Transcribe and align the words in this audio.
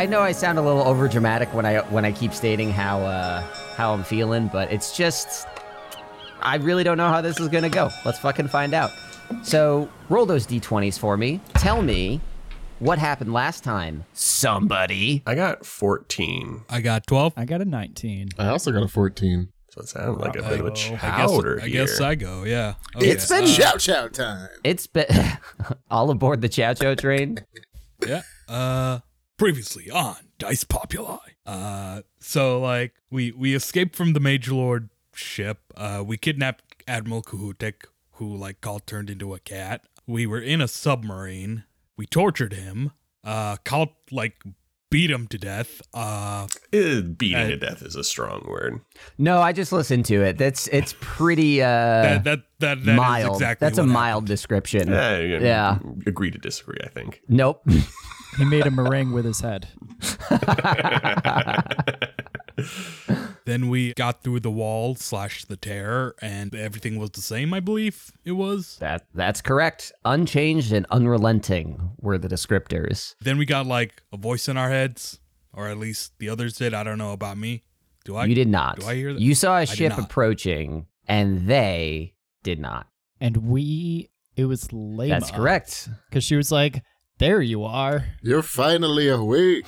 I, 0.00 0.04
I 0.04 0.06
know 0.06 0.22
I 0.22 0.32
sound 0.32 0.58
a 0.58 0.62
little 0.62 0.82
over 0.82 1.08
dramatic 1.08 1.52
when 1.52 1.66
I 1.66 1.80
when 1.90 2.06
I 2.06 2.12
keep 2.12 2.32
stating 2.32 2.70
how 2.70 3.00
uh, 3.02 3.42
how 3.76 3.92
I'm 3.92 4.02
feeling, 4.02 4.48
but 4.48 4.72
it's 4.72 4.96
just 4.96 5.46
I 6.40 6.56
really 6.56 6.84
don't 6.84 6.96
know 6.96 7.08
how 7.08 7.20
this 7.20 7.38
is 7.38 7.48
gonna 7.48 7.68
go. 7.68 7.90
Let's 8.06 8.18
fucking 8.18 8.48
find 8.48 8.72
out. 8.72 8.92
So 9.42 9.90
roll 10.08 10.24
those 10.24 10.46
d20s 10.46 10.98
for 10.98 11.18
me. 11.18 11.38
Tell 11.54 11.82
me 11.82 12.20
what 12.78 12.98
happened 12.98 13.34
last 13.34 13.62
time. 13.62 14.04
Somebody. 14.14 15.22
I 15.26 15.34
got 15.34 15.66
14. 15.66 16.62
I 16.70 16.80
got 16.80 17.06
12. 17.06 17.34
I 17.36 17.44
got 17.44 17.60
a 17.60 17.66
19. 17.66 18.30
I 18.38 18.48
also 18.48 18.72
got 18.72 18.82
a 18.82 18.88
14. 18.88 19.48
So 19.70 19.82
it 19.82 19.88
sounded 19.88 20.12
like 20.18 20.34
a 20.34 20.42
bit 20.42 20.60
of 20.60 20.66
a 20.66 20.70
Oh, 20.70 20.72
I 20.72 20.74
guess, 20.74 21.00
chowder 21.30 21.60
I 21.62 21.68
guess. 21.68 22.00
I 22.00 22.14
go, 22.14 22.44
yeah. 22.44 22.74
It's 22.96 23.30
Okay, 23.30 23.42
been- 23.42 23.50
uh, 23.50 23.54
Shout 23.54 23.80
shout 23.82 24.14
time. 24.14 24.48
It's 24.64 24.86
been 24.86 25.06
all 25.90 26.10
aboard 26.10 26.40
the 26.40 26.48
Chow 26.48 26.72
Chow 26.72 26.94
train. 26.94 27.38
yeah. 28.06 28.22
Uh 28.48 29.00
previously 29.40 29.90
on 29.90 30.16
Dice 30.38 30.64
Populi. 30.64 31.16
Uh 31.46 32.02
so 32.18 32.60
like 32.60 32.92
we 33.10 33.32
we 33.32 33.54
escaped 33.54 33.96
from 33.96 34.12
the 34.12 34.20
Mage 34.20 34.50
Lord 34.50 34.90
ship. 35.14 35.60
Uh 35.74 36.04
we 36.06 36.18
kidnapped 36.18 36.62
Admiral 36.86 37.22
Kahutek, 37.22 37.86
who 38.12 38.36
like 38.36 38.60
called 38.60 38.86
turned 38.86 39.08
into 39.08 39.32
a 39.32 39.38
cat. 39.38 39.80
We 40.06 40.26
were 40.26 40.42
in 40.42 40.60
a 40.60 40.68
submarine. 40.68 41.64
We 41.96 42.04
tortured 42.04 42.52
him. 42.52 42.90
Uh 43.24 43.56
called 43.64 43.88
like 44.10 44.42
beat 44.90 45.10
him 45.10 45.26
to 45.28 45.38
death. 45.38 45.80
Uh 45.94 46.46
Eh, 46.74 47.00
beating 47.00 47.38
Uh, 47.38 47.48
to 47.48 47.56
death 47.56 47.80
is 47.80 47.96
a 47.96 48.04
strong 48.04 48.44
word. 48.46 48.82
No, 49.16 49.40
I 49.40 49.52
just 49.52 49.72
listened 49.72 50.04
to 50.06 50.22
it. 50.22 50.36
That's 50.36 50.68
it's 50.68 50.94
pretty 51.00 51.62
uh 51.62 51.66
that 51.66 52.24
that 52.24 52.40
that, 52.58 52.84
that 52.84 52.92
is 52.92 52.96
mild. 52.98 53.36
exactly 53.36 53.64
That's 53.66 53.78
a 53.78 53.82
what 53.84 53.88
mild 53.90 54.26
description. 54.26 54.88
Yeah. 54.90 55.16
Yeah. 55.18 55.78
Agree 56.04 56.30
to 56.30 56.36
disagree, 56.38 56.78
I 56.84 56.88
think. 56.88 57.22
Nope. 57.26 57.66
He 58.36 58.44
made 58.44 58.66
a 58.66 58.70
meringue 58.70 59.12
with 59.12 59.24
his 59.24 59.40
head. 59.40 59.68
Then 63.50 63.68
we 63.68 63.94
got 63.94 64.22
through 64.22 64.40
the 64.40 64.50
wall 64.50 64.94
slash 64.94 65.44
the 65.44 65.56
tear, 65.56 66.14
and 66.22 66.54
everything 66.54 66.98
was 66.98 67.10
the 67.10 67.20
same. 67.20 67.52
I 67.52 67.58
believe 67.58 68.12
it 68.24 68.32
was. 68.32 68.76
That 68.78 69.06
that's 69.14 69.40
correct. 69.40 69.92
Unchanged 70.04 70.72
and 70.72 70.86
unrelenting 70.90 71.90
were 72.00 72.18
the 72.18 72.28
descriptors. 72.28 73.16
Then 73.20 73.38
we 73.38 73.46
got 73.46 73.66
like 73.66 74.02
a 74.12 74.16
voice 74.16 74.48
in 74.48 74.56
our 74.56 74.70
heads, 74.70 75.18
or 75.52 75.68
at 75.68 75.78
least 75.78 76.12
the 76.18 76.28
others 76.28 76.54
did. 76.54 76.74
I 76.74 76.84
don't 76.84 76.98
know 76.98 77.12
about 77.12 77.38
me. 77.38 77.64
Do 78.04 78.16
I? 78.16 78.26
you 78.26 78.34
did 78.34 78.48
not. 78.48 78.78
do 78.78 78.86
I 78.86 78.94
hear 78.94 79.14
that? 79.14 79.20
You 79.20 79.34
saw 79.34 79.58
a 79.58 79.66
ship 79.66 79.96
approaching, 79.98 80.86
and 81.08 81.48
they 81.48 82.14
did 82.42 82.60
not. 82.60 82.86
And 83.20 83.48
we, 83.48 84.10
it 84.36 84.44
was 84.44 84.68
Lema. 84.68 85.08
That's 85.08 85.30
correct. 85.30 85.88
Because 86.08 86.24
she 86.24 86.36
was 86.36 86.52
like, 86.52 86.82
there 87.20 87.40
you 87.40 87.64
are. 87.64 88.04
You're 88.22 88.42
finally 88.42 89.08
awake. 89.08 89.66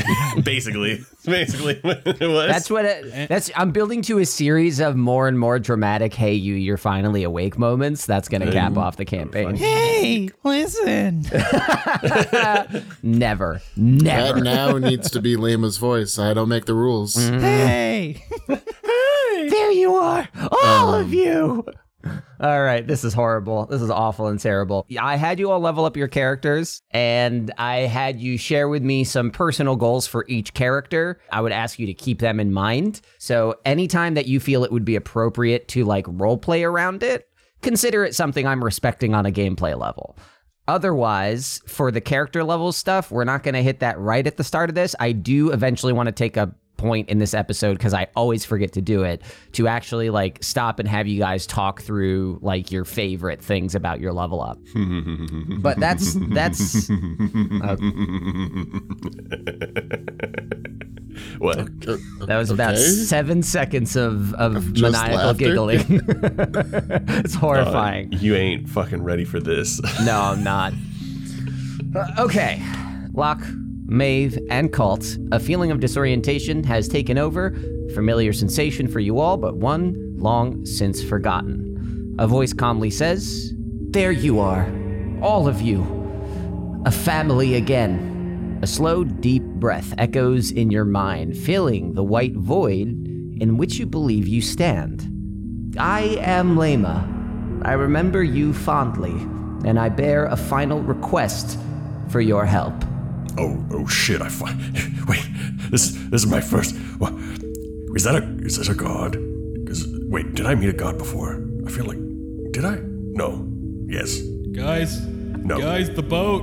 basically, 0.44 1.00
basically 1.24 1.78
what 1.82 2.02
it 2.06 2.20
was. 2.20 2.46
That's 2.48 2.70
what 2.70 2.84
it, 2.84 3.28
that's. 3.28 3.50
I'm 3.56 3.72
building 3.72 4.02
to 4.02 4.18
a 4.18 4.26
series 4.26 4.78
of 4.78 4.94
more 4.96 5.26
and 5.26 5.38
more 5.38 5.58
dramatic. 5.58 6.14
Hey, 6.14 6.34
you, 6.34 6.54
you're 6.54 6.76
finally 6.76 7.24
awake 7.24 7.58
moments. 7.58 8.06
That's 8.06 8.28
gonna 8.28 8.52
cap 8.52 8.76
off 8.76 8.96
the 8.96 9.04
campaign. 9.04 9.56
Hey, 9.56 10.28
listen. 10.44 11.22
never, 13.02 13.60
never. 13.76 14.40
That 14.40 14.42
now 14.42 14.78
needs 14.78 15.10
to 15.10 15.20
be 15.20 15.36
Lama's 15.36 15.78
voice. 15.78 16.18
I 16.18 16.34
don't 16.34 16.48
make 16.48 16.66
the 16.66 16.74
rules. 16.74 17.14
hey. 17.16 18.22
Hey. 18.46 19.48
There 19.48 19.72
you 19.72 19.94
are, 19.94 20.28
all 20.52 20.94
Um, 20.94 21.00
of 21.00 21.14
you. 21.14 21.64
All 22.40 22.62
right, 22.62 22.86
this 22.86 23.04
is 23.04 23.12
horrible. 23.12 23.66
This 23.66 23.82
is 23.82 23.90
awful 23.90 24.28
and 24.28 24.40
terrible. 24.40 24.86
I 24.98 25.16
had 25.16 25.38
you 25.38 25.50
all 25.50 25.60
level 25.60 25.84
up 25.84 25.96
your 25.96 26.08
characters, 26.08 26.80
and 26.90 27.52
I 27.58 27.80
had 27.80 28.20
you 28.20 28.38
share 28.38 28.68
with 28.68 28.82
me 28.82 29.04
some 29.04 29.30
personal 29.30 29.76
goals 29.76 30.06
for 30.06 30.24
each 30.26 30.54
character. 30.54 31.20
I 31.30 31.42
would 31.42 31.52
ask 31.52 31.78
you 31.78 31.86
to 31.86 31.94
keep 31.94 32.20
them 32.20 32.40
in 32.40 32.52
mind. 32.52 33.02
So, 33.18 33.56
anytime 33.66 34.14
that 34.14 34.26
you 34.26 34.40
feel 34.40 34.64
it 34.64 34.72
would 34.72 34.84
be 34.84 34.96
appropriate 34.96 35.68
to 35.68 35.84
like 35.84 36.06
role 36.08 36.38
play 36.38 36.64
around 36.64 37.02
it, 37.02 37.28
consider 37.60 38.04
it 38.04 38.14
something 38.14 38.46
I'm 38.46 38.64
respecting 38.64 39.14
on 39.14 39.26
a 39.26 39.32
gameplay 39.32 39.78
level. 39.78 40.16
Otherwise, 40.66 41.60
for 41.66 41.90
the 41.90 42.00
character 42.00 42.44
level 42.44 42.72
stuff, 42.72 43.10
we're 43.10 43.24
not 43.24 43.42
going 43.42 43.54
to 43.54 43.62
hit 43.62 43.80
that 43.80 43.98
right 43.98 44.26
at 44.26 44.36
the 44.36 44.44
start 44.44 44.70
of 44.70 44.74
this. 44.74 44.94
I 45.00 45.12
do 45.12 45.50
eventually 45.50 45.92
want 45.92 46.06
to 46.06 46.12
take 46.12 46.36
a 46.36 46.54
point 46.80 47.10
in 47.10 47.18
this 47.18 47.34
episode 47.34 47.74
because 47.74 47.92
I 47.92 48.06
always 48.16 48.42
forget 48.44 48.72
to 48.72 48.80
do 48.80 49.02
it 49.02 49.20
to 49.52 49.68
actually 49.68 50.08
like 50.10 50.42
stop 50.42 50.78
and 50.78 50.88
have 50.88 51.06
you 51.06 51.18
guys 51.18 51.46
talk 51.46 51.82
through 51.82 52.38
like 52.40 52.72
your 52.72 52.86
favorite 52.86 53.42
things 53.42 53.74
about 53.74 54.00
your 54.00 54.14
level 54.14 54.40
up. 54.40 54.58
but 55.60 55.78
that's 55.78 56.14
that's 56.30 56.88
what? 61.38 61.58
Uh, 61.58 61.66
that 62.26 62.38
was 62.38 62.50
about 62.50 62.78
seven 62.78 63.42
seconds 63.42 63.94
of 63.94 64.32
of 64.34 64.72
just 64.72 64.92
maniacal 64.92 65.26
laughter? 65.26 65.38
giggling. 65.38 65.84
it's 67.24 67.34
horrifying. 67.34 68.10
You 68.12 68.34
ain't 68.36 68.70
fucking 68.70 69.02
ready 69.02 69.26
for 69.26 69.38
this. 69.38 69.82
No, 70.02 70.18
I'm 70.18 70.42
not. 70.42 70.72
Uh, 71.94 72.06
okay. 72.20 72.62
Locke, 73.12 73.42
Maeve, 73.90 74.38
and 74.50 74.72
Colt, 74.72 75.18
a 75.32 75.40
feeling 75.40 75.72
of 75.72 75.80
disorientation 75.80 76.62
has 76.62 76.86
taken 76.86 77.18
over. 77.18 77.50
Familiar 77.92 78.32
sensation 78.32 78.86
for 78.86 79.00
you 79.00 79.18
all, 79.18 79.36
but 79.36 79.56
one 79.56 80.14
long 80.16 80.64
since 80.64 81.02
forgotten. 81.02 82.14
A 82.20 82.28
voice 82.28 82.52
calmly 82.52 82.90
says, 82.90 83.52
There 83.90 84.12
you 84.12 84.38
are, 84.38 84.72
all 85.20 85.48
of 85.48 85.60
you. 85.60 85.82
A 86.86 86.92
family 86.92 87.56
again. 87.56 88.60
A 88.62 88.66
slow, 88.68 89.02
deep 89.02 89.42
breath 89.42 89.92
echoes 89.98 90.52
in 90.52 90.70
your 90.70 90.84
mind, 90.84 91.36
filling 91.36 91.94
the 91.94 92.04
white 92.04 92.36
void 92.36 92.88
in 93.40 93.56
which 93.56 93.78
you 93.80 93.86
believe 93.86 94.28
you 94.28 94.40
stand. 94.40 95.74
I 95.78 96.16
am 96.20 96.54
Lema. 96.54 97.64
I 97.64 97.72
remember 97.72 98.22
you 98.22 98.52
fondly, 98.52 99.16
and 99.68 99.80
I 99.80 99.88
bear 99.88 100.26
a 100.26 100.36
final 100.36 100.80
request 100.80 101.58
for 102.08 102.20
your 102.20 102.46
help. 102.46 102.84
Oh, 103.38 103.64
oh 103.72 103.86
shit! 103.86 104.20
I 104.22 104.28
fi- 104.28 104.56
wait. 105.08 105.24
This, 105.70 105.92
this 106.10 106.22
is 106.24 106.26
my 106.26 106.40
first. 106.40 106.74
What? 106.98 107.12
Is 107.94 108.04
that 108.04 108.16
a? 108.16 108.24
Is 108.44 108.56
this 108.58 108.68
a 108.68 108.74
god? 108.74 109.12
Because 109.54 109.86
wait, 110.08 110.34
did 110.34 110.46
I 110.46 110.54
meet 110.54 110.68
a 110.68 110.72
god 110.72 110.98
before? 110.98 111.42
I 111.66 111.70
feel 111.70 111.84
like, 111.84 111.98
did 112.52 112.64
I? 112.64 112.78
No. 112.82 113.46
Yes. 113.86 114.20
guys, 114.52 115.00
No. 115.06 115.58
guys, 115.60 115.90
the 115.90 116.02
boat, 116.02 116.42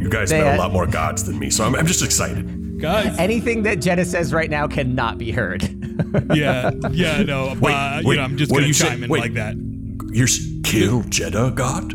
You 0.00 0.08
guys 0.08 0.30
They 0.30 0.40
know 0.40 0.54
a 0.54 0.56
lot 0.56 0.72
more 0.72 0.86
gods 0.86 1.24
than 1.24 1.38
me, 1.38 1.50
so 1.50 1.64
I'm, 1.64 1.74
I'm 1.76 1.86
just 1.86 2.02
excited. 2.04 2.78
guys. 2.80 3.16
Anything 3.18 3.62
that 3.64 3.80
Jenna 3.80 4.04
says 4.04 4.32
right 4.32 4.50
now 4.50 4.66
cannot 4.66 5.18
be 5.18 5.30
heard. 5.32 5.62
yeah, 6.34 6.70
yeah, 6.90 7.22
no. 7.22 7.56
Wait, 7.60 7.72
uh, 7.74 7.98
you 8.02 8.08
wait, 8.08 8.16
know, 8.16 8.22
I'm 8.22 8.36
just 8.36 8.50
what 8.50 8.58
gonna 8.58 8.66
you 8.68 8.72
say- 8.72 8.88
chime 8.88 9.04
in 9.04 9.10
wait. 9.10 9.20
like 9.20 9.34
that. 9.34 9.54
You're 10.12 10.26
s- 10.26 10.46
kill 10.64 11.02
Jeddah 11.04 11.52
god? 11.54 11.94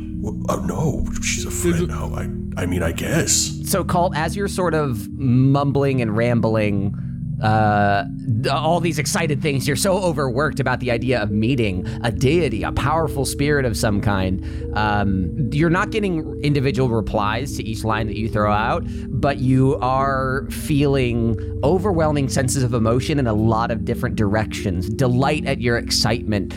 Oh 0.49 0.59
no, 0.65 1.05
she's 1.21 1.45
a 1.45 1.51
friend 1.51 1.87
now. 1.87 2.13
I, 2.13 2.29
I 2.61 2.65
mean, 2.65 2.83
I 2.83 2.91
guess. 2.91 3.31
so, 3.65 3.83
Colt, 3.83 4.13
as 4.15 4.35
you're 4.35 4.47
sort 4.47 4.73
of 4.73 5.09
mumbling 5.11 6.01
and 6.01 6.15
rambling, 6.15 6.95
uh, 7.41 8.05
all 8.51 8.79
these 8.79 8.97
excited 8.97 9.41
things, 9.41 9.67
you're 9.67 9.75
so 9.75 9.97
overworked 9.97 10.59
about 10.59 10.79
the 10.79 10.89
idea 10.89 11.21
of 11.21 11.29
meeting 11.29 11.85
a 12.03 12.11
deity, 12.11 12.63
a 12.63 12.71
powerful 12.71 13.25
spirit 13.25 13.65
of 13.65 13.77
some 13.77 14.01
kind. 14.01 14.43
Um, 14.75 15.49
you're 15.51 15.69
not 15.69 15.91
getting 15.91 16.39
individual 16.41 16.89
replies 16.89 17.55
to 17.57 17.63
each 17.63 17.83
line 17.83 18.07
that 18.07 18.17
you 18.17 18.27
throw 18.27 18.51
out, 18.51 18.83
but 19.07 19.37
you 19.37 19.77
are 19.81 20.47
feeling 20.49 21.37
overwhelming 21.63 22.27
senses 22.29 22.63
of 22.63 22.73
emotion 22.73 23.19
in 23.19 23.27
a 23.27 23.33
lot 23.33 23.69
of 23.69 23.85
different 23.85 24.15
directions. 24.15 24.89
Delight 24.89 25.45
at 25.45 25.61
your 25.61 25.77
excitement, 25.77 26.53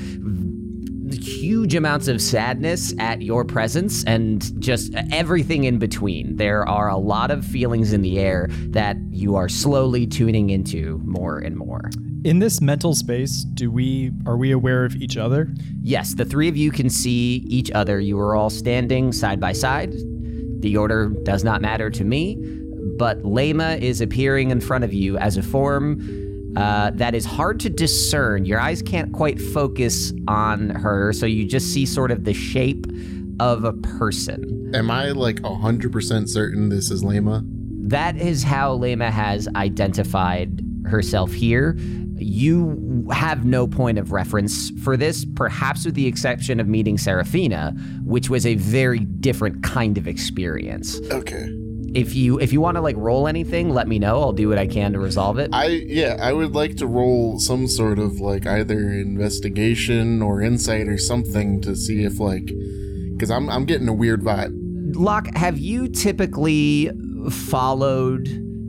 huge 1.31 1.75
amounts 1.75 2.09
of 2.09 2.21
sadness 2.21 2.93
at 2.99 3.23
your 3.23 3.45
presence 3.45 4.05
and 4.05 4.61
just 4.61 4.93
everything 5.13 5.65
in 5.65 5.79
between. 5.79 6.37
There 6.37 6.69
are 6.69 6.89
a 6.89 6.97
lot 6.97 7.31
of 7.31 7.45
feelings 7.45 7.93
in 7.93 8.03
the 8.03 8.19
air 8.19 8.49
that 8.71 8.97
you 9.11 9.37
are 9.37 9.49
slowly 9.49 10.07
tuning 10.07 10.51
into 10.51 11.01
more 11.05 11.39
and 11.39 11.57
more. 11.57 11.91
In 12.25 12.39
this 12.39 12.61
mental 12.61 12.95
space, 12.95 13.45
do 13.55 13.71
we 13.71 14.13
are 14.27 14.37
we 14.37 14.51
aware 14.51 14.85
of 14.85 14.97
each 14.97 15.17
other? 15.17 15.49
Yes, 15.83 16.15
the 16.15 16.25
three 16.25 16.49
of 16.49 16.57
you 16.57 16.71
can 16.71 16.91
see 16.91 17.43
each 17.49 17.71
other. 17.71 17.99
You 17.99 18.19
are 18.19 18.37
all 18.37 18.51
standing 18.51 19.13
side 19.13 19.41
by 19.41 19.53
side. 19.53 19.95
The 20.61 20.77
order 20.77 21.09
does 21.23 21.45
not 21.45 21.63
matter 21.63 21.89
to 21.89 22.05
me, 22.05 22.37
but 22.99 23.23
Lema 23.23 23.81
is 23.81 24.03
appearing 24.03 24.51
in 24.51 24.61
front 24.61 24.85
of 24.85 24.93
you 24.93 25.17
as 25.17 25.39
a 25.39 25.43
form 25.43 26.30
uh, 26.57 26.91
that 26.95 27.15
is 27.15 27.25
hard 27.25 27.61
to 27.61 27.71
discern. 27.71 28.45
Your 28.45 28.61
eyes 28.61 28.83
can't 28.83 29.13
quite 29.13 29.41
focus 29.41 30.13
on 30.29 30.71
her, 30.71 31.13
so 31.13 31.27
you 31.27 31.47
just 31.47 31.73
see 31.73 31.87
sort 31.87 32.11
of 32.11 32.25
the 32.25 32.35
shape 32.35 32.87
of 33.39 33.65
a 33.65 33.73
person. 33.73 34.71
Am 34.75 34.91
I 34.91 35.11
like 35.11 35.37
100% 35.37 36.29
certain 36.29 36.69
this 36.69 36.91
is 36.91 37.03
Lama? 37.03 37.43
That 37.45 38.17
is 38.17 38.43
how 38.43 38.77
Lema 38.77 39.11
has 39.11 39.49
identified 39.57 40.63
herself 40.87 41.33
here. 41.33 41.77
You 42.17 43.09
have 43.13 43.45
no 43.45 43.67
point 43.67 43.99
of 43.99 44.13
reference 44.13 44.71
for 44.83 44.97
this, 44.97 45.25
perhaps 45.25 45.87
with 45.87 45.95
the 45.95 46.07
exception 46.07 46.61
of 46.61 46.69
meeting 46.69 46.99
Seraphina, 46.99 47.75
which 48.05 48.29
was 48.29 48.45
a 48.45 48.57
very 48.57 49.01
different 49.01 49.63
kind 49.63 49.97
of 49.97 50.07
experience. 50.07 51.01
Okay. 51.11 51.49
If 51.95 52.15
you 52.15 52.39
if 52.39 52.53
you 52.53 52.61
want 52.61 52.77
to 52.77 52.81
like 52.81 52.97
roll 52.97 53.27
anything, 53.27 53.71
let 53.71 53.89
me 53.89 53.99
know. 53.99 54.21
I'll 54.21 54.33
do 54.33 54.49
what 54.49 54.59
I 54.59 54.67
can 54.67 54.93
to 54.93 54.99
resolve 55.01 55.39
it. 55.39 55.51
I 55.53 55.67
yeah, 55.67 56.17
I 56.21 56.33
would 56.33 56.55
like 56.55 56.77
to 56.77 56.87
roll 56.87 57.39
some 57.39 57.67
sort 57.67 57.99
of 57.99 58.21
like 58.21 58.47
either 58.47 58.79
investigation 58.93 60.23
or 60.23 60.41
insight 60.41 60.89
or 60.89 60.99
something 60.99 61.61
to 61.63 61.75
see 61.75 62.05
if 62.05 62.21
like 62.21 62.47
because 63.13 63.31
I'm 63.31 63.49
I'm 63.51 63.65
getting 63.65 63.89
a 63.89 63.93
weird 63.93 64.23
vibe. 64.23 64.57
Locke, 64.95 65.35
have 65.37 65.59
you 65.59 65.89
typically 65.89 66.91
followed 67.31 68.29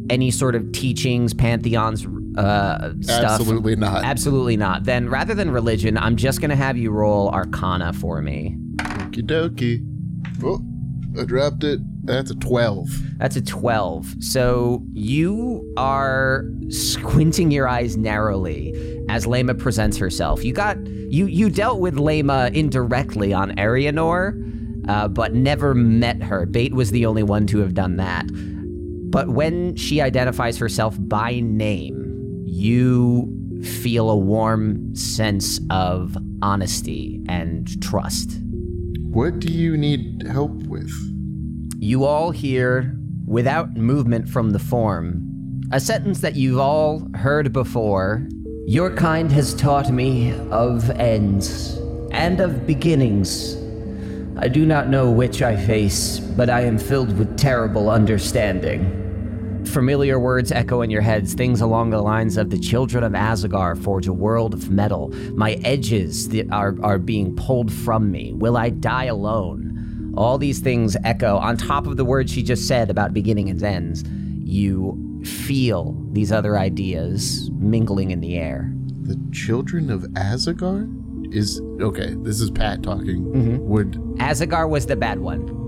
any 0.09 0.31
sort 0.31 0.55
of 0.55 0.71
teachings, 0.71 1.33
pantheons, 1.33 2.05
uh, 2.37 2.93
stuff? 3.01 3.39
Absolutely 3.39 3.75
not. 3.75 4.03
Absolutely 4.03 4.57
not. 4.57 4.83
Then 4.83 5.09
rather 5.09 5.33
than 5.33 5.51
religion, 5.51 5.97
I'm 5.97 6.15
just 6.15 6.41
gonna 6.41 6.55
have 6.55 6.77
you 6.77 6.91
roll 6.91 7.29
Arcana 7.29 7.93
for 7.93 8.21
me. 8.21 8.57
Okie 8.77 9.23
dokie. 9.23 9.85
Oh, 10.43 10.59
I 11.19 11.25
dropped 11.25 11.63
it. 11.63 11.79
That's 12.05 12.31
a 12.31 12.35
twelve. 12.35 12.89
That's 13.21 13.35
a 13.35 13.41
12. 13.41 14.23
So 14.23 14.83
you 14.93 15.71
are 15.77 16.45
squinting 16.69 17.51
your 17.51 17.67
eyes 17.67 17.95
narrowly 17.95 18.73
as 19.09 19.27
Lema 19.27 19.57
presents 19.57 19.97
herself. 19.97 20.43
You 20.43 20.53
got 20.53 20.83
you 20.87 21.27
you 21.27 21.51
dealt 21.51 21.79
with 21.79 21.97
Lema 21.97 22.51
indirectly 22.55 23.31
on 23.31 23.51
Arianor, 23.57 24.89
uh, 24.89 25.07
but 25.07 25.35
never 25.35 25.75
met 25.75 26.23
her. 26.23 26.47
Bait 26.47 26.73
was 26.73 26.89
the 26.89 27.05
only 27.05 27.21
one 27.21 27.45
to 27.47 27.59
have 27.59 27.75
done 27.75 27.97
that. 27.97 28.25
But 29.11 29.29
when 29.29 29.75
she 29.75 30.01
identifies 30.01 30.57
herself 30.57 30.95
by 30.97 31.41
name, 31.41 32.43
you 32.47 33.31
feel 33.61 34.09
a 34.09 34.17
warm 34.17 34.95
sense 34.95 35.59
of 35.69 36.17
honesty 36.41 37.21
and 37.27 37.79
trust. 37.83 38.39
What 39.11 39.41
do 39.41 39.51
you 39.51 39.75
need 39.75 40.23
help 40.25 40.53
with? 40.67 40.89
You 41.79 42.05
all 42.05 42.31
hear, 42.31 42.95
without 43.25 43.75
movement 43.75 44.29
from 44.29 44.51
the 44.51 44.57
form, 44.57 45.61
a 45.69 45.81
sentence 45.81 46.21
that 46.21 46.37
you've 46.37 46.59
all 46.59 47.05
heard 47.15 47.51
before. 47.51 48.25
Your 48.67 48.89
kind 48.95 49.29
has 49.33 49.53
taught 49.53 49.91
me 49.91 50.31
of 50.49 50.89
ends 50.91 51.77
and 52.11 52.39
of 52.39 52.65
beginnings. 52.65 53.57
I 54.37 54.47
do 54.47 54.65
not 54.65 54.87
know 54.87 55.11
which 55.11 55.41
I 55.41 55.57
face, 55.57 56.17
but 56.19 56.49
I 56.49 56.61
am 56.61 56.77
filled 56.77 57.17
with 57.17 57.37
terrible 57.37 57.89
understanding. 57.89 59.10
Familiar 59.65 60.19
words 60.19 60.51
echo 60.51 60.81
in 60.81 60.89
your 60.89 61.01
heads, 61.01 61.33
things 61.33 61.61
along 61.61 61.91
the 61.91 62.01
lines 62.01 62.37
of 62.37 62.49
the 62.49 62.59
children 62.59 63.03
of 63.03 63.13
Azagar 63.13 63.81
forge 63.81 64.07
a 64.07 64.13
world 64.13 64.53
of 64.53 64.69
metal. 64.69 65.09
My 65.33 65.53
edges 65.63 66.29
are, 66.51 66.75
are 66.83 66.97
being 66.97 67.35
pulled 67.35 67.71
from 67.71 68.11
me. 68.11 68.33
Will 68.33 68.57
I 68.57 68.69
die 68.69 69.05
alone? 69.05 70.13
All 70.17 70.37
these 70.37 70.59
things 70.59 70.97
echo 71.03 71.37
on 71.37 71.57
top 71.57 71.87
of 71.87 71.95
the 71.95 72.03
words 72.03 72.31
she 72.31 72.43
just 72.43 72.67
said 72.67 72.89
about 72.89 73.13
beginning 73.13 73.49
and 73.49 73.61
ends. 73.63 74.03
You 74.43 75.21
feel 75.23 75.95
these 76.11 76.31
other 76.31 76.57
ideas 76.57 77.49
mingling 77.53 78.11
in 78.11 78.19
the 78.19 78.37
air. 78.37 78.73
The 79.03 79.19
children 79.31 79.89
of 79.89 80.01
Azagar? 80.13 80.97
Is 81.33 81.61
okay, 81.79 82.13
this 82.17 82.41
is 82.41 82.51
Pat 82.51 82.83
talking. 82.83 83.23
Mm-hmm. 83.23 83.57
Would 83.59 83.93
Azagar 84.17 84.67
was 84.67 84.87
the 84.87 84.97
bad 84.97 85.21
one. 85.21 85.60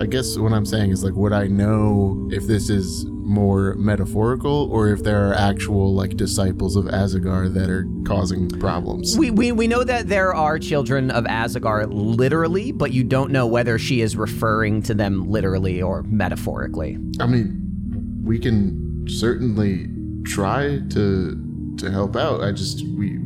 I 0.00 0.06
guess 0.06 0.36
what 0.36 0.52
I'm 0.52 0.66
saying 0.66 0.90
is 0.90 1.04
like 1.04 1.14
would 1.14 1.32
I 1.32 1.46
know 1.46 2.28
if 2.32 2.46
this 2.46 2.68
is 2.68 3.06
more 3.24 3.74
metaphorical 3.74 4.70
or 4.70 4.88
if 4.88 5.02
there 5.02 5.30
are 5.30 5.34
actual 5.34 5.94
like 5.94 6.16
disciples 6.16 6.76
of 6.76 6.84
Azagar 6.84 7.52
that 7.54 7.70
are 7.70 7.86
causing 8.04 8.48
problems? 8.48 9.16
We, 9.18 9.30
we, 9.30 9.50
we 9.50 9.66
know 9.66 9.82
that 9.82 10.08
there 10.08 10.34
are 10.34 10.58
children 10.58 11.10
of 11.10 11.24
Azagar 11.24 11.86
literally, 11.88 12.70
but 12.72 12.92
you 12.92 13.02
don't 13.02 13.30
know 13.30 13.46
whether 13.46 13.78
she 13.78 14.02
is 14.02 14.16
referring 14.16 14.82
to 14.82 14.94
them 14.94 15.30
literally 15.30 15.80
or 15.80 16.02
metaphorically. 16.04 16.98
I 17.20 17.26
mean, 17.26 18.22
we 18.22 18.38
can 18.38 19.06
certainly 19.08 19.88
try 20.24 20.80
to 20.90 21.40
to 21.78 21.90
help 21.90 22.16
out. 22.16 22.42
I 22.42 22.52
just 22.52 22.86
we 22.96 23.18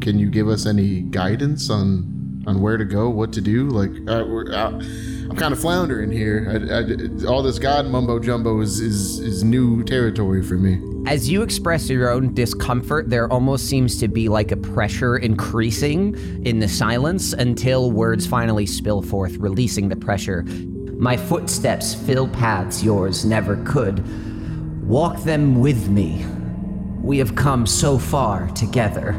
can 0.00 0.18
you 0.18 0.30
give 0.30 0.48
us 0.48 0.66
any 0.66 1.02
guidance 1.02 1.68
on 1.68 2.15
on 2.46 2.60
where 2.60 2.76
to 2.76 2.84
go, 2.84 3.10
what 3.10 3.32
to 3.34 3.40
do? 3.40 3.68
Like 3.68 3.90
we're, 4.06 4.52
uh, 4.52 4.70
I'm 5.28 5.36
kind 5.36 5.52
of 5.52 5.58
floundering 5.60 6.10
here. 6.12 6.46
I, 6.70 6.78
I- 6.78 7.28
all 7.28 7.42
this 7.42 7.58
God 7.58 7.86
mumbo 7.86 8.18
jumbo 8.18 8.60
is, 8.60 8.80
is 8.80 9.18
is 9.18 9.42
new 9.44 9.82
territory 9.82 10.42
for 10.42 10.54
me. 10.54 10.80
As 11.10 11.28
you 11.30 11.42
express 11.42 11.88
your 11.88 12.10
own 12.10 12.34
discomfort, 12.34 13.10
there 13.10 13.30
almost 13.32 13.68
seems 13.68 13.98
to 14.00 14.08
be 14.08 14.28
like 14.28 14.50
a 14.52 14.56
pressure 14.56 15.16
increasing 15.16 16.14
in 16.44 16.58
the 16.58 16.68
silence 16.68 17.32
until 17.32 17.90
words 17.92 18.26
finally 18.26 18.66
spill 18.66 19.02
forth, 19.02 19.36
releasing 19.36 19.88
the 19.88 19.96
pressure. 19.96 20.42
My 20.98 21.16
footsteps 21.16 21.94
fill 21.94 22.26
paths 22.28 22.82
yours 22.82 23.24
never 23.24 23.56
could. 23.64 24.02
Walk 24.86 25.22
them 25.24 25.60
with 25.60 25.88
me. 25.88 26.24
We 27.02 27.18
have 27.18 27.34
come 27.36 27.66
so 27.66 27.98
far 27.98 28.48
together. 28.50 29.14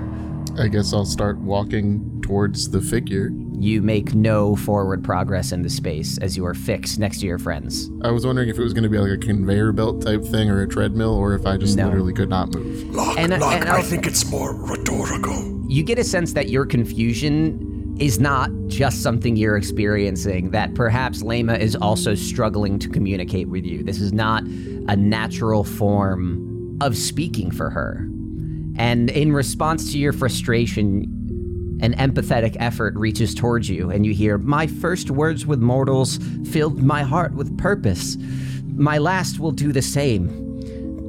I 0.60 0.68
guess 0.68 0.92
I'll 0.92 1.06
start 1.06 1.38
walking 1.38 2.17
towards 2.32 2.70
the 2.70 2.82
figure. 2.82 3.32
You 3.58 3.82
make 3.82 4.14
no 4.14 4.56
forward 4.58 5.02
progress 5.04 5.54
in 5.54 5.62
the 5.62 5.70
space 5.70 6.18
as 6.18 6.36
you 6.36 6.46
are 6.46 6.54
fixed 6.54 7.00
next 7.00 7.22
to 7.22 7.26
your 7.26 7.38
friends. 7.40 7.90
I 8.02 8.12
was 8.12 8.26
wondering 8.26 8.50
if 8.50 8.60
it 8.60 8.62
was 8.62 8.74
going 8.74 8.84
to 8.84 8.90
be 8.90 8.98
like 9.00 9.12
a 9.12 9.18
conveyor 9.18 9.72
belt 9.72 10.02
type 10.02 10.24
thing 10.26 10.50
or 10.50 10.62
a 10.62 10.68
treadmill, 10.68 11.14
or 11.16 11.34
if 11.36 11.46
I 11.46 11.56
just 11.56 11.78
No. 11.78 11.86
literally 11.86 12.12
could 12.14 12.30
not 12.30 12.54
move. 12.54 12.94
Locke, 12.94 13.18
And- 13.18 13.32
Locke, 13.32 13.62
and 13.62 13.70
I 13.70 13.78
I'll- 13.78 13.82
think 13.84 14.06
it's 14.06 14.30
more 14.30 14.54
rhetorical. 14.54 15.66
You 15.70 15.84
get 15.84 15.98
a 16.00 16.04
sense 16.04 16.34
that 16.34 16.50
your 16.50 16.66
confusion 16.66 17.96
is 18.00 18.20
not 18.20 18.52
just 18.68 19.02
something 19.02 19.38
you're 19.38 19.58
experiencing, 19.58 20.52
that 20.52 20.76
perhaps 20.76 21.24
Lema 21.24 21.58
is 21.58 21.76
also 21.78 22.14
struggling 22.14 22.78
to 22.80 22.90
communicate 22.90 23.48
with 23.48 23.66
you. 23.66 23.84
This 23.84 24.02
is 24.02 24.12
not 24.14 24.44
a 24.90 24.96
natural 24.98 25.64
form 25.64 26.78
of 26.82 26.96
speaking 26.98 27.52
for 27.52 27.70
her. 27.70 28.08
And 28.80 29.10
in 29.10 29.32
response 29.34 29.92
to 29.94 29.98
your 29.98 30.14
frustration, 30.14 31.17
an 31.82 31.94
empathetic 31.96 32.56
effort 32.60 32.96
reaches 32.96 33.36
towards 33.36 33.70
you, 33.70 33.90
and 33.90 34.06
you 34.06 34.14
hear, 34.14 34.38
My 34.38 34.68
first 34.68 35.12
words 35.12 35.46
with 35.46 35.60
mortals 35.60 36.18
filled 36.52 36.82
my 36.82 37.04
heart 37.04 37.34
with 37.34 37.58
purpose. 37.58 38.18
My 38.76 38.98
last 38.98 39.40
will 39.40 39.52
do 39.52 39.72
the 39.72 39.82
same. 39.82 40.46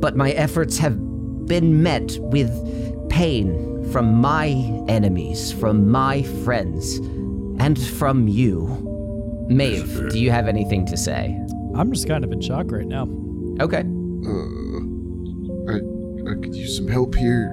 But 0.01 0.17
my 0.17 0.31
efforts 0.33 0.79
have 0.79 0.97
been 1.47 1.83
met 1.83 2.19
with 2.21 2.51
pain 3.11 3.91
from 3.93 4.15
my 4.15 4.49
enemies, 4.89 5.53
from 5.53 5.91
my 5.91 6.23
friends, 6.45 6.97
and 7.59 7.79
from 7.79 8.29
you. 8.29 8.85
Maeve, 9.49 10.11
do 10.11 10.21
you 10.21 10.31
have 10.31 10.47
anything 10.47 10.85
to 10.87 10.97
say? 10.97 11.37
I'm 11.75 11.93
just 11.93 12.07
kind 12.07 12.23
of 12.23 12.31
in 12.33 12.41
shock 12.41 12.71
right 12.71 12.87
now. 12.87 13.09
Okay. 13.61 13.81
Uh, 13.81 15.73
I, 15.73 15.77
I 16.31 16.35
could 16.41 16.55
use 16.55 16.77
some 16.77 16.87
help 16.87 17.15
here. 17.15 17.51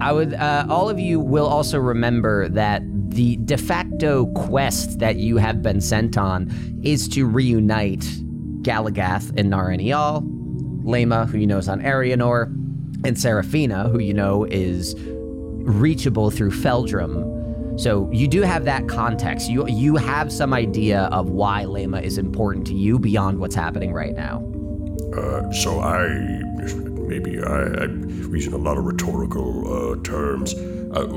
I 0.00 0.12
would. 0.12 0.34
Uh, 0.34 0.66
all 0.68 0.88
of 0.88 0.98
you 0.98 1.20
will 1.20 1.46
also 1.46 1.78
remember 1.78 2.48
that 2.48 2.82
the 3.10 3.36
de 3.36 3.58
facto 3.58 4.26
quest 4.34 4.98
that 5.00 5.16
you 5.16 5.36
have 5.36 5.62
been 5.62 5.80
sent 5.80 6.16
on 6.16 6.50
is 6.82 7.08
to 7.08 7.26
reunite 7.26 8.00
Galagath 8.62 9.36
and 9.38 9.52
Naranial, 9.52 10.22
Lema, 10.84 11.28
who 11.28 11.38
you 11.38 11.46
know 11.46 11.58
is 11.58 11.68
on 11.68 11.80
Arianor, 11.80 12.46
and 13.04 13.18
Seraphina, 13.18 13.88
who 13.90 13.98
you 13.98 14.14
know 14.14 14.44
is 14.44 14.94
reachable 14.98 16.30
through 16.30 16.52
Feldrum. 16.52 17.78
So 17.78 18.10
you 18.12 18.28
do 18.28 18.42
have 18.42 18.64
that 18.64 18.88
context. 18.88 19.50
You 19.50 19.66
you 19.68 19.96
have 19.96 20.32
some 20.32 20.54
idea 20.54 21.02
of 21.12 21.28
why 21.30 21.64
Lema 21.64 22.02
is 22.02 22.18
important 22.18 22.66
to 22.68 22.74
you 22.74 22.98
beyond 22.98 23.38
what's 23.38 23.54
happening 23.54 23.92
right 23.92 24.14
now. 24.14 24.46
Uh, 25.14 25.50
so 25.52 25.80
I 25.80 26.06
maybe 27.10 27.42
I, 27.42 27.64
I'm 27.82 28.08
using 28.32 28.52
a 28.52 28.56
lot 28.56 28.78
of 28.78 28.84
rhetorical 28.84 29.50
uh, 29.66 30.02
terms. 30.02 30.54
Uh, 30.54 31.08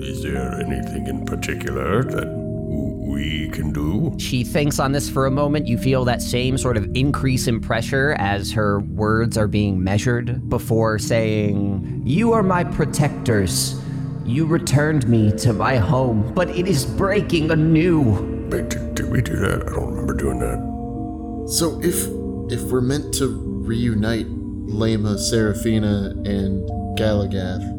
is 0.00 0.22
there 0.22 0.60
anything 0.60 1.06
in 1.06 1.26
particular 1.26 2.02
that 2.04 2.26
we 2.26 3.50
can 3.50 3.70
do? 3.70 4.14
She 4.18 4.44
thinks 4.44 4.78
on 4.78 4.92
this 4.92 5.10
for 5.10 5.26
a 5.26 5.30
moment. 5.30 5.66
You 5.66 5.76
feel 5.76 6.06
that 6.06 6.22
same 6.22 6.56
sort 6.56 6.78
of 6.78 6.88
increase 6.96 7.46
in 7.48 7.60
pressure 7.60 8.16
as 8.18 8.50
her 8.52 8.80
words 8.80 9.36
are 9.36 9.46
being 9.46 9.84
measured 9.84 10.48
before 10.48 10.98
saying, 10.98 12.02
You 12.04 12.32
are 12.32 12.42
my 12.42 12.64
protectors. 12.64 13.78
You 14.24 14.46
returned 14.46 15.06
me 15.06 15.32
to 15.38 15.52
my 15.52 15.76
home, 15.76 16.32
but 16.34 16.48
it 16.48 16.66
is 16.66 16.84
breaking 16.84 17.50
anew. 17.50 18.48
Wait, 18.50 18.70
did, 18.70 18.94
did 18.94 19.10
we 19.10 19.20
do 19.20 19.36
that? 19.36 19.68
I 19.68 19.72
don't 19.74 19.90
remember 19.90 20.14
doing 20.14 20.38
that. 20.40 21.46
So 21.48 21.78
if 21.82 22.08
if 22.48 22.70
we're 22.70 22.80
meant 22.80 23.12
to 23.14 23.26
reunite 23.66 24.26
Lema, 24.66 25.18
Seraphina, 25.18 26.10
and 26.24 26.68
Galagath, 26.98 27.76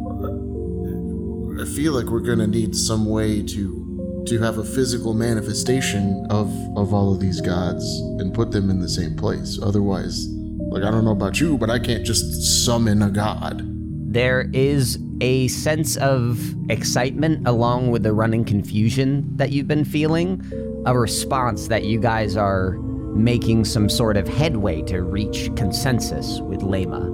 I 1.59 1.65
feel 1.65 1.93
like 1.93 2.05
we're 2.05 2.19
gonna 2.19 2.47
need 2.47 2.75
some 2.75 3.05
way 3.05 3.41
to 3.41 4.23
to 4.27 4.39
have 4.39 4.57
a 4.57 4.63
physical 4.63 5.13
manifestation 5.13 6.27
of 6.29 6.49
of 6.77 6.93
all 6.93 7.13
of 7.13 7.19
these 7.19 7.41
gods 7.41 7.83
and 8.19 8.33
put 8.33 8.51
them 8.51 8.69
in 8.69 8.79
the 8.79 8.89
same 8.89 9.15
place. 9.15 9.57
Otherwise, 9.61 10.27
like 10.69 10.83
I 10.83 10.91
don't 10.91 11.03
know 11.03 11.11
about 11.11 11.39
you, 11.39 11.57
but 11.57 11.69
I 11.69 11.79
can't 11.79 12.05
just 12.05 12.65
summon 12.65 13.01
a 13.01 13.09
god. 13.09 13.63
There 14.09 14.49
is 14.53 14.99
a 15.21 15.47
sense 15.47 15.97
of 15.97 16.39
excitement 16.69 17.47
along 17.47 17.91
with 17.91 18.03
the 18.03 18.13
running 18.13 18.45
confusion 18.45 19.27
that 19.37 19.51
you've 19.51 19.67
been 19.67 19.85
feeling, 19.85 20.43
a 20.85 20.97
response 20.97 21.67
that 21.67 21.85
you 21.85 21.99
guys 21.99 22.37
are 22.37 22.77
making 23.17 23.65
some 23.65 23.89
sort 23.89 24.17
of 24.17 24.27
headway 24.27 24.81
to 24.83 25.01
reach 25.01 25.49
consensus 25.55 26.39
with 26.41 26.61
Lema. 26.61 27.05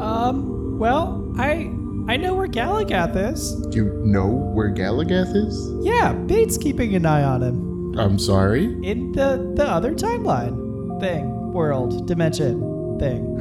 Um, 0.00 0.78
well, 0.78 1.32
I 1.38 1.70
I 2.08 2.16
know 2.16 2.34
where 2.34 2.48
Galagath 2.48 3.32
is. 3.32 3.54
Do 3.66 3.76
you 3.76 4.02
know 4.04 4.26
where 4.26 4.70
Galagath 4.70 5.34
is? 5.34 5.84
Yeah, 5.84 6.12
Bates 6.12 6.58
keeping 6.58 6.94
an 6.94 7.06
eye 7.06 7.22
on 7.22 7.42
him. 7.42 7.98
I'm 7.98 8.18
sorry. 8.18 8.64
In 8.82 9.12
the 9.12 9.52
the 9.54 9.64
other 9.66 9.94
timeline 9.94 11.00
thing, 11.00 11.52
world, 11.52 12.06
dimension 12.06 12.98
thing. 12.98 13.36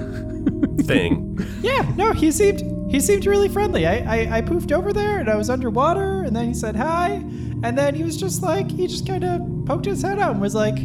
Thing. 0.79 1.37
Yeah, 1.61 1.85
no, 1.97 2.13
he 2.13 2.31
seemed 2.31 2.91
he 2.91 2.99
seemed 2.99 3.25
really 3.25 3.49
friendly. 3.49 3.85
I, 3.85 3.97
I 3.97 4.37
I 4.37 4.41
poofed 4.41 4.71
over 4.71 4.91
there 4.93 5.19
and 5.19 5.29
I 5.29 5.35
was 5.35 5.49
underwater 5.49 6.23
and 6.23 6.35
then 6.35 6.47
he 6.47 6.53
said 6.53 6.75
hi 6.75 7.23
and 7.61 7.77
then 7.77 7.93
he 7.93 8.03
was 8.03 8.15
just 8.17 8.41
like 8.41 8.71
he 8.71 8.87
just 8.87 9.05
kind 9.05 9.23
of 9.23 9.41
poked 9.65 9.85
his 9.85 10.01
head 10.01 10.19
out 10.19 10.31
and 10.31 10.41
was 10.41 10.55
like, 10.55 10.77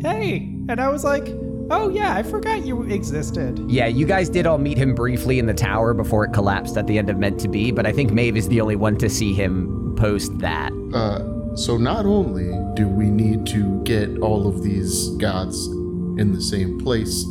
"Hey." 0.00 0.54
And 0.68 0.80
I 0.80 0.88
was 0.88 1.04
like, 1.04 1.28
"Oh 1.70 1.88
yeah, 1.88 2.14
I 2.14 2.22
forgot 2.22 2.64
you 2.64 2.82
existed." 2.82 3.58
Yeah, 3.70 3.86
you 3.86 4.06
guys 4.06 4.28
did 4.28 4.46
all 4.46 4.58
meet 4.58 4.78
him 4.78 4.94
briefly 4.94 5.38
in 5.38 5.46
the 5.46 5.54
tower 5.54 5.94
before 5.94 6.24
it 6.24 6.32
collapsed 6.32 6.76
at 6.76 6.86
the 6.86 6.98
end 6.98 7.10
of 7.10 7.18
Meant 7.18 7.40
to 7.40 7.48
Be, 7.48 7.70
but 7.70 7.86
I 7.86 7.92
think 7.92 8.12
Maeve 8.12 8.36
is 8.36 8.48
the 8.48 8.60
only 8.60 8.76
one 8.76 8.96
to 8.98 9.08
see 9.08 9.34
him 9.34 9.94
post 9.96 10.38
that. 10.38 10.72
Uh, 10.94 11.56
so 11.56 11.76
not 11.76 12.06
only 12.06 12.52
do 12.74 12.86
we 12.86 13.10
need 13.10 13.46
to 13.46 13.82
get 13.82 14.18
all 14.18 14.46
of 14.46 14.62
these 14.62 15.08
gods 15.16 15.66
in 15.66 16.32
the 16.32 16.40
same 16.40 16.78
place, 16.78 17.24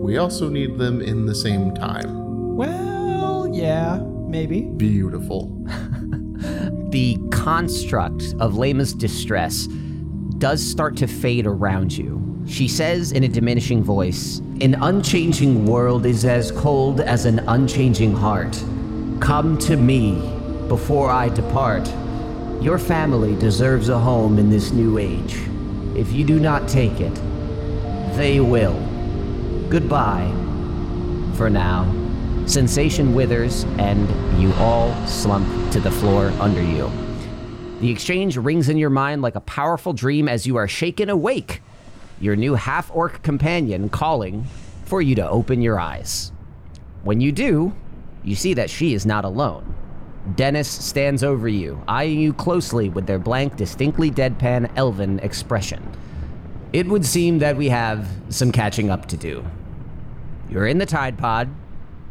we 0.00 0.18
also 0.18 0.48
need 0.48 0.78
them 0.78 1.00
in 1.00 1.26
the 1.26 1.34
same 1.34 1.74
time. 1.74 2.56
Well, 2.56 3.48
yeah, 3.52 4.00
maybe. 4.26 4.62
Beautiful. 4.62 5.46
the 6.90 7.18
construct 7.30 8.34
of 8.40 8.56
Lema's 8.56 8.92
distress 8.92 9.66
does 10.40 10.66
start 10.66 10.96
to 10.96 11.06
fade 11.06 11.46
around 11.46 11.96
you. 11.96 12.18
She 12.48 12.66
says 12.66 13.12
in 13.12 13.24
a 13.24 13.28
diminishing 13.28 13.84
voice, 13.84 14.38
An 14.62 14.74
unchanging 14.74 15.66
world 15.66 16.06
is 16.06 16.24
as 16.24 16.50
cold 16.50 17.02
as 17.02 17.26
an 17.26 17.40
unchanging 17.40 18.14
heart. 18.14 18.52
Come 19.20 19.58
to 19.58 19.76
me 19.76 20.14
before 20.66 21.10
I 21.10 21.28
depart. 21.28 21.86
Your 22.62 22.78
family 22.78 23.36
deserves 23.36 23.90
a 23.90 23.98
home 23.98 24.38
in 24.38 24.48
this 24.48 24.72
new 24.72 24.96
age. 24.96 25.36
If 25.94 26.10
you 26.10 26.24
do 26.24 26.40
not 26.40 26.66
take 26.68 27.00
it, 27.00 27.14
they 28.16 28.40
will. 28.40 28.80
Goodbye. 29.68 30.32
For 31.36 31.50
now. 31.50 31.84
Sensation 32.46 33.14
withers, 33.14 33.64
and 33.78 34.08
you 34.40 34.52
all 34.54 34.94
slump 35.06 35.46
to 35.72 35.80
the 35.80 35.90
floor 35.90 36.28
under 36.40 36.62
you. 36.62 36.90
The 37.80 37.90
exchange 37.90 38.36
rings 38.36 38.68
in 38.68 38.76
your 38.76 38.90
mind 38.90 39.22
like 39.22 39.36
a 39.36 39.40
powerful 39.40 39.94
dream 39.94 40.28
as 40.28 40.46
you 40.46 40.56
are 40.56 40.68
shaken 40.68 41.08
awake. 41.08 41.62
Your 42.20 42.36
new 42.36 42.54
half 42.54 42.94
orc 42.94 43.22
companion 43.22 43.88
calling 43.88 44.44
for 44.84 45.00
you 45.00 45.14
to 45.14 45.26
open 45.26 45.62
your 45.62 45.80
eyes. 45.80 46.30
When 47.04 47.22
you 47.22 47.32
do, 47.32 47.72
you 48.22 48.34
see 48.34 48.52
that 48.52 48.68
she 48.68 48.92
is 48.92 49.06
not 49.06 49.24
alone. 49.24 49.74
Dennis 50.36 50.68
stands 50.68 51.24
over 51.24 51.48
you, 51.48 51.82
eyeing 51.88 52.20
you 52.20 52.34
closely 52.34 52.90
with 52.90 53.06
their 53.06 53.18
blank, 53.18 53.56
distinctly 53.56 54.10
deadpan 54.10 54.70
elven 54.76 55.18
expression. 55.20 55.82
It 56.74 56.86
would 56.86 57.06
seem 57.06 57.38
that 57.38 57.56
we 57.56 57.70
have 57.70 58.06
some 58.28 58.52
catching 58.52 58.90
up 58.90 59.06
to 59.06 59.16
do. 59.16 59.42
You're 60.50 60.66
in 60.66 60.76
the 60.76 60.84
Tide 60.84 61.16
Pod 61.16 61.48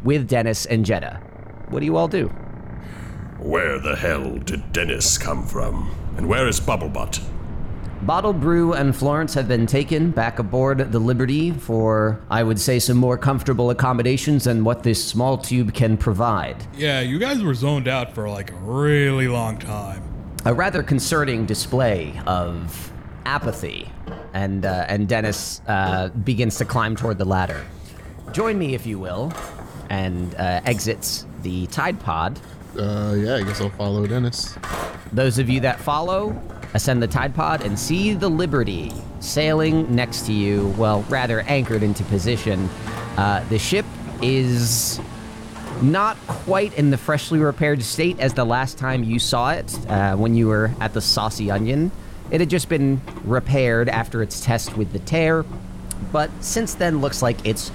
with 0.04 0.28
Dennis 0.28 0.66
and 0.66 0.84
Jetta. 0.84 1.22
What 1.68 1.82
do 1.82 1.86
you 1.86 1.96
all 1.96 2.08
do? 2.08 2.34
Where 3.40 3.80
the 3.80 3.96
hell 3.96 4.36
did 4.36 4.74
Dennis 4.74 5.18
come 5.18 5.46
from? 5.48 5.96
And 6.18 6.28
where 6.28 6.46
is 6.48 6.60
Bubblebutt? 6.60 7.24
Bottle 8.02 8.34
Brew 8.34 8.74
and 8.74 8.94
Florence 8.94 9.34
have 9.34 9.48
been 9.48 9.66
taken 9.66 10.12
back 10.12 10.40
aboard 10.40 10.92
the 10.92 11.00
Liberty 11.00 11.52
for, 11.52 12.22
I 12.30 12.44
would 12.44 12.60
say, 12.60 12.80
some 12.80 12.98
more 12.98 13.18
comfortable 13.18 13.70
accommodations 13.70 14.44
than 14.44 14.66
what 14.66 14.84
this 14.84 15.04
small 15.04 15.38
tube 15.38 15.74
can 15.74 15.96
provide. 15.96 16.58
Yeah, 16.76 17.00
you 17.00 17.18
guys 17.18 17.42
were 17.42 17.54
zoned 17.54 17.88
out 17.88 18.14
for 18.14 18.30
like 18.30 18.52
a 18.52 18.56
really 18.56 19.30
long 19.30 19.58
time. 19.58 20.04
A 20.46 20.54
rather 20.54 20.84
concerning 20.84 21.46
display 21.46 22.20
of 22.26 22.92
apathy, 23.26 23.90
and 24.34 24.66
uh, 24.66 24.86
and 24.88 25.08
Dennis 25.08 25.62
uh, 25.68 26.10
begins 26.10 26.58
to 26.58 26.66
climb 26.66 26.96
toward 26.96 27.18
the 27.18 27.26
ladder. 27.26 27.66
Join 28.32 28.58
me, 28.60 28.76
if 28.76 28.86
you 28.86 29.00
will, 29.00 29.34
and 29.90 30.36
uh, 30.36 30.62
exits 30.66 31.26
the 31.42 31.68
Tide 31.68 32.00
Pod. 32.00 32.40
Uh, 32.78 33.16
yeah, 33.18 33.36
I 33.36 33.44
guess 33.44 33.62
I'll 33.62 33.70
follow 33.72 34.06
Dennis. 34.06 34.58
Those 35.12 35.40
of 35.40 35.50
you 35.50 35.60
that 35.62 35.80
follow, 35.80 36.40
ascend 36.74 37.02
the 37.02 37.08
Tide 37.08 37.34
Pod 37.34 37.64
and 37.64 37.78
see 37.78 38.14
the 38.14 38.30
Liberty 38.30 38.92
sailing 39.20 39.94
next 39.94 40.26
to 40.28 40.34
you, 40.34 40.74
well, 40.78 41.04
rather 41.10 41.42
anchored 41.42 41.84
into 41.84 42.04
position. 42.06 42.70
Uh, 43.18 43.44
the 43.50 43.60
ship 43.60 43.86
is 44.22 45.00
not 45.82 46.18
quite 46.28 46.74
in 46.78 46.90
the 46.90 46.98
freshly 46.98 47.40
repaired 47.40 47.82
state 47.82 48.20
as 48.20 48.34
the 48.34 48.46
last 48.46 48.78
time 48.78 49.04
you 49.04 49.18
saw 49.18 49.52
it 49.52 49.78
uh, 49.90 50.16
when 50.16 50.36
you 50.36 50.48
were 50.48 50.72
at 50.80 50.94
the 50.94 51.02
Saucy 51.02 51.50
Onion. 51.50 51.92
It 52.32 52.40
had 52.40 52.50
just 52.50 52.70
been 52.70 53.02
repaired 53.24 53.90
after 53.90 54.22
its 54.22 54.44
test 54.44 54.78
with 54.78 54.94
the 54.94 55.00
tear, 55.00 55.46
but 56.12 56.30
since 56.42 56.76
then 56.76 57.02
looks 57.02 57.22
like 57.22 57.46
it's 57.46 57.72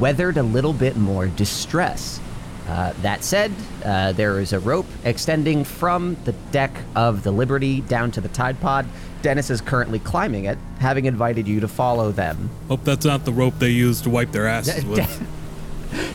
weathered 0.00 0.36
a 0.36 0.42
little 0.42 0.72
bit 0.72 0.96
more 0.96 1.28
distress. 1.28 2.20
Uh, 2.68 2.92
that 3.02 3.24
said, 3.24 3.52
uh, 3.84 4.12
there 4.12 4.38
is 4.40 4.52
a 4.52 4.60
rope 4.60 4.86
extending 5.04 5.64
from 5.64 6.16
the 6.24 6.32
deck 6.52 6.70
of 6.94 7.22
the 7.22 7.30
Liberty 7.30 7.80
down 7.82 8.10
to 8.12 8.20
the 8.20 8.28
Tide 8.28 8.60
Pod. 8.60 8.86
Dennis 9.22 9.50
is 9.50 9.60
currently 9.60 9.98
climbing 9.98 10.44
it, 10.46 10.58
having 10.78 11.04
invited 11.04 11.46
you 11.46 11.60
to 11.60 11.68
follow 11.68 12.12
them. 12.12 12.50
Hope 12.68 12.84
that's 12.84 13.04
not 13.04 13.24
the 13.24 13.32
rope 13.32 13.54
they 13.58 13.70
use 13.70 14.00
to 14.02 14.10
wipe 14.10 14.32
their 14.32 14.46
asses 14.46 14.84
with. 14.86 15.28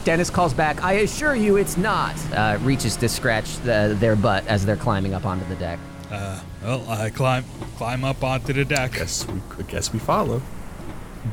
Dennis 0.04 0.30
calls 0.30 0.54
back, 0.54 0.84
I 0.84 0.94
assure 0.94 1.36
you 1.36 1.58
it's 1.58 1.77
not, 1.77 2.16
uh, 2.34 2.58
reaches 2.62 2.96
to 2.98 3.10
scratch 3.10 3.58
the, 3.58 3.96
their 4.00 4.16
butt 4.16 4.48
as 4.48 4.66
they're 4.66 4.75
climbing 4.75 5.13
up 5.13 5.25
onto 5.25 5.46
the 5.46 5.56
deck. 5.56 5.80
Uh, 6.10 6.39
well, 6.63 6.89
I 6.89 7.10
climb 7.10 7.44
climb 7.75 8.04
up 8.06 8.24
onto 8.24 8.54
the 8.54 8.63
deck. 8.66 8.94
Guess 8.94 9.27
we, 9.27 9.42
I 9.60 9.62
guess 9.63 9.92
we 9.92 10.00
follow. 10.00 10.42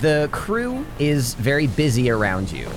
The 0.00 0.28
crew 0.33 0.85
is 0.99 1.35
very 1.35 1.68
busy 1.68 2.11
around 2.11 2.50
you, 2.50 2.68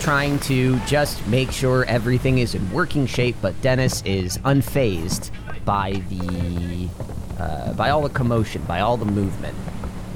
trying 0.00 0.38
to 0.40 0.78
just 0.80 1.26
make 1.26 1.50
sure 1.50 1.84
everything 1.84 2.38
is 2.38 2.54
in 2.54 2.70
working 2.72 3.06
shape, 3.06 3.36
but 3.40 3.60
Dennis 3.62 4.02
is 4.04 4.38
unfazed 4.38 5.30
by 5.64 6.02
the 6.08 6.88
uh, 7.38 7.72
by 7.74 7.90
all 7.90 8.02
the 8.02 8.08
commotion, 8.08 8.62
by 8.62 8.80
all 8.80 8.96
the 8.96 9.04
movement. 9.04 9.56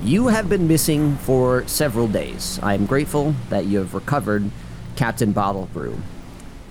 You 0.03 0.29
have 0.29 0.49
been 0.49 0.67
missing 0.67 1.17
for 1.19 1.67
several 1.67 2.09
days. 2.09 2.59
I 2.63 2.75
am 2.75 2.87
grateful 2.87 3.35
that 3.51 3.67
you 3.67 3.79
have 3.79 3.93
recovered 3.93 4.51
Captain 4.97 5.33
Bottle 5.33 5.69
Brew, 5.73 6.01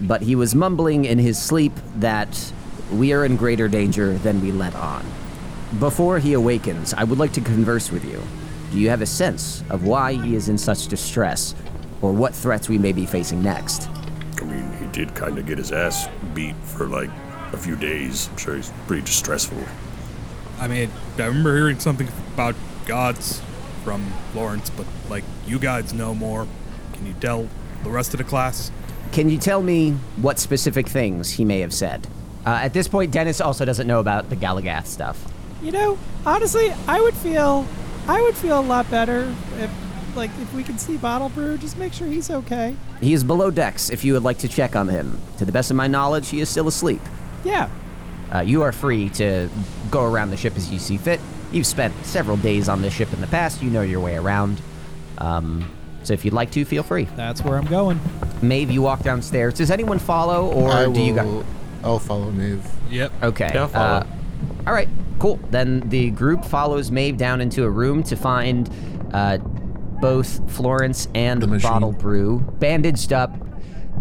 but 0.02 0.24
he 0.24 0.36
was 0.36 0.56
mumbling 0.56 1.06
in 1.06 1.20
his 1.20 1.40
sleep 1.40 1.74
that 1.98 2.52
we 2.92 3.14
are 3.14 3.24
in 3.24 3.36
greater 3.36 3.68
danger 3.68 4.18
than 4.18 4.42
we 4.42 4.52
let 4.52 4.76
on. 4.76 5.06
Before 5.78 6.18
he 6.18 6.34
awakens, 6.34 6.96
I 6.96 7.04
would 7.04 7.20
like 7.20 7.34
to 7.34 7.42
converse 7.42 7.92
with 7.92 8.04
you. 8.04 8.24
Do 8.72 8.80
you 8.80 8.90
have 8.90 9.02
a 9.02 9.06
sense 9.06 9.64
of 9.70 9.86
why 9.86 10.14
he 10.14 10.36
is 10.36 10.50
in 10.50 10.58
such 10.58 10.88
distress, 10.88 11.54
or 12.02 12.12
what 12.12 12.34
threats 12.34 12.70
we 12.70 12.78
may 12.78 12.92
be 12.92 13.06
facing 13.06 13.42
next? 13.42 13.90
I 14.42 14.46
mean, 14.46 14.72
he 14.80 14.86
did 14.88 15.14
kind 15.16 15.38
of 15.38 15.46
get 15.46 15.58
his 15.58 15.72
ass 15.72 16.08
beat 16.34 16.56
for 16.64 16.88
like 16.88 17.10
a 17.52 17.58
few 17.58 17.76
days. 17.76 18.30
I'm 18.30 18.38
sure 18.38 18.56
he's 18.56 18.72
pretty 18.88 19.04
distressful. 19.04 19.64
I 20.60 20.68
mean, 20.68 20.92
I 21.18 21.26
remember 21.26 21.56
hearing 21.56 21.80
something 21.80 22.08
about 22.34 22.56
gods 22.86 23.42
from 23.84 24.14
Lawrence, 24.34 24.70
but 24.70 24.86
like 25.10 25.24
you 25.48 25.60
guys 25.60 25.94
know 25.94 26.14
more. 26.14 26.48
Can 26.94 27.06
you 27.06 27.14
tell 27.20 27.48
the 27.84 27.90
rest 27.90 28.14
of 28.14 28.18
the 28.18 28.24
class? 28.24 28.72
Can 29.12 29.30
you 29.30 29.38
tell 29.38 29.62
me 29.62 29.92
what 30.18 30.38
specific 30.38 30.88
things 30.88 31.32
he 31.32 31.46
may 31.46 31.62
have 31.62 31.74
said? 31.74 32.08
Uh, 32.46 32.60
at 32.62 32.74
this 32.74 32.88
point, 32.88 33.12
Dennis 33.12 33.42
also 33.42 33.66
doesn't 33.66 33.88
know 33.88 34.00
about 34.00 34.30
the 34.30 34.36
Galagath 34.36 34.86
stuff. 34.86 35.24
You 35.62 35.72
know, 35.72 35.98
honestly, 36.26 36.72
I 36.88 37.02
would 37.02 37.16
feel 37.16 37.68
I 38.08 38.22
would 38.22 38.36
feel 38.36 38.60
a 38.60 38.62
lot 38.62 38.90
better 38.90 39.34
if 39.60 39.70
like 40.16 40.30
if 40.42 40.54
we 40.54 40.64
can 40.64 40.78
see 40.78 40.98
Bottle 40.98 41.30
Brew, 41.30 41.58
just 41.58 41.78
make 41.78 41.94
sure 41.94 42.08
he's 42.08 42.30
okay. 42.30 42.76
He 43.02 43.14
is 43.14 43.24
below 43.24 43.52
decks 43.52 43.90
if 43.90 44.04
you 44.04 44.14
would 44.14 44.24
like 44.24 44.38
to 44.40 44.48
check 44.48 44.76
on 44.76 44.88
him. 44.88 45.20
To 45.38 45.46
the 45.46 45.52
best 45.52 45.70
of 45.72 45.78
my 45.78 45.88
knowledge, 45.88 46.30
he 46.30 46.40
is 46.42 46.50
still 46.50 46.68
asleep. 46.68 47.02
Yeah. 47.44 47.70
Uh, 48.34 48.42
you 48.42 48.62
are 48.62 48.72
free 48.72 49.10
to 49.10 49.50
go 49.90 50.04
around 50.04 50.30
the 50.30 50.38
ship 50.38 50.56
as 50.56 50.72
you 50.72 50.78
see 50.80 50.98
fit. 50.98 51.20
You've 51.52 51.66
spent 51.66 51.94
several 52.06 52.38
days 52.38 52.70
on 52.70 52.82
this 52.82 52.94
ship 52.94 53.12
in 53.14 53.22
the 53.22 53.28
past. 53.28 53.62
You 53.64 53.70
know 53.72 53.82
your 53.82 54.00
way 54.02 54.16
around. 54.16 54.62
Um, 55.18 55.70
so 56.04 56.14
if 56.14 56.24
you'd 56.24 56.34
like 56.34 56.52
to, 56.52 56.64
feel 56.66 56.84
free. 56.84 57.06
That's 57.16 57.42
where 57.44 57.58
I'm 57.58 57.66
going. 57.66 58.00
Maeve, 58.42 58.70
you 58.72 58.82
walk 58.82 59.02
downstairs. 59.04 59.56
Does 59.56 59.72
anyone 59.72 60.00
follow, 60.00 60.52
or 60.52 60.72
I 60.72 60.92
do 60.92 61.02
you 61.02 61.16
guys? 61.16 61.26
will- 61.26 61.46
I'll 61.84 62.00
follow 62.00 62.30
Maeve. 62.32 62.64
Yep. 62.90 63.12
Okay. 63.24 63.52
Yeah, 63.54 63.62
I'll 63.62 63.68
follow. 63.70 63.86
uh, 63.86 64.06
all 64.68 64.74
right. 64.74 64.90
Cool. 65.18 65.38
Then 65.50 65.82
the 65.90 66.12
group 66.12 66.46
follows 66.46 66.92
Maeve 66.92 67.18
down 67.18 67.42
into 67.42 67.64
a 67.64 67.70
room 67.70 68.04
to 68.04 68.16
find 68.16 68.70
uh, 69.14 69.38
both 70.02 70.50
Florence 70.52 71.08
and 71.16 71.42
The. 71.42 71.60
Bottle 71.60 71.92
Brew 71.92 72.40
bandaged 72.60 73.14
up 73.14 73.36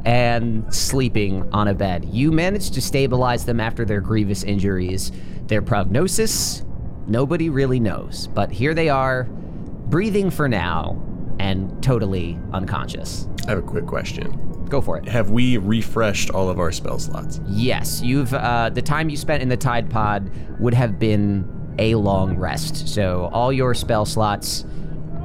and 0.04 0.72
sleeping 0.72 1.48
on 1.52 1.68
a 1.68 1.74
bed. 1.74 2.04
You 2.04 2.32
managed 2.32 2.74
to 2.74 2.80
stabilize 2.80 3.44
them 3.44 3.60
after 3.60 3.84
their 3.84 4.00
grievous 4.00 4.44
injuries. 4.44 5.12
Their 5.46 5.62
prognosis, 5.62 6.64
nobody 7.06 7.50
really 7.50 7.80
knows. 7.80 8.28
But 8.28 8.50
here 8.50 8.74
they 8.74 8.88
are, 8.88 9.24
breathing 9.24 10.30
for 10.30 10.48
now 10.48 11.02
and 11.38 11.82
totally 11.82 12.38
unconscious. 12.52 13.28
I 13.46 13.50
have 13.50 13.58
a 13.58 13.62
quick 13.62 13.86
question. 13.86 14.66
Go 14.68 14.80
for 14.80 14.98
it. 14.98 15.08
Have 15.08 15.30
we 15.30 15.56
refreshed 15.56 16.30
all 16.30 16.50
of 16.50 16.58
our 16.58 16.70
spell 16.70 16.98
slots? 16.98 17.40
Yes, 17.46 18.02
you've 18.02 18.34
uh, 18.34 18.68
the 18.68 18.82
time 18.82 19.08
you 19.08 19.16
spent 19.16 19.42
in 19.42 19.48
the 19.48 19.56
Tide 19.56 19.88
Pod 19.88 20.30
would 20.60 20.74
have 20.74 20.98
been 20.98 21.48
a 21.78 21.94
long 21.94 22.36
rest. 22.36 22.88
So 22.88 23.30
all 23.32 23.52
your 23.52 23.72
spell 23.72 24.04
slots 24.04 24.66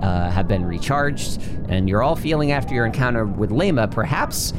uh, 0.03 0.29
have 0.29 0.48
been 0.48 0.65
recharged, 0.65 1.41
and 1.69 1.88
you're 1.88 2.03
all 2.03 2.15
feeling 2.15 2.51
after 2.51 2.75
your 2.75 2.86
encounter 2.86 3.25
with 3.25 3.50
Lema, 3.50 3.89
perhaps 3.89 4.53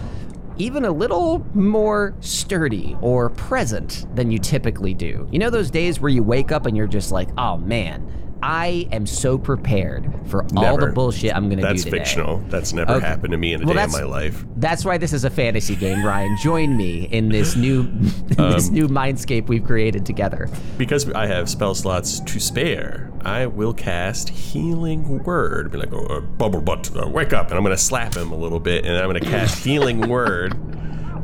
even 0.56 0.84
a 0.84 0.90
little 0.90 1.44
more 1.54 2.14
sturdy 2.20 2.96
or 3.00 3.28
present 3.30 4.06
than 4.16 4.30
you 4.30 4.38
typically 4.38 4.94
do. 4.94 5.28
You 5.30 5.38
know 5.38 5.50
those 5.50 5.70
days 5.70 6.00
where 6.00 6.10
you 6.10 6.22
wake 6.22 6.50
up 6.50 6.66
and 6.66 6.76
you're 6.76 6.86
just 6.86 7.12
like, 7.12 7.28
oh 7.36 7.58
man. 7.58 8.10
I 8.46 8.86
am 8.92 9.06
so 9.06 9.38
prepared 9.38 10.12
for 10.26 10.44
all 10.54 10.76
the 10.76 10.88
bullshit 10.88 11.34
I'm 11.34 11.48
gonna 11.48 11.62
do 11.62 11.68
today. 11.68 11.72
That's 11.72 11.84
fictional. 11.84 12.38
That's 12.50 12.74
never 12.74 12.92
Okay. 12.96 13.06
happened 13.06 13.32
to 13.32 13.38
me 13.38 13.54
in 13.54 13.62
a 13.62 13.64
Well, 13.64 13.74
day 13.74 13.84
of 13.84 13.92
my 13.92 14.02
life. 14.02 14.44
That's 14.56 14.84
why 14.84 14.98
this 14.98 15.14
is 15.14 15.24
a 15.24 15.30
fantasy 15.30 15.74
game, 15.76 16.04
Ryan. 16.04 16.36
Join 16.42 16.76
me 16.76 17.04
in 17.10 17.30
this 17.30 17.56
new 17.56 17.80
in 18.30 18.34
Um, 18.38 18.52
this 18.52 18.68
new 18.68 18.86
mindscape 18.86 19.46
we've 19.48 19.64
created 19.64 20.04
together. 20.04 20.50
Because 20.76 21.10
I 21.12 21.26
have 21.26 21.48
spell 21.48 21.74
slots 21.74 22.20
to 22.20 22.38
spare, 22.38 23.10
I 23.24 23.46
will 23.46 23.72
cast 23.72 24.28
Healing 24.28 25.24
Word. 25.24 25.72
Be 25.72 25.78
like, 25.78 25.92
oh, 25.94 26.04
uh, 26.04 26.20
Bubble 26.20 26.60
Butt, 26.60 26.90
uh, 26.94 27.08
wake 27.08 27.32
up. 27.32 27.48
And 27.48 27.56
I'm 27.56 27.64
going 27.64 27.74
to 27.74 27.82
slap 27.82 28.14
him 28.14 28.30
a 28.30 28.36
little 28.36 28.60
bit, 28.60 28.84
and 28.84 28.94
I'm 28.98 29.08
going 29.08 29.22
to 29.22 29.26
cast 29.26 29.64
Healing 29.64 30.00
Word 30.10 30.52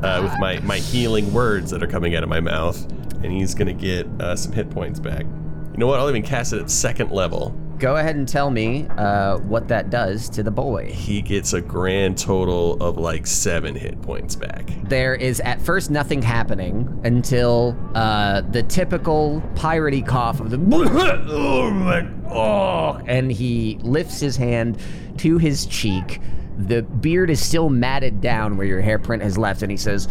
uh, 0.02 0.20
with 0.22 0.32
my, 0.40 0.58
my 0.60 0.78
healing 0.78 1.30
words 1.34 1.70
that 1.72 1.82
are 1.82 1.86
coming 1.86 2.16
out 2.16 2.22
of 2.22 2.30
my 2.30 2.40
mouth. 2.40 2.82
And 3.22 3.30
he's 3.30 3.54
going 3.54 3.66
to 3.66 3.74
get 3.74 4.06
uh, 4.18 4.34
some 4.36 4.52
hit 4.52 4.70
points 4.70 4.98
back. 4.98 5.26
You 5.72 5.78
know 5.78 5.86
what? 5.86 6.00
I'll 6.00 6.08
even 6.10 6.22
cast 6.22 6.52
it 6.52 6.60
at 6.60 6.70
second 6.70 7.10
level. 7.10 7.54
Go 7.78 7.96
ahead 7.96 8.14
and 8.14 8.28
tell 8.28 8.50
me 8.50 8.86
uh, 8.98 9.38
what 9.38 9.68
that 9.68 9.88
does 9.88 10.28
to 10.30 10.42
the 10.42 10.50
boy. 10.50 10.92
He 10.92 11.22
gets 11.22 11.54
a 11.54 11.62
grand 11.62 12.18
total 12.18 12.74
of 12.82 12.98
like 12.98 13.26
seven 13.26 13.74
hit 13.74 14.02
points 14.02 14.36
back. 14.36 14.68
There 14.84 15.14
is 15.14 15.40
at 15.40 15.62
first 15.62 15.90
nothing 15.90 16.20
happening 16.20 17.00
until 17.04 17.74
uh, 17.94 18.42
the 18.42 18.62
typical 18.64 19.42
piratey 19.54 20.06
cough 20.06 20.40
of 20.40 20.50
the 20.50 20.58
oh, 20.58 21.70
my- 21.70 22.06
oh, 22.30 23.00
and 23.06 23.32
he 23.32 23.78
lifts 23.80 24.20
his 24.20 24.36
hand 24.36 24.78
to 25.18 25.38
his 25.38 25.64
cheek. 25.64 26.20
The 26.58 26.82
beard 26.82 27.30
is 27.30 27.42
still 27.42 27.70
matted 27.70 28.20
down 28.20 28.58
where 28.58 28.66
your 28.66 28.82
hairprint 28.82 29.22
has 29.22 29.38
left, 29.38 29.62
and 29.62 29.70
he 29.70 29.78
says, 29.78 30.04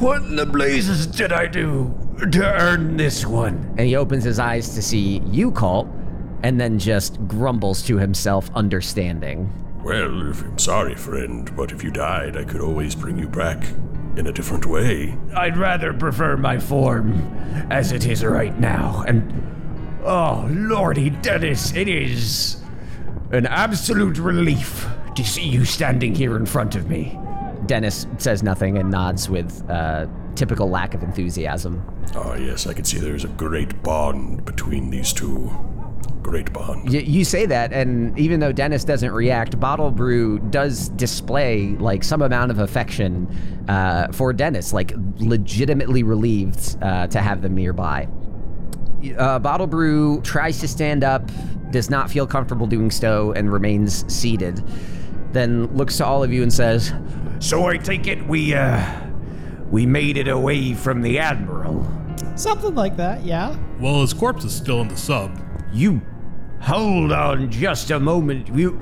"What 0.00 0.22
in 0.22 0.34
the 0.34 0.46
blazes 0.46 1.06
did 1.06 1.30
I 1.32 1.46
do 1.46 1.94
to 2.18 2.60
earn 2.60 2.96
this 2.96 3.26
one?" 3.26 3.74
And 3.78 3.86
he 3.86 3.96
opens 3.96 4.24
his 4.24 4.38
eyes 4.38 4.74
to 4.74 4.82
see 4.82 5.20
you, 5.26 5.50
Colt, 5.50 5.88
and 6.42 6.60
then 6.60 6.78
just 6.78 7.26
grumbles 7.26 7.82
to 7.82 7.98
himself, 7.98 8.50
understanding. 8.54 9.52
Well, 9.84 10.30
if, 10.30 10.42
I'm 10.42 10.58
sorry, 10.58 10.94
friend, 10.94 11.54
but 11.56 11.72
if 11.72 11.82
you 11.82 11.90
died, 11.90 12.36
I 12.36 12.44
could 12.44 12.60
always 12.60 12.94
bring 12.94 13.18
you 13.18 13.28
back 13.28 13.64
in 14.16 14.26
a 14.26 14.32
different 14.32 14.66
way. 14.66 15.16
I'd 15.34 15.56
rather 15.56 15.92
prefer 15.92 16.36
my 16.36 16.58
form 16.58 17.14
as 17.70 17.92
it 17.92 18.06
is 18.06 18.24
right 18.24 18.58
now. 18.60 19.04
And 19.06 20.00
oh, 20.04 20.48
Lordy 20.50 21.10
Dennis, 21.10 21.74
it 21.74 21.88
is 21.88 22.62
an 23.30 23.46
absolute 23.46 24.18
relief 24.18 24.86
to 25.16 25.24
see 25.24 25.48
you 25.48 25.64
standing 25.64 26.14
here 26.14 26.36
in 26.36 26.46
front 26.46 26.76
of 26.76 26.88
me. 26.88 27.18
Dennis 27.66 28.06
says 28.18 28.42
nothing 28.42 28.78
and 28.78 28.90
nods 28.90 29.28
with 29.28 29.68
uh, 29.70 30.06
typical 30.34 30.68
lack 30.68 30.94
of 30.94 31.02
enthusiasm. 31.02 31.82
Ah, 32.14 32.34
yes, 32.34 32.66
I 32.66 32.72
can 32.74 32.84
see 32.84 32.98
there's 32.98 33.24
a 33.24 33.28
great 33.28 33.82
bond 33.82 34.44
between 34.44 34.90
these 34.90 35.12
two. 35.12 35.50
Great 36.22 36.52
bond. 36.52 36.84
Y- 36.88 36.98
you 36.98 37.24
say 37.24 37.46
that, 37.46 37.72
and 37.72 38.16
even 38.18 38.38
though 38.38 38.52
Dennis 38.52 38.84
doesn't 38.84 39.10
react, 39.12 39.58
Bottle 39.58 39.90
Brew 39.90 40.38
does 40.38 40.88
display 40.90 41.68
like 41.78 42.04
some 42.04 42.22
amount 42.22 42.50
of 42.50 42.58
affection 42.58 43.26
uh, 43.68 44.08
for 44.12 44.32
Dennis, 44.32 44.72
like 44.72 44.92
legitimately 45.18 46.02
relieved 46.02 46.76
uh, 46.82 47.06
to 47.08 47.20
have 47.20 47.42
them 47.42 47.54
nearby. 47.54 48.06
Uh, 49.18 49.38
Bottle 49.40 49.66
Brew 49.66 50.20
tries 50.22 50.60
to 50.60 50.68
stand 50.68 51.02
up, 51.02 51.28
does 51.70 51.90
not 51.90 52.08
feel 52.10 52.26
comfortable 52.26 52.66
doing 52.68 52.90
so, 52.90 53.32
and 53.32 53.52
remains 53.52 54.04
seated. 54.12 54.62
Then 55.32 55.66
looks 55.76 55.96
to 55.96 56.06
all 56.06 56.22
of 56.22 56.32
you 56.32 56.42
and 56.42 56.52
says, 56.52 56.92
"So 57.40 57.66
I 57.66 57.78
take 57.78 58.06
it 58.06 58.24
we 58.28 58.54
uh, 58.54 58.84
we 59.72 59.86
made 59.86 60.16
it 60.16 60.28
away 60.28 60.74
from 60.74 61.02
the 61.02 61.18
admiral." 61.18 61.84
Something 62.36 62.74
like 62.74 62.96
that, 62.96 63.24
yeah. 63.24 63.56
Well, 63.80 64.00
his 64.00 64.14
corpse 64.14 64.44
is 64.44 64.54
still 64.54 64.80
in 64.80 64.88
the 64.88 64.96
sub. 64.96 65.36
You 65.72 66.00
hold 66.60 67.12
on 67.12 67.50
just 67.50 67.90
a 67.90 67.98
moment. 67.98 68.48
You 68.54 68.80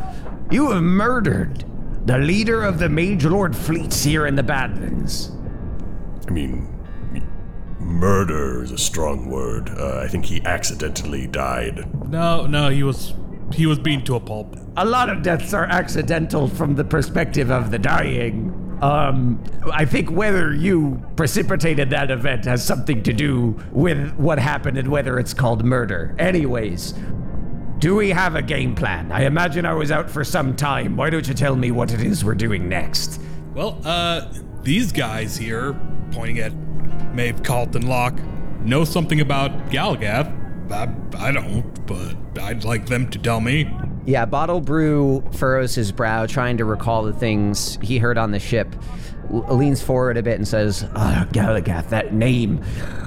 you 0.51 0.71
have 0.71 0.83
murdered 0.83 1.65
the 2.07 2.19
leader 2.19 2.63
of 2.63 2.79
the 2.79 2.89
Mage 2.89 3.25
Lord 3.25 3.57
fleets 3.57 4.03
here 4.05 4.27
in 4.27 4.35
the 4.37 4.43
Badlands. 4.43 5.33
I 6.29 6.33
mean, 6.33 6.69
murder 7.79 8.63
is 8.63 8.71
a 8.71 8.79
strong 8.79 9.31
word. 9.31 9.71
Uh, 9.71 9.99
I 9.99 10.09
think 10.09 10.25
he 10.25 10.41
accidentally 10.45 11.27
died. 11.27 11.89
No, 12.11 12.47
no, 12.47 12.69
he 12.69 12.83
was 12.83 13.15
he 13.53 13.67
was 13.67 13.79
beaten 13.79 14.05
to 14.05 14.15
a 14.15 14.21
pulp. 14.21 14.57
A 14.77 14.85
lot 14.85 15.09
of 15.09 15.23
deaths 15.23 15.53
are 15.53 15.65
accidental 15.65 16.49
from 16.49 16.77
the 16.77 16.85
perspective 16.85 17.51
of 17.51 17.71
the 17.71 17.79
dying. 17.79 18.55
Um, 18.83 19.43
I 19.73 19.85
think 19.85 20.11
whether 20.11 20.55
you 20.55 21.03
precipitated 21.17 21.91
that 21.91 22.11
event 22.11 22.47
has 22.47 22.65
something 22.65 23.03
to 23.03 23.13
do 23.13 23.61
with 23.73 24.15
what 24.15 24.39
happened 24.39 24.79
and 24.79 24.89
whether 24.89 25.19
it's 25.19 25.35
called 25.35 25.65
murder. 25.65 26.15
Anyways, 26.19 26.95
do 27.79 27.95
we 27.97 28.11
have 28.11 28.37
a 28.37 28.43
game 28.43 28.75
plan? 28.75 29.13
I 29.13 29.25
imagine 29.25 29.67
I 29.67 29.75
was 29.75 29.91
out 29.91 30.11
for 30.11 30.25
some 30.25 30.57
time. 30.57 30.97
Why 30.97 31.11
don't 31.11 31.27
you 31.27 31.35
tell 31.35 31.57
me 31.57 31.71
what 31.71 31.93
it 31.93 32.01
is 32.01 32.25
we're 32.25 32.35
doing 32.35 32.69
next? 32.69 33.21
Well, 33.55 33.81
uh, 33.85 34.33
these 34.63 34.93
guys 34.93 35.37
here, 35.37 35.79
pointing 36.13 36.39
at 36.39 36.53
Maeve, 37.15 37.43
Carlton 37.43 37.87
Locke, 37.87 38.19
know 38.61 38.85
something 38.85 39.21
about 39.21 39.51
Galagath. 39.71 40.37
I, 40.71 40.95
I 41.19 41.33
don't, 41.33 41.87
but 41.87 42.17
I'd 42.41 42.65
like 42.65 42.87
them 42.87 43.11
to 43.11 43.19
tell 43.19 43.41
me. 43.41 43.69
Yeah, 44.07 44.25
Bottle 44.25 44.61
Brew 44.61 45.23
furrows 45.33 45.75
his 45.75 45.93
brow, 45.93 46.27
trying 46.27 46.57
to 46.59 46.65
recall 46.65 47.05
the 47.05 47.13
things 47.13 47.79
he 47.83 47.99
heard 47.99 48.19
on 48.19 48.31
the 48.31 48.39
ship. 48.39 48.75
Leans 49.29 49.83
forward 49.83 50.17
a 50.17 50.23
bit 50.23 50.37
and 50.37 50.49
says, 50.49 50.85
Ah, 50.95 51.27
Galagath, 51.33 51.91
that 51.91 52.13
name 52.13 52.65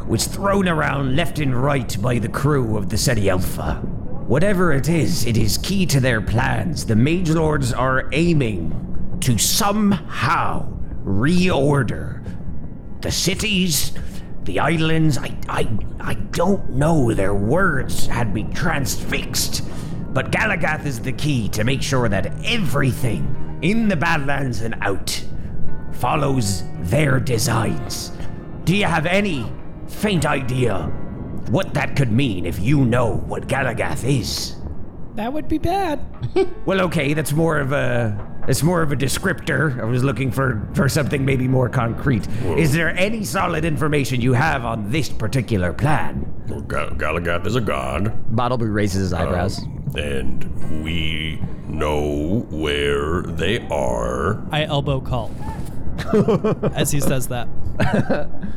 was 0.08 0.28
thrown 0.28 0.68
around 0.68 1.16
left 1.16 1.40
and 1.40 1.56
right 1.56 2.00
by 2.02 2.20
the 2.20 2.30
crew 2.30 2.78
of 2.78 2.90
the 2.90 2.98
Seti 2.98 3.30
Alpha. 3.30 3.76
Whatever 4.28 4.72
it 4.72 4.88
is, 4.88 5.26
it 5.26 5.36
is 5.36 5.58
key 5.58 5.86
to 5.88 6.00
their 6.00 6.22
plans. 6.22 6.86
The 6.86 6.96
Mage 6.96 7.30
Lords 7.30 7.74
are 7.74 8.08
aiming 8.14 9.18
to 9.22 9.38
somehow 9.38 10.72
reorder 11.04 12.24
the 13.02 13.12
cities, 13.12 13.92
the 14.44 14.60
islands. 14.60 15.18
I, 15.18 15.36
I, 15.50 15.68
I 16.00 16.14
don't 16.14 16.70
know. 16.70 17.14
Their 17.14 17.34
words 17.34 18.08
had 18.08 18.34
me 18.34 18.48
transfixed. 18.54 19.62
But 20.14 20.32
Galagath 20.32 20.86
is 20.86 21.00
the 21.00 21.12
key 21.12 21.50
to 21.50 21.64
make 21.64 21.82
sure 21.82 22.08
that 22.08 22.32
everything 22.46 23.60
in 23.64 23.88
the 23.88 23.96
Badlands 23.96 24.62
and 24.62 24.76
out 24.82 25.24
follows 25.94 26.64
their 26.82 27.20
designs. 27.20 28.12
Do 28.64 28.76
you 28.76 28.86
have 28.86 29.06
any 29.06 29.52
faint 29.88 30.26
idea 30.26 30.84
what 31.50 31.74
that 31.74 31.96
could 31.96 32.12
mean 32.12 32.46
if 32.46 32.60
you 32.60 32.86
know 32.86 33.16
what 33.28 33.48
Galagath 33.48 34.04
is? 34.08 34.56
That 35.16 35.32
would 35.34 35.48
be 35.48 35.58
bad. 35.58 36.00
Well, 36.66 36.82
okay, 36.82 37.14
that's 37.14 37.34
more 37.34 37.60
of 37.60 37.74
a 37.74 38.18
it's 38.48 38.64
more 38.64 38.82
of 38.82 38.92
a 38.92 38.96
descriptor. 38.96 39.80
I 39.80 39.84
was 39.84 40.04
looking 40.04 40.32
for 40.32 40.68
for 40.74 40.88
something 40.90 41.24
maybe 41.26 41.48
more 41.48 41.70
concrete. 41.70 42.28
Is 42.58 42.72
there 42.74 42.90
any 42.98 43.24
solid 43.24 43.66
information 43.66 44.22
you 44.22 44.34
have 44.34 44.66
on 44.66 44.90
this 44.90 45.10
particular 45.10 45.74
plan? 45.74 46.26
Well, 46.48 46.62
Gal- 46.62 46.90
Galagath 46.92 47.46
is 47.46 47.56
a 47.56 47.62
god, 47.62 48.14
Bottlebrew 48.34 48.74
raises 48.74 49.02
his 49.02 49.14
uh, 49.14 49.18
eyebrows. 49.18 49.60
And 49.96 50.84
we 50.84 51.42
know 51.68 52.46
where 52.50 53.22
they 53.24 53.60
are, 53.68 54.44
I 54.52 54.64
elbow 54.66 55.02
Colt 55.02 55.32
as 56.74 56.92
he 56.92 57.00
says 57.00 57.28
that. 57.28 57.48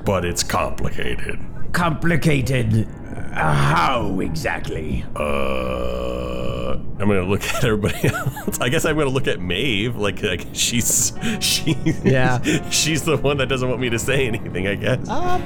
but 0.05 0.25
it's 0.25 0.43
complicated. 0.43 1.39
Complicated. 1.73 2.89
Uh, 3.35 3.55
how 3.55 4.21
exactly? 4.21 5.05
Uh, 5.15 6.73
I'm 6.73 6.99
gonna 6.99 7.23
look 7.23 7.45
at 7.45 7.65
everybody 7.65 8.09
else. 8.09 8.59
I 8.61 8.69
guess 8.71 8.85
I'm 8.87 8.97
gonna 8.97 9.11
look 9.11 9.27
at 9.27 9.41
Maeve. 9.41 9.97
Like, 9.97 10.23
like 10.23 10.47
she's 10.55 11.13
she. 11.41 11.77
Yeah. 12.03 12.41
she's 12.71 13.03
the 13.03 13.19
one 13.19 13.37
that 13.39 13.47
doesn't 13.49 13.69
want 13.69 13.81
me 13.81 13.91
to 13.91 13.99
say 13.99 14.27
anything. 14.27 14.67
I 14.67 14.75
guess. 14.75 15.07
Um, 15.09 15.43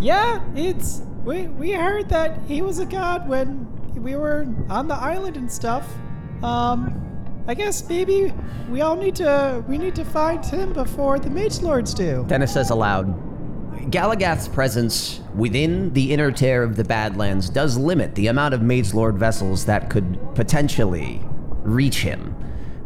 yeah, 0.00 0.42
it's 0.54 1.02
we 1.24 1.46
we 1.48 1.72
heard 1.72 2.08
that 2.08 2.38
he 2.46 2.62
was 2.62 2.78
a 2.78 2.86
god 2.86 3.28
when 3.28 3.66
we 4.04 4.14
were 4.16 4.46
on 4.68 4.86
the 4.86 4.94
island 4.94 5.36
and 5.36 5.50
stuff. 5.50 5.88
Um, 6.42 7.00
I 7.48 7.54
guess 7.54 7.88
maybe 7.88 8.32
we 8.70 8.82
all 8.82 8.96
need 8.96 9.16
to 9.16 9.64
we 9.66 9.78
need 9.78 9.94
to 9.96 10.04
find 10.04 10.44
him 10.44 10.72
before 10.74 11.18
the 11.18 11.30
Mage 11.30 11.60
Lords 11.60 11.94
do. 11.94 12.24
Dennis 12.28 12.52
says 12.52 12.70
aloud. 12.70 13.22
Galagath's 13.90 14.48
presence 14.48 15.20
within 15.34 15.92
the 15.92 16.12
inner 16.12 16.30
tear 16.30 16.62
of 16.62 16.76
the 16.76 16.84
Badlands 16.84 17.50
does 17.50 17.76
limit 17.76 18.14
the 18.14 18.28
amount 18.28 18.54
of 18.54 18.62
Mage 18.62 18.94
Lord 18.94 19.18
vessels 19.18 19.64
that 19.66 19.90
could 19.90 20.18
potentially 20.34 21.20
reach 21.62 22.02
him. 22.02 22.30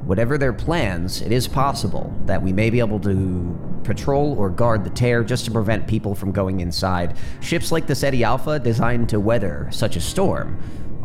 Whatever 0.04 0.38
their 0.38 0.52
plans, 0.52 1.20
it 1.20 1.30
is 1.30 1.46
possible 1.46 2.16
that 2.24 2.42
we 2.42 2.52
may 2.52 2.70
be 2.70 2.78
able 2.78 2.98
to 3.00 3.80
patrol 3.84 4.34
or 4.38 4.48
guard 4.48 4.82
the 4.82 4.90
tear 4.90 5.22
just 5.22 5.44
to 5.44 5.50
prevent 5.50 5.86
people 5.86 6.14
from 6.14 6.32
going 6.32 6.60
inside. 6.60 7.16
Ships 7.40 7.70
like 7.70 7.86
the 7.86 7.94
SETI 7.94 8.24
Alpha, 8.24 8.58
designed 8.58 9.08
to 9.10 9.20
weather 9.20 9.68
such 9.70 9.96
a 9.96 10.00
storm, 10.00 10.58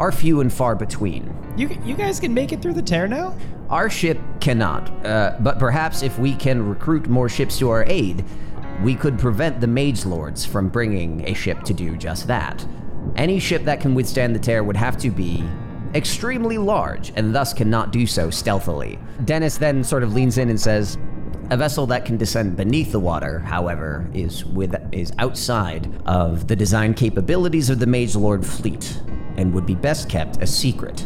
are 0.03 0.11
few 0.11 0.41
and 0.41 0.51
far 0.51 0.75
between. 0.75 1.33
You 1.55 1.69
you 1.85 1.95
guys 1.95 2.19
can 2.19 2.33
make 2.33 2.51
it 2.51 2.61
through 2.61 2.73
the 2.73 2.81
tear 2.81 3.07
now? 3.07 3.37
Our 3.69 3.89
ship 3.89 4.19
cannot, 4.41 4.89
uh, 5.05 5.37
but 5.39 5.59
perhaps 5.59 6.03
if 6.03 6.19
we 6.19 6.35
can 6.35 6.67
recruit 6.67 7.07
more 7.07 7.29
ships 7.29 7.57
to 7.59 7.69
our 7.69 7.85
aid, 7.87 8.25
we 8.81 8.95
could 8.95 9.17
prevent 9.17 9.61
the 9.61 9.67
Mage 9.67 10.05
Lords 10.05 10.45
from 10.45 10.67
bringing 10.67 11.25
a 11.25 11.33
ship 11.33 11.63
to 11.63 11.73
do 11.73 11.95
just 11.95 12.27
that. 12.27 12.65
Any 13.15 13.39
ship 13.39 13.63
that 13.63 13.79
can 13.79 13.95
withstand 13.95 14.35
the 14.35 14.39
tear 14.39 14.61
would 14.65 14.75
have 14.75 14.97
to 14.97 15.09
be 15.09 15.41
extremely 15.95 16.57
large 16.57 17.13
and 17.15 17.33
thus 17.33 17.53
cannot 17.53 17.93
do 17.93 18.05
so 18.05 18.29
stealthily. 18.29 18.99
Dennis 19.23 19.57
then 19.57 19.85
sort 19.85 20.03
of 20.03 20.13
leans 20.13 20.37
in 20.37 20.49
and 20.49 20.59
says, 20.59 20.97
a 21.49 21.55
vessel 21.55 21.85
that 21.87 22.03
can 22.03 22.17
descend 22.17 22.57
beneath 22.57 22.91
the 22.91 22.99
water, 22.99 23.39
however, 23.39 24.09
is 24.13 24.43
with 24.43 24.75
is 24.91 25.13
outside 25.19 25.89
of 26.05 26.47
the 26.47 26.55
design 26.55 26.93
capabilities 26.93 27.69
of 27.69 27.79
the 27.79 27.85
Mage 27.85 28.15
Lord 28.15 28.45
fleet 28.45 28.99
and 29.37 29.53
would 29.53 29.65
be 29.65 29.75
best 29.75 30.09
kept 30.09 30.41
a 30.41 30.47
secret. 30.47 31.05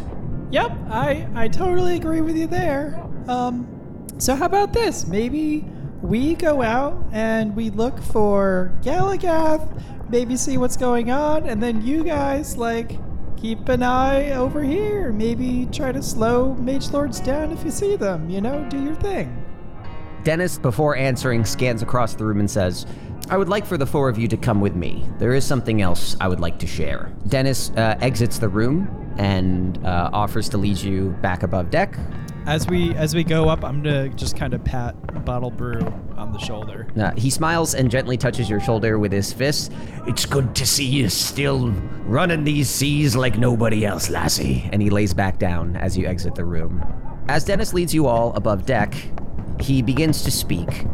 Yep, 0.50 0.72
I 0.90 1.28
I 1.34 1.48
totally 1.48 1.96
agree 1.96 2.20
with 2.20 2.36
you 2.36 2.46
there. 2.46 3.02
Um, 3.28 3.66
so 4.18 4.34
how 4.34 4.46
about 4.46 4.72
this? 4.72 5.06
Maybe 5.06 5.64
we 6.02 6.34
go 6.34 6.62
out 6.62 7.02
and 7.12 7.54
we 7.54 7.70
look 7.70 8.00
for 8.00 8.72
Galagath, 8.82 9.82
maybe 10.08 10.36
see 10.36 10.56
what's 10.56 10.76
going 10.76 11.10
on, 11.10 11.48
and 11.48 11.62
then 11.62 11.84
you 11.84 12.04
guys 12.04 12.56
like 12.56 12.98
keep 13.36 13.68
an 13.68 13.82
eye 13.82 14.32
over 14.32 14.62
here. 14.62 15.12
Maybe 15.12 15.68
try 15.70 15.92
to 15.92 16.02
slow 16.02 16.54
Mage 16.54 16.90
Lords 16.90 17.20
down 17.20 17.52
if 17.52 17.64
you 17.64 17.70
see 17.70 17.96
them. 17.96 18.28
You 18.30 18.40
know, 18.40 18.64
do 18.70 18.82
your 18.82 18.94
thing. 18.96 19.44
Dennis, 20.24 20.58
before 20.58 20.96
answering, 20.96 21.44
scans 21.44 21.82
across 21.82 22.14
the 22.14 22.24
room 22.24 22.40
and 22.40 22.50
says, 22.50 22.86
I 23.30 23.36
would 23.36 23.48
like 23.50 23.66
for 23.66 23.76
the 23.76 23.86
four 23.86 24.08
of 24.08 24.18
you 24.18 24.26
to 24.28 24.36
come 24.38 24.60
with 24.60 24.74
me. 24.74 25.06
There 25.18 25.34
is 25.34 25.44
something 25.44 25.82
else 25.82 26.16
I 26.18 26.28
would 26.28 26.40
like 26.40 26.58
to 26.60 26.66
share. 26.66 27.12
Dennis 27.26 27.70
uh, 27.76 27.98
exits 28.00 28.38
the 28.38 28.48
room 28.48 29.14
and 29.18 29.84
uh, 29.84 30.08
offers 30.14 30.48
to 30.50 30.58
lead 30.58 30.78
you 30.78 31.10
back 31.20 31.42
above 31.42 31.70
deck. 31.70 31.98
As 32.46 32.66
we 32.66 32.94
as 32.94 33.14
we 33.14 33.24
go 33.24 33.50
up, 33.50 33.62
I'm 33.62 33.82
gonna 33.82 34.08
just 34.08 34.34
kind 34.34 34.54
of 34.54 34.64
pat 34.64 34.94
Bottle 35.26 35.50
Brew 35.50 35.82
on 36.16 36.32
the 36.32 36.38
shoulder. 36.38 36.86
Uh, 36.98 37.10
he 37.14 37.28
smiles 37.28 37.74
and 37.74 37.90
gently 37.90 38.16
touches 38.16 38.48
your 38.48 38.60
shoulder 38.60 38.98
with 38.98 39.12
his 39.12 39.30
fist. 39.30 39.70
It's 40.06 40.24
good 40.24 40.54
to 40.56 40.66
see 40.66 40.86
you 40.86 41.10
still 41.10 41.68
running 42.06 42.44
these 42.44 42.70
seas 42.70 43.14
like 43.14 43.36
nobody 43.36 43.84
else, 43.84 44.08
lassie. 44.08 44.66
And 44.72 44.80
he 44.80 44.88
lays 44.88 45.12
back 45.12 45.38
down 45.38 45.76
as 45.76 45.98
you 45.98 46.06
exit 46.06 46.34
the 46.34 46.46
room. 46.46 46.82
As 47.28 47.44
Dennis 47.44 47.74
leads 47.74 47.92
you 47.92 48.06
all 48.06 48.34
above 48.34 48.64
deck, 48.64 48.94
he 49.60 49.82
begins 49.82 50.22
to 50.22 50.30
speak, 50.30 50.86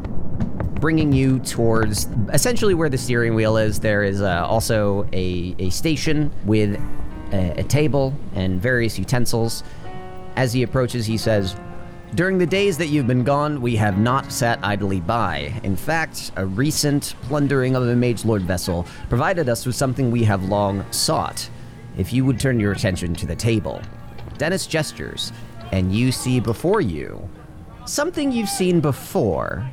bringing 0.80 1.12
you 1.12 1.38
towards 1.40 2.08
essentially 2.32 2.74
where 2.74 2.88
the 2.88 2.98
steering 2.98 3.34
wheel 3.34 3.56
is. 3.56 3.80
There 3.80 4.02
is 4.02 4.20
uh, 4.20 4.46
also 4.46 5.08
a, 5.12 5.54
a 5.58 5.70
station 5.70 6.32
with 6.44 6.80
a, 7.32 7.60
a 7.60 7.64
table 7.64 8.14
and 8.34 8.60
various 8.60 8.98
utensils. 8.98 9.62
As 10.36 10.52
he 10.52 10.62
approaches, 10.62 11.06
he 11.06 11.16
says, 11.16 11.56
during 12.14 12.38
the 12.38 12.46
days 12.46 12.78
that 12.78 12.88
you've 12.88 13.08
been 13.08 13.24
gone, 13.24 13.60
we 13.60 13.74
have 13.76 13.98
not 13.98 14.30
sat 14.30 14.60
idly 14.62 15.00
by. 15.00 15.52
In 15.64 15.74
fact, 15.74 16.30
a 16.36 16.46
recent 16.46 17.14
plundering 17.22 17.74
of 17.74 17.88
a 17.88 17.96
Mage 17.96 18.24
Lord 18.24 18.42
vessel 18.42 18.86
provided 19.08 19.48
us 19.48 19.66
with 19.66 19.74
something 19.74 20.10
we 20.10 20.22
have 20.22 20.44
long 20.44 20.84
sought. 20.92 21.48
If 21.98 22.12
you 22.12 22.24
would 22.24 22.38
turn 22.38 22.60
your 22.60 22.72
attention 22.72 23.14
to 23.14 23.26
the 23.26 23.34
table. 23.34 23.82
Dennis 24.38 24.66
gestures, 24.66 25.32
and 25.72 25.92
you 25.92 26.12
see 26.12 26.38
before 26.38 26.80
you 26.80 27.28
something 27.86 28.32
you've 28.32 28.48
seen 28.48 28.80
before, 28.80 29.68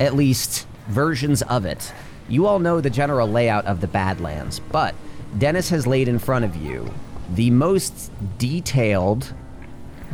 at 0.00 0.16
least 0.16 0.66
versions 0.88 1.42
of 1.42 1.64
it. 1.64 1.92
You 2.28 2.46
all 2.46 2.58
know 2.58 2.80
the 2.80 2.90
general 2.90 3.28
layout 3.28 3.66
of 3.66 3.80
the 3.80 3.86
Badlands, 3.86 4.60
but 4.72 4.94
Dennis 5.38 5.68
has 5.68 5.86
laid 5.86 6.08
in 6.08 6.18
front 6.18 6.44
of 6.44 6.56
you 6.56 6.92
the 7.34 7.50
most 7.50 8.10
detailed, 8.38 9.32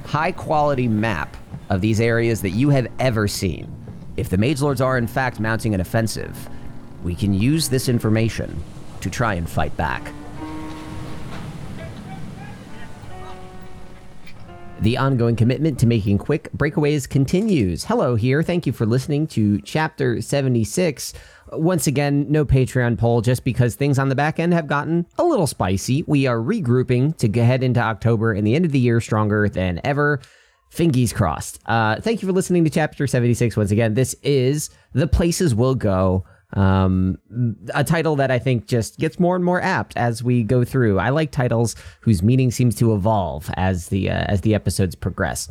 high 0.05 0.33
quality 0.33 0.88
map 0.88 1.37
of 1.70 1.81
these 1.81 2.01
areas 2.01 2.42
that 2.42 2.51
you 2.51 2.68
have 2.70 2.88
ever 2.99 3.27
seen. 3.27 3.72
If 4.16 4.29
the 4.29 4.37
Mage 4.37 4.61
Lords 4.61 4.81
are 4.81 4.99
in 4.99 5.07
fact 5.07 5.40
mounting 5.40 5.75
an 5.75 5.81
offensive, 5.81 6.49
we 7.03 7.14
can 7.14 7.33
use 7.33 7.68
this 7.68 7.88
information 7.88 8.62
to 9.01 9.11
try 9.11 9.35
and 9.35 9.49
fight 9.49 9.77
back. 9.77 10.12
The 14.80 14.98
ongoing 14.98 15.36
commitment 15.36 15.78
to 15.78 15.86
making 15.86 16.18
quick 16.18 16.50
breakaways 16.52 17.08
continues. 17.08 17.84
Hello 17.84 18.14
here. 18.14 18.42
Thank 18.42 18.66
you 18.66 18.72
for 18.74 18.84
listening 18.84 19.26
to 19.28 19.58
Chapter 19.62 20.20
76. 20.20 21.14
Once 21.52 21.86
again, 21.86 22.26
no 22.28 22.44
Patreon 22.44 22.98
poll 22.98 23.22
just 23.22 23.42
because 23.42 23.74
things 23.74 23.98
on 23.98 24.10
the 24.10 24.14
back 24.14 24.38
end 24.38 24.52
have 24.52 24.66
gotten 24.66 25.06
a 25.16 25.24
little 25.24 25.46
spicy. 25.46 26.04
We 26.06 26.26
are 26.26 26.36
regrouping 26.36 27.16
to 27.18 27.42
head 27.42 27.62
into 27.62 27.80
October 27.80 28.34
and 28.34 28.46
the 28.46 28.54
end 28.54 28.66
of 28.66 28.72
the 28.72 28.78
year 28.78 29.00
stronger 29.00 29.48
than 29.48 29.80
ever. 29.82 30.20
Fingies 30.70 31.14
crossed. 31.14 31.58
Uh, 31.64 31.98
thank 32.00 32.20
you 32.20 32.28
for 32.28 32.34
listening 32.34 32.62
to 32.64 32.70
Chapter 32.70 33.06
76 33.06 33.56
once 33.56 33.70
again. 33.70 33.94
This 33.94 34.14
is 34.22 34.68
The 34.92 35.06
Places 35.06 35.54
We'll 35.54 35.74
Go 35.74 36.26
um, 36.52 37.18
a 37.74 37.85
title 37.85 38.16
that 38.16 38.30
I 38.30 38.38
think 38.38 38.66
just 38.66 38.98
gets 38.98 39.18
more 39.18 39.37
and 39.37 39.44
more 39.44 39.61
apt 39.61 39.96
as 39.96 40.22
we 40.22 40.42
go 40.42 40.64
through. 40.64 40.98
I 40.98 41.11
like 41.11 41.30
titles 41.30 41.74
whose 42.00 42.22
meaning 42.22 42.50
seems 42.50 42.74
to 42.76 42.94
evolve 42.94 43.50
as 43.54 43.88
the 43.88 44.11
uh, 44.11 44.24
as 44.28 44.42
the 44.42 44.54
episodes 44.54 44.94
progress. 44.94 45.48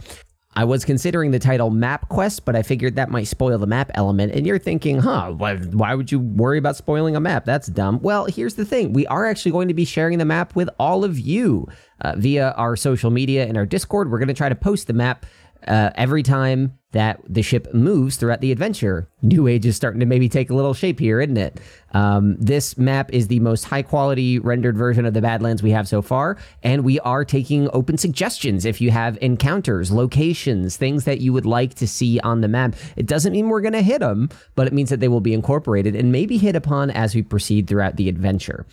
I 0.58 0.64
was 0.64 0.86
considering 0.86 1.32
the 1.32 1.40
title 1.40 1.70
Map 1.70 2.08
Quest, 2.08 2.46
but 2.46 2.56
I 2.56 2.62
figured 2.62 2.96
that 2.96 3.10
might 3.10 3.26
spoil 3.26 3.58
the 3.58 3.68
map 3.68 3.92
element. 3.94 4.32
And 4.34 4.48
you're 4.48 4.58
thinking, 4.58 5.00
huh, 5.00 5.34
why, 5.36 5.58
why 5.58 5.94
would 5.94 6.14
you 6.14 6.20
worry 6.20 6.58
about 6.58 6.78
spoiling 6.78 7.16
a 7.16 7.20
map? 7.20 7.44
That's 7.44 7.68
dumb. 7.68 8.00
Well, 8.02 8.26
here's 8.26 8.56
the 8.56 8.64
thing 8.64 8.94
we 8.94 9.06
are 9.08 9.26
actually 9.26 9.52
going 9.52 9.68
to 9.68 9.74
be 9.74 9.84
sharing 9.84 10.18
the 10.18 10.26
map 10.26 10.56
with 10.56 10.70
all 10.80 11.04
of 11.04 11.20
you 11.20 11.68
uh, 12.02 12.14
via 12.16 12.52
our 12.52 12.78
social 12.78 13.12
media 13.12 13.46
and 13.46 13.58
our 13.58 13.66
Discord. 13.66 14.10
We're 14.10 14.18
going 14.18 14.30
to 14.30 14.34
try 14.34 14.48
to 14.48 14.56
post 14.56 14.88
the 14.88 14.94
map 14.94 15.26
uh, 15.68 15.92
every 15.96 16.24
time 16.24 16.78
that 16.96 17.20
the 17.28 17.42
ship 17.42 17.74
moves 17.74 18.16
throughout 18.16 18.40
the 18.40 18.54
adventure. 18.54 19.10
New 19.22 19.48
Age 19.48 19.66
is 19.66 19.76
starting 19.76 20.00
to 20.00 20.06
maybe 20.06 20.30
take 20.30 20.50
a 20.50 20.56
little 20.56 20.74
shape 20.74 20.98
here, 20.98 21.20
isn't 21.20 21.36
it? 21.36 21.60
Um, 21.92 22.38
this 22.40 22.78
map 22.78 23.14
is 23.14 23.28
the 23.28 23.42
most 23.42 23.66
high 23.66 23.82
quality 23.82 24.40
rendered 24.40 24.78
version 24.78 25.06
of 25.06 25.14
the 25.14 25.22
Badlands 25.22 25.62
we 25.62 25.72
have 25.72 25.90
so 25.90 26.02
far, 26.02 26.38
and 26.64 26.86
we 26.86 27.02
are 27.02 27.26
taking 27.26 27.70
open 27.74 27.98
suggestions 27.98 28.64
if 28.64 28.80
you 28.80 28.92
have 28.92 29.18
encounters, 29.22 29.92
locations, 29.92 30.78
things 30.78 31.04
that 31.04 31.20
you 31.20 31.34
would 31.34 31.46
like 31.46 31.74
to 31.76 31.88
see 31.88 32.18
on 32.22 32.40
the 32.40 32.48
map. 32.48 32.76
It 32.96 33.08
doesn't 33.08 33.34
mean 33.34 33.50
we're 33.50 33.60
going 33.60 33.74
to 33.74 33.82
hit 33.82 34.00
them, 34.00 34.30
but 34.56 34.66
it 34.66 34.72
means 34.72 34.90
that 34.90 35.02
they 35.02 35.10
will 35.10 35.20
be 35.20 35.34
incorporated 35.34 35.98
and 35.98 36.14
maybe 36.14 36.38
hit 36.38 36.56
upon 36.56 36.92
as 36.92 37.14
we 37.14 37.24
proceed 37.24 37.68
throughout 37.68 37.98
the 37.98 38.08
adventure. 38.08 38.66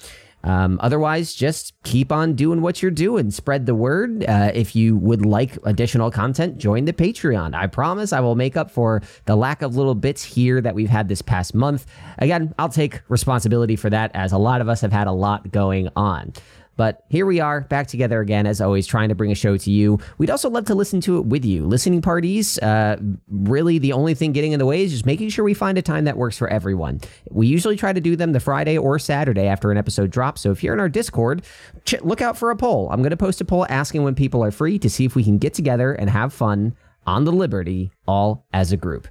Um, 0.44 0.78
otherwise, 0.82 1.34
just 1.34 1.74
keep 1.84 2.10
on 2.10 2.34
doing 2.34 2.62
what 2.62 2.82
you're 2.82 2.90
doing. 2.90 3.30
Spread 3.30 3.66
the 3.66 3.74
word. 3.74 4.24
Uh, 4.24 4.50
if 4.54 4.74
you 4.74 4.96
would 4.96 5.24
like 5.24 5.58
additional 5.64 6.10
content, 6.10 6.58
join 6.58 6.84
the 6.84 6.92
Patreon. 6.92 7.54
I 7.54 7.66
promise 7.66 8.12
I 8.12 8.20
will 8.20 8.34
make 8.34 8.56
up 8.56 8.70
for 8.70 9.02
the 9.26 9.36
lack 9.36 9.62
of 9.62 9.76
little 9.76 9.94
bits 9.94 10.22
here 10.22 10.60
that 10.60 10.74
we've 10.74 10.88
had 10.88 11.08
this 11.08 11.22
past 11.22 11.54
month. 11.54 11.86
Again, 12.18 12.54
I'll 12.58 12.68
take 12.68 13.00
responsibility 13.08 13.76
for 13.76 13.90
that 13.90 14.10
as 14.14 14.32
a 14.32 14.38
lot 14.38 14.60
of 14.60 14.68
us 14.68 14.80
have 14.80 14.92
had 14.92 15.06
a 15.06 15.12
lot 15.12 15.50
going 15.50 15.88
on. 15.96 16.32
But 16.76 17.04
here 17.10 17.26
we 17.26 17.38
are, 17.38 17.60
back 17.60 17.86
together 17.86 18.20
again, 18.20 18.46
as 18.46 18.60
always, 18.60 18.86
trying 18.86 19.10
to 19.10 19.14
bring 19.14 19.30
a 19.30 19.34
show 19.34 19.56
to 19.56 19.70
you. 19.70 19.98
We'd 20.16 20.30
also 20.30 20.48
love 20.48 20.64
to 20.66 20.74
listen 20.74 21.00
to 21.02 21.18
it 21.18 21.26
with 21.26 21.44
you. 21.44 21.66
Listening 21.66 22.00
parties, 22.00 22.58
uh, 22.60 22.96
really 23.30 23.78
the 23.78 23.92
only 23.92 24.14
thing 24.14 24.32
getting 24.32 24.52
in 24.52 24.58
the 24.58 24.66
way 24.66 24.82
is 24.82 24.90
just 24.90 25.04
making 25.04 25.28
sure 25.28 25.44
we 25.44 25.54
find 25.54 25.76
a 25.76 25.82
time 25.82 26.04
that 26.04 26.16
works 26.16 26.38
for 26.38 26.48
everyone. 26.48 27.00
We 27.30 27.46
usually 27.46 27.76
try 27.76 27.92
to 27.92 28.00
do 28.00 28.16
them 28.16 28.32
the 28.32 28.40
Friday 28.40 28.78
or 28.78 28.98
Saturday 28.98 29.46
after 29.46 29.70
an 29.70 29.76
episode 29.76 30.10
drops. 30.10 30.40
So 30.40 30.50
if 30.50 30.62
you're 30.62 30.74
in 30.74 30.80
our 30.80 30.88
Discord, 30.88 31.42
ch- 31.84 32.00
look 32.00 32.22
out 32.22 32.38
for 32.38 32.50
a 32.50 32.56
poll. 32.56 32.88
I'm 32.90 33.02
going 33.02 33.10
to 33.10 33.16
post 33.16 33.40
a 33.40 33.44
poll 33.44 33.66
asking 33.68 34.02
when 34.02 34.14
people 34.14 34.42
are 34.42 34.50
free 34.50 34.78
to 34.78 34.88
see 34.88 35.04
if 35.04 35.14
we 35.14 35.24
can 35.24 35.38
get 35.38 35.52
together 35.54 35.92
and 35.92 36.08
have 36.08 36.32
fun 36.32 36.74
on 37.06 37.24
the 37.24 37.32
Liberty 37.32 37.90
all 38.06 38.46
as 38.54 38.72
a 38.72 38.76
group. 38.76 39.08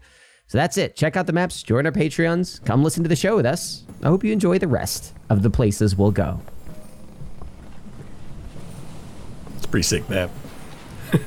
So 0.48 0.58
that's 0.58 0.78
it. 0.78 0.96
Check 0.96 1.16
out 1.16 1.28
the 1.28 1.34
maps, 1.34 1.64
join 1.64 1.86
our 1.86 1.92
Patreons, 1.94 2.64
come 2.66 2.84
listen 2.84 3.04
to 3.04 3.10
the 3.10 3.16
show 3.16 3.38
with 3.38 3.46
us. 3.46 3.84
I 4.04 4.08
hope 4.08 4.24
you 4.24 4.34
enjoy 4.34 4.58
the 4.60 4.68
rest 4.68 5.14
of 5.30 5.44
the 5.44 5.50
places 5.50 5.96
we'll 5.96 6.12
go. 6.12 6.42
It's 9.56 9.61
a 9.61 9.61
pretty 9.72 9.84
sick 9.84 10.08
map. 10.10 10.30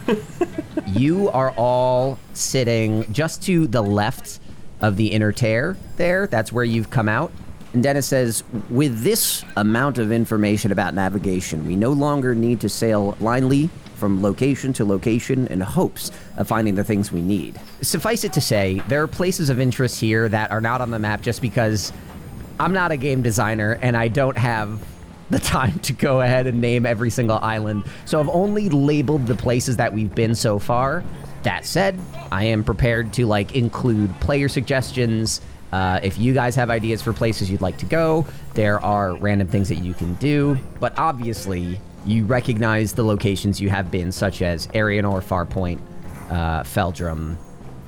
you 0.87 1.29
are 1.31 1.51
all 1.53 2.19
sitting 2.35 3.11
just 3.13 3.43
to 3.45 3.67
the 3.67 3.83
left 3.83 4.41
of 4.81 4.97
the 4.97 5.09
inner 5.09 5.33
tear 5.33 5.77
there. 5.97 6.27
That's 6.27 6.53
where 6.53 6.65
you've 6.65 6.91
come 6.91 7.09
out. 7.09 7.33
And 7.73 7.83
Dennis 7.83 8.07
says, 8.07 8.45
with 8.71 9.03
this 9.03 9.45
amount 9.57 9.99
of 9.99 10.13
information 10.13 10.71
about 10.71 10.95
navigation, 10.95 11.67
we 11.67 11.75
no 11.75 11.91
longer 11.91 12.35
need 12.35 12.61
to 12.61 12.69
sail 12.69 13.13
blindly 13.19 13.69
from 13.97 14.23
location 14.23 14.73
to 14.75 14.85
location 14.85 15.47
in 15.49 15.61
hopes 15.61 16.13
of 16.37 16.47
finding 16.47 16.75
the 16.75 16.85
things 16.85 17.11
we 17.11 17.21
need. 17.21 17.61
Suffice 17.81 18.23
it 18.23 18.33
to 18.35 18.41
say, 18.41 18.81
there 18.89 19.03
are 19.03 19.09
places 19.09 19.51
of 19.51 19.59
interest 19.59 20.01
here 20.01 20.29
that 20.29 20.51
are 20.51 20.61
not 20.61 20.81
on 20.81 20.91
the 20.91 20.99
map 20.99 21.21
just 21.21 21.43
because 21.43 21.93
I'm 22.61 22.73
not 22.73 22.93
a 22.93 22.97
game 22.97 23.23
designer 23.23 23.79
and 23.83 23.97
I 23.97 24.09
don't 24.09 24.39
have 24.39 24.81
the 25.31 25.39
time 25.39 25.79
to 25.81 25.93
go 25.93 26.21
ahead 26.21 26.47
and 26.47 26.61
name 26.61 26.87
every 26.87 27.11
single 27.11 27.39
island. 27.39 27.85
So 28.05 28.21
I've 28.21 28.29
only 28.29 28.69
labeled 28.69 29.27
the 29.27 29.35
places 29.35 29.77
that 29.79 29.93
we've 29.93 30.15
been 30.15 30.35
so 30.35 30.59
far. 30.59 31.03
That 31.43 31.65
said, 31.67 31.99
I 32.33 32.45
am 32.45 32.65
prepared 32.65 33.13
to 33.15 33.27
like 33.27 33.55
include 33.55 34.19
player 34.21 34.49
suggestions. 34.49 35.41
Uh, 35.73 36.01
if 36.03 36.19
you 36.19 36.33
guys 36.33 36.55
have 36.57 36.71
ideas 36.71 37.03
for 37.03 37.13
places 37.13 37.51
you'd 37.51 37.61
like 37.61 37.79
to 37.79 37.87
go, 37.87 38.27
there 38.55 38.81
are 38.81 39.17
random 39.17 39.49
things 39.49 39.69
that 39.69 39.79
you 39.79 39.93
can 39.93 40.15
do. 40.15 40.57
But 40.79 40.97
obviously, 40.99 41.81
you 42.07 42.25
recognize 42.25 42.93
the 42.93 43.05
locations 43.05 43.61
you 43.61 43.71
have 43.71 43.91
been, 43.91 44.13
such 44.13 44.41
as 44.43 44.69
Arianor, 44.69 45.23
Farpoint, 45.23 45.81
uh, 46.31 46.63
Feldrum, 46.65 47.37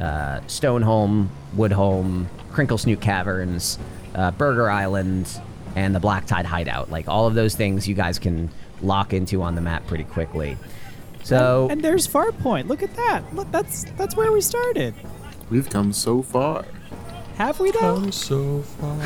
uh, 0.01 0.41
Stoneholm, 0.47 1.31
Woodholm, 1.55 2.27
Crinkle 2.51 2.79
Snoot 2.79 3.01
Caverns, 3.01 3.79
uh, 4.15 4.31
Burger 4.33 4.71
Island, 4.71 5.41
and 5.77 5.95
the 5.95 6.01
Black 6.01 6.27
Tide 6.27 6.47
Hideout. 6.47 6.91
Like 6.91 7.07
all 7.07 7.29
of 7.29 7.35
those 7.35 7.55
things 7.55 7.87
you 7.87 7.95
guys 7.95 8.19
can 8.19 8.51
lock 8.83 9.13
into 9.13 9.43
on 9.43 9.55
the 9.55 9.61
map 9.61 9.87
pretty 9.87 10.05
quickly. 10.05 10.57
So 11.23 11.69
And 11.71 11.83
there's 11.83 12.09
Farpoint. 12.09 12.67
Look 12.67 12.83
at 12.83 12.95
that. 12.97 13.35
Look, 13.35 13.51
that's 13.53 13.85
that's 13.97 14.17
where 14.17 14.33
we 14.33 14.41
started. 14.41 14.95
We've 15.51 15.71
come 15.71 15.93
so 15.93 16.23
far. 16.23 16.65
Have 17.37 17.61
we 17.61 17.71
though? 17.71 18.11
So 18.11 18.63
far. 18.63 18.99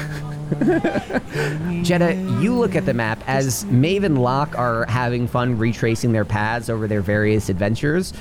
Jetta, 1.82 2.14
you 2.40 2.54
look 2.54 2.76
at 2.76 2.86
the 2.86 2.94
map 2.94 3.20
as 3.26 3.64
Maeve 3.66 4.04
and 4.04 4.22
Locke 4.22 4.56
are 4.56 4.86
having 4.86 5.26
fun 5.26 5.58
retracing 5.58 6.12
their 6.12 6.24
paths 6.24 6.70
over 6.70 6.86
their 6.86 7.00
various 7.00 7.48
adventures. 7.48 8.12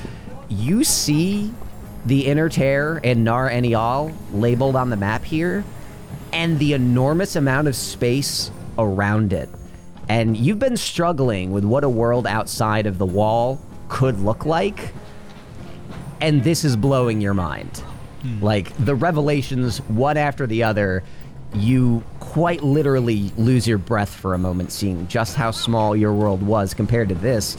You 0.49 0.83
see 0.83 1.53
the 2.07 2.25
Inner 2.25 2.49
Tear 2.49 2.99
and 3.03 3.25
Naranial 3.27 4.11
labeled 4.33 4.75
on 4.75 4.89
the 4.89 4.97
map 4.97 5.23
here, 5.23 5.63
and 6.33 6.59
the 6.59 6.73
enormous 6.73 7.35
amount 7.35 7.67
of 7.67 7.75
space 7.75 8.51
around 8.77 9.33
it. 9.33 9.49
And 10.07 10.35
you've 10.35 10.59
been 10.59 10.77
struggling 10.77 11.51
with 11.51 11.63
what 11.63 11.83
a 11.83 11.89
world 11.89 12.25
outside 12.25 12.87
of 12.87 12.97
the 12.97 13.05
wall 13.05 13.61
could 13.89 14.19
look 14.19 14.45
like, 14.45 14.93
and 16.21 16.43
this 16.43 16.63
is 16.63 16.75
blowing 16.75 17.21
your 17.21 17.33
mind. 17.33 17.83
Hmm. 18.21 18.43
Like 18.43 18.73
the 18.77 18.95
revelations, 18.95 19.79
one 19.81 20.17
after 20.17 20.47
the 20.47 20.63
other, 20.63 21.03
you 21.53 22.03
quite 22.19 22.61
literally 22.63 23.31
lose 23.37 23.67
your 23.67 23.77
breath 23.77 24.09
for 24.09 24.33
a 24.33 24.37
moment 24.37 24.71
seeing 24.71 25.07
just 25.07 25.35
how 25.35 25.51
small 25.51 25.95
your 25.95 26.13
world 26.13 26.43
was 26.43 26.73
compared 26.73 27.09
to 27.09 27.15
this. 27.15 27.57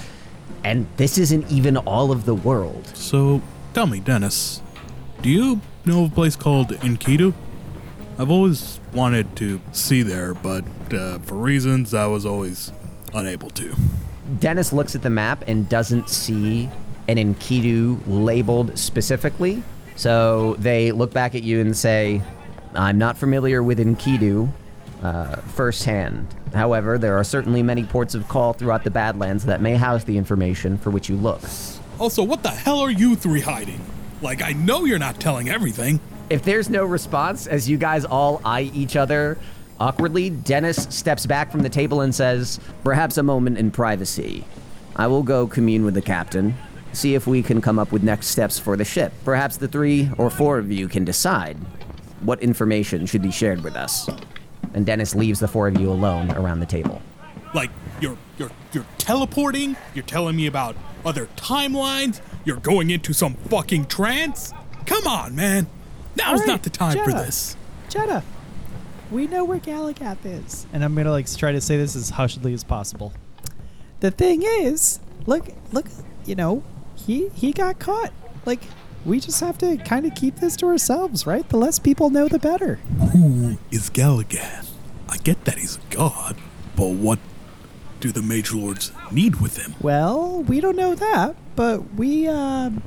And 0.62 0.86
this 0.96 1.18
isn't 1.18 1.50
even 1.50 1.76
all 1.78 2.12
of 2.12 2.24
the 2.24 2.34
world. 2.34 2.86
So, 2.94 3.40
tell 3.74 3.86
me, 3.86 4.00
Dennis, 4.00 4.60
do 5.22 5.30
you 5.30 5.60
know 5.84 6.04
of 6.04 6.12
a 6.12 6.14
place 6.14 6.36
called 6.36 6.68
Enkidu? 6.68 7.32
I've 8.20 8.30
always 8.30 8.78
wanted 8.92 9.34
to 9.36 9.62
see 9.72 10.02
there, 10.02 10.34
but 10.34 10.62
uh, 10.92 11.20
for 11.20 11.36
reasons 11.36 11.94
I 11.94 12.04
was 12.04 12.26
always 12.26 12.70
unable 13.14 13.48
to. 13.50 13.74
Dennis 14.38 14.74
looks 14.74 14.94
at 14.94 15.00
the 15.00 15.08
map 15.08 15.42
and 15.46 15.66
doesn't 15.70 16.10
see 16.10 16.68
an 17.08 17.16
Enkidu 17.16 17.98
labeled 18.06 18.78
specifically. 18.78 19.62
So 19.96 20.54
they 20.58 20.92
look 20.92 21.14
back 21.14 21.34
at 21.34 21.44
you 21.44 21.62
and 21.62 21.74
say, 21.74 22.20
I'm 22.74 22.98
not 22.98 23.16
familiar 23.16 23.62
with 23.62 23.78
Enkidu 23.78 24.52
uh, 25.02 25.36
firsthand. 25.36 26.26
However, 26.52 26.98
there 26.98 27.16
are 27.16 27.24
certainly 27.24 27.62
many 27.62 27.84
ports 27.84 28.14
of 28.14 28.28
call 28.28 28.52
throughout 28.52 28.84
the 28.84 28.90
Badlands 28.90 29.46
that 29.46 29.62
may 29.62 29.76
house 29.76 30.04
the 30.04 30.18
information 30.18 30.76
for 30.76 30.90
which 30.90 31.08
you 31.08 31.16
look. 31.16 31.40
Also, 31.98 32.22
what 32.22 32.42
the 32.42 32.50
hell 32.50 32.80
are 32.80 32.90
you 32.90 33.16
three 33.16 33.40
hiding? 33.40 33.80
Like, 34.20 34.42
I 34.42 34.52
know 34.52 34.84
you're 34.84 34.98
not 34.98 35.18
telling 35.18 35.48
everything. 35.48 36.00
If 36.30 36.44
there's 36.44 36.70
no 36.70 36.84
response, 36.84 37.48
as 37.48 37.68
you 37.68 37.76
guys 37.76 38.04
all 38.04 38.40
eye 38.44 38.70
each 38.72 38.94
other 38.94 39.36
awkwardly, 39.80 40.30
Dennis 40.30 40.86
steps 40.88 41.26
back 41.26 41.50
from 41.50 41.62
the 41.62 41.68
table 41.68 42.02
and 42.02 42.14
says, 42.14 42.60
Perhaps 42.84 43.18
a 43.18 43.24
moment 43.24 43.58
in 43.58 43.72
privacy. 43.72 44.44
I 44.94 45.08
will 45.08 45.24
go 45.24 45.48
commune 45.48 45.84
with 45.84 45.94
the 45.94 46.02
captain, 46.02 46.54
see 46.92 47.16
if 47.16 47.26
we 47.26 47.42
can 47.42 47.60
come 47.60 47.80
up 47.80 47.90
with 47.90 48.04
next 48.04 48.28
steps 48.28 48.60
for 48.60 48.76
the 48.76 48.84
ship. 48.84 49.12
Perhaps 49.24 49.56
the 49.56 49.66
three 49.66 50.08
or 50.18 50.30
four 50.30 50.58
of 50.58 50.70
you 50.70 50.86
can 50.86 51.04
decide 51.04 51.56
what 52.20 52.40
information 52.40 53.06
should 53.06 53.22
be 53.22 53.32
shared 53.32 53.64
with 53.64 53.74
us. 53.74 54.08
And 54.72 54.86
Dennis 54.86 55.16
leaves 55.16 55.40
the 55.40 55.48
four 55.48 55.66
of 55.66 55.80
you 55.80 55.90
alone 55.90 56.30
around 56.30 56.60
the 56.60 56.66
table. 56.66 57.02
Like, 57.54 57.70
you're 58.00 58.16
you're 58.38 58.52
you're 58.72 58.86
teleporting. 58.98 59.76
You're 59.94 60.04
telling 60.04 60.36
me 60.36 60.46
about 60.46 60.76
other 61.04 61.26
timelines. 61.34 62.20
You're 62.44 62.58
going 62.58 62.90
into 62.90 63.12
some 63.12 63.34
fucking 63.34 63.86
trance. 63.86 64.52
Come 64.86 65.08
on, 65.08 65.34
man. 65.34 65.66
Now's 66.16 66.26
All 66.26 66.36
right, 66.38 66.46
not 66.46 66.62
the 66.62 66.70
time 66.70 66.98
for 67.04 67.12
this. 67.12 67.56
Jetta, 67.88 68.22
we 69.10 69.26
know 69.26 69.44
where 69.44 69.58
Galagath 69.58 70.24
is. 70.24 70.66
And 70.72 70.84
I'm 70.84 70.94
gonna 70.94 71.10
like 71.10 71.32
try 71.36 71.52
to 71.52 71.60
say 71.60 71.76
this 71.76 71.96
as 71.96 72.12
hushedly 72.12 72.54
as 72.54 72.64
possible. 72.64 73.12
The 74.00 74.10
thing 74.10 74.42
is, 74.42 75.00
look, 75.26 75.48
look, 75.72 75.86
you 76.24 76.34
know, 76.34 76.62
he 76.94 77.28
he 77.30 77.52
got 77.52 77.78
caught. 77.78 78.12
Like, 78.46 78.62
we 79.04 79.20
just 79.20 79.40
have 79.40 79.58
to 79.58 79.76
kind 79.78 80.06
of 80.06 80.14
keep 80.14 80.36
this 80.36 80.56
to 80.56 80.66
ourselves, 80.66 81.26
right? 81.26 81.46
The 81.48 81.56
less 81.56 81.78
people 81.78 82.10
know, 82.10 82.28
the 82.28 82.38
better. 82.38 82.76
Who 83.12 83.58
is 83.70 83.90
Galagath? 83.90 84.70
I 85.08 85.16
get 85.18 85.44
that 85.44 85.58
he's 85.58 85.76
a 85.76 85.80
god, 85.94 86.36
but 86.76 86.90
what 86.90 87.18
do 87.98 88.12
the 88.12 88.22
Mage 88.22 88.52
Lords 88.52 88.92
need 89.10 89.40
with 89.40 89.58
him? 89.58 89.74
Well, 89.80 90.42
we 90.42 90.60
don't 90.60 90.76
know 90.76 90.94
that, 90.94 91.36
but 91.56 91.94
we 91.94 92.28
um 92.28 92.82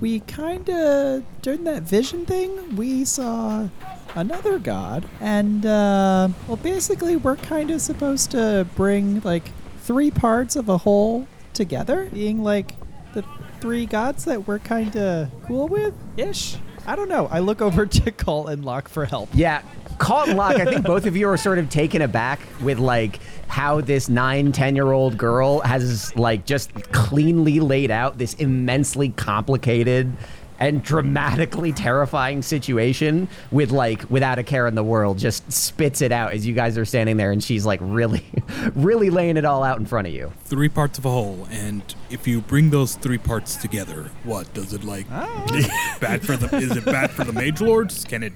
we 0.00 0.20
kind 0.20 0.68
of 0.68 1.24
during 1.42 1.64
that 1.64 1.82
vision 1.82 2.24
thing, 2.26 2.76
we 2.76 3.04
saw 3.04 3.68
another 4.14 4.58
god 4.58 5.04
and 5.20 5.66
uh 5.66 6.26
well 6.46 6.56
basically 6.56 7.14
we're 7.14 7.36
kind 7.36 7.70
of 7.70 7.78
supposed 7.78 8.30
to 8.30 8.66
bring 8.74 9.20
like 9.20 9.52
three 9.82 10.10
parts 10.10 10.56
of 10.56 10.68
a 10.68 10.78
whole 10.78 11.26
together, 11.54 12.08
being 12.12 12.42
like 12.42 12.74
the 13.14 13.24
three 13.60 13.86
gods 13.86 14.24
that 14.26 14.46
we're 14.46 14.58
kind 14.58 14.96
of 14.96 15.30
cool 15.46 15.66
with 15.68 15.94
ish. 16.16 16.56
I 16.86 16.94
don't 16.96 17.08
know. 17.08 17.26
I 17.26 17.40
look 17.40 17.60
over 17.60 17.84
to 17.98 18.10
Colt 18.12 18.48
and 18.50 18.64
Locke 18.64 18.88
for 18.88 19.04
help. 19.04 19.28
Yeah, 19.32 19.62
Colt 19.98 20.28
and 20.28 20.38
Locke, 20.38 20.56
I 20.56 20.64
think 20.64 20.84
both 20.84 21.06
of 21.06 21.16
you 21.16 21.28
are 21.28 21.36
sort 21.36 21.58
of 21.58 21.68
taken 21.68 22.02
aback 22.02 22.40
with 22.62 22.78
like 22.78 23.18
how 23.48 23.80
this 23.80 24.08
nine, 24.08 24.52
10 24.52 24.76
year 24.76 24.92
old 24.92 25.18
girl 25.18 25.60
has 25.60 26.14
like 26.16 26.44
just 26.44 26.72
cleanly 26.92 27.60
laid 27.60 27.90
out 27.90 28.18
this 28.18 28.34
immensely 28.34 29.08
complicated 29.10 30.12
and 30.60 30.82
dramatically 30.82 31.72
terrifying 31.72 32.42
situation 32.42 33.28
with 33.52 33.70
like 33.70 34.08
without 34.10 34.38
a 34.40 34.42
care 34.42 34.66
in 34.66 34.74
the 34.74 34.82
world 34.82 35.16
just 35.16 35.50
spits 35.52 36.02
it 36.02 36.10
out 36.10 36.32
as 36.32 36.44
you 36.44 36.52
guys 36.52 36.76
are 36.76 36.84
standing 36.84 37.16
there 37.16 37.30
and 37.30 37.44
she's 37.44 37.64
like 37.64 37.78
really 37.80 38.24
really 38.74 39.08
laying 39.08 39.36
it 39.36 39.44
all 39.44 39.62
out 39.62 39.78
in 39.78 39.86
front 39.86 40.08
of 40.08 40.12
you 40.12 40.32
Three 40.48 40.70
parts 40.70 40.98
of 40.98 41.04
a 41.04 41.10
whole, 41.10 41.46
and 41.50 41.82
if 42.08 42.26
you 42.26 42.40
bring 42.40 42.70
those 42.70 42.94
three 42.94 43.18
parts 43.18 43.54
together, 43.56 44.10
what 44.24 44.52
does 44.54 44.72
it 44.72 44.82
like? 44.82 45.04
Ah. 45.10 45.96
bad 46.00 46.24
for 46.24 46.38
the? 46.38 46.56
Is 46.56 46.74
it 46.74 46.86
bad 46.86 47.10
for 47.10 47.24
the 47.24 47.34
Mage 47.34 47.60
Lords? 47.60 48.02
Can 48.06 48.22
it 48.22 48.32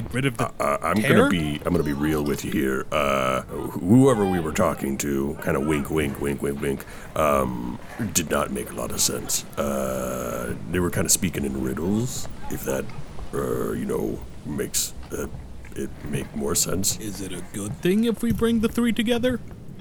get 0.00 0.12
rid 0.12 0.26
of 0.26 0.36
the? 0.36 0.46
Uh, 0.60 0.78
I'm 0.82 0.96
Tear? 0.96 1.16
gonna 1.16 1.30
be 1.30 1.60
I'm 1.64 1.72
gonna 1.72 1.82
be 1.82 1.92
real 1.92 2.24
with 2.24 2.44
you 2.44 2.50
here. 2.50 2.86
Uh, 2.92 3.42
whoever 3.42 4.26
we 4.26 4.40
were 4.40 4.52
talking 4.52 4.98
to, 4.98 5.36
kind 5.40 5.56
of 5.56 5.66
wink, 5.66 5.90
wink, 5.90 6.20
wink, 6.20 6.42
wink, 6.42 6.60
wink, 6.60 6.84
um, 7.16 7.78
did 8.12 8.30
not 8.30 8.52
make 8.52 8.70
a 8.70 8.74
lot 8.74 8.90
of 8.90 9.00
sense. 9.00 9.44
Uh, 9.58 10.54
they 10.70 10.80
were 10.80 10.90
kind 10.90 11.04
of 11.04 11.10
speaking 11.10 11.44
in 11.44 11.62
riddles. 11.62 12.28
If 12.50 12.64
that, 12.64 12.84
uh, 13.32 13.72
you 13.72 13.86
know, 13.86 14.20
makes 14.44 14.92
uh, 15.12 15.26
it 15.74 15.90
make 16.04 16.34
more 16.36 16.54
sense. 16.54 16.98
Is 16.98 17.20
it 17.20 17.32
a 17.32 17.42
good 17.52 17.74
thing 17.80 18.04
if 18.04 18.22
we 18.22 18.32
bring 18.32 18.60
the 18.60 18.68
three 18.68 18.92
together? 18.92 19.40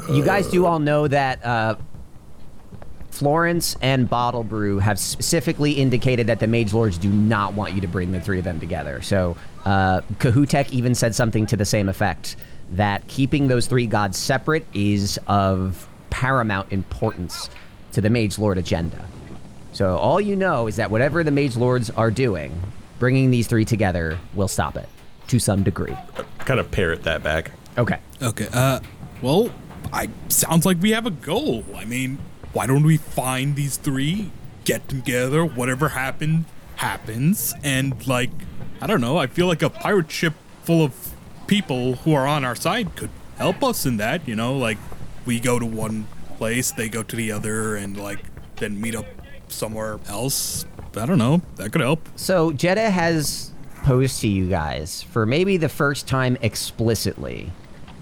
you 0.10 0.26
guys 0.26 0.46
do 0.50 0.66
all 0.66 0.80
know 0.80 1.08
that 1.08 1.44
uh, 1.46 1.76
Florence 3.12 3.78
and 3.82 4.10
Bottle 4.10 4.44
Brew 4.44 4.80
have 4.80 5.00
specifically 5.00 5.72
indicated 5.72 6.28
that 6.28 6.42
the 6.42 6.48
Mage 6.48 6.74
Lords 6.74 6.98
do 6.98 7.10
not 7.10 7.54
want 7.54 7.74
you 7.74 7.80
to 7.80 7.88
bring 7.88 8.12
the 8.12 8.20
three 8.20 8.40
of 8.40 8.44
them 8.44 8.60
together. 8.60 9.02
So 9.02 9.38
uh, 9.66 10.02
Kahutek 10.20 10.72
even 10.72 10.96
said 10.96 11.16
something 11.16 11.46
to 11.48 11.58
the 11.58 11.66
same 11.66 11.90
effect 11.90 12.36
that 12.72 13.08
keeping 13.08 13.48
those 13.48 13.68
three 13.68 13.88
gods 13.88 14.18
separate 14.18 14.66
is 14.74 15.20
of 15.28 15.88
paramount 16.10 16.72
importance 16.72 17.50
to 17.92 18.02
the 18.02 18.10
Mage 18.10 18.38
Lord 18.40 18.58
agenda. 18.58 19.06
So 19.74 19.98
all 19.98 20.22
you 20.22 20.36
know 20.36 20.68
is 20.68 20.78
that 20.78 20.90
whatever 20.90 21.24
the 21.24 21.32
Mage 21.32 21.58
Lords 21.58 21.90
are 21.92 22.12
doing, 22.12 22.62
bringing 23.00 23.32
these 23.32 23.48
three 23.48 23.66
together 23.66 24.18
will 24.34 24.48
stop 24.48 24.78
it 24.78 24.88
to 25.28 25.40
some 25.40 25.64
degree. 25.64 25.96
Kind 26.40 26.60
of 26.60 26.72
parrot 26.72 27.04
that 27.04 27.24
back. 27.24 27.52
Okay. 27.78 28.00
Okay. 28.22 28.48
Uh, 28.54 28.80
well, 29.22 29.50
I 29.92 30.10
sounds 30.30 30.66
like 30.66 30.82
we 30.82 30.92
have 30.92 31.06
a 31.06 31.12
goal. 31.12 31.66
I 31.76 31.86
mean, 31.86 32.20
why 32.54 32.68
don't 32.68 32.84
we 32.84 32.98
find 32.98 33.56
these 33.56 33.78
three, 33.78 34.32
get 34.64 34.88
together, 34.88 35.44
whatever 35.46 35.90
happened 35.90 36.46
happens, 36.78 37.54
and 37.64 38.06
like, 38.08 38.30
I 38.82 38.88
don't 38.88 39.02
know. 39.02 39.18
I 39.18 39.28
feel 39.28 39.48
like 39.48 39.62
a 39.62 39.70
pirate 39.70 40.12
ship 40.12 40.34
full 40.64 40.84
of 40.84 41.14
people 41.48 41.96
who 41.98 42.14
are 42.14 42.28
on 42.28 42.44
our 42.44 42.56
side 42.56 42.96
could 42.96 43.10
help 43.38 43.64
us 43.64 43.86
in 43.86 43.98
that. 43.98 44.28
You 44.28 44.36
know, 44.36 44.58
like 44.58 44.78
we 45.26 45.40
go 45.40 45.60
to 45.60 45.66
one 45.66 46.08
place, 46.38 46.72
they 46.72 46.90
go 46.90 47.04
to 47.04 47.16
the 47.16 47.32
other, 47.32 47.76
and 47.76 47.98
like 47.98 48.20
then 48.58 48.80
meet 48.80 48.96
up 48.96 49.06
somewhere 49.48 50.00
else. 50.08 50.66
I 50.96 51.06
don't 51.06 51.18
know. 51.18 51.42
That 51.58 51.72
could 51.72 51.82
help. 51.82 52.08
So 52.16 52.52
Jetta 52.52 52.90
has 52.90 53.52
posed 53.84 54.22
to 54.22 54.28
you 54.28 54.48
guys 54.48 55.02
for 55.04 55.26
maybe 55.26 55.58
the 55.58 55.70
first 55.70 56.08
time 56.08 56.38
explicitly. 56.42 57.52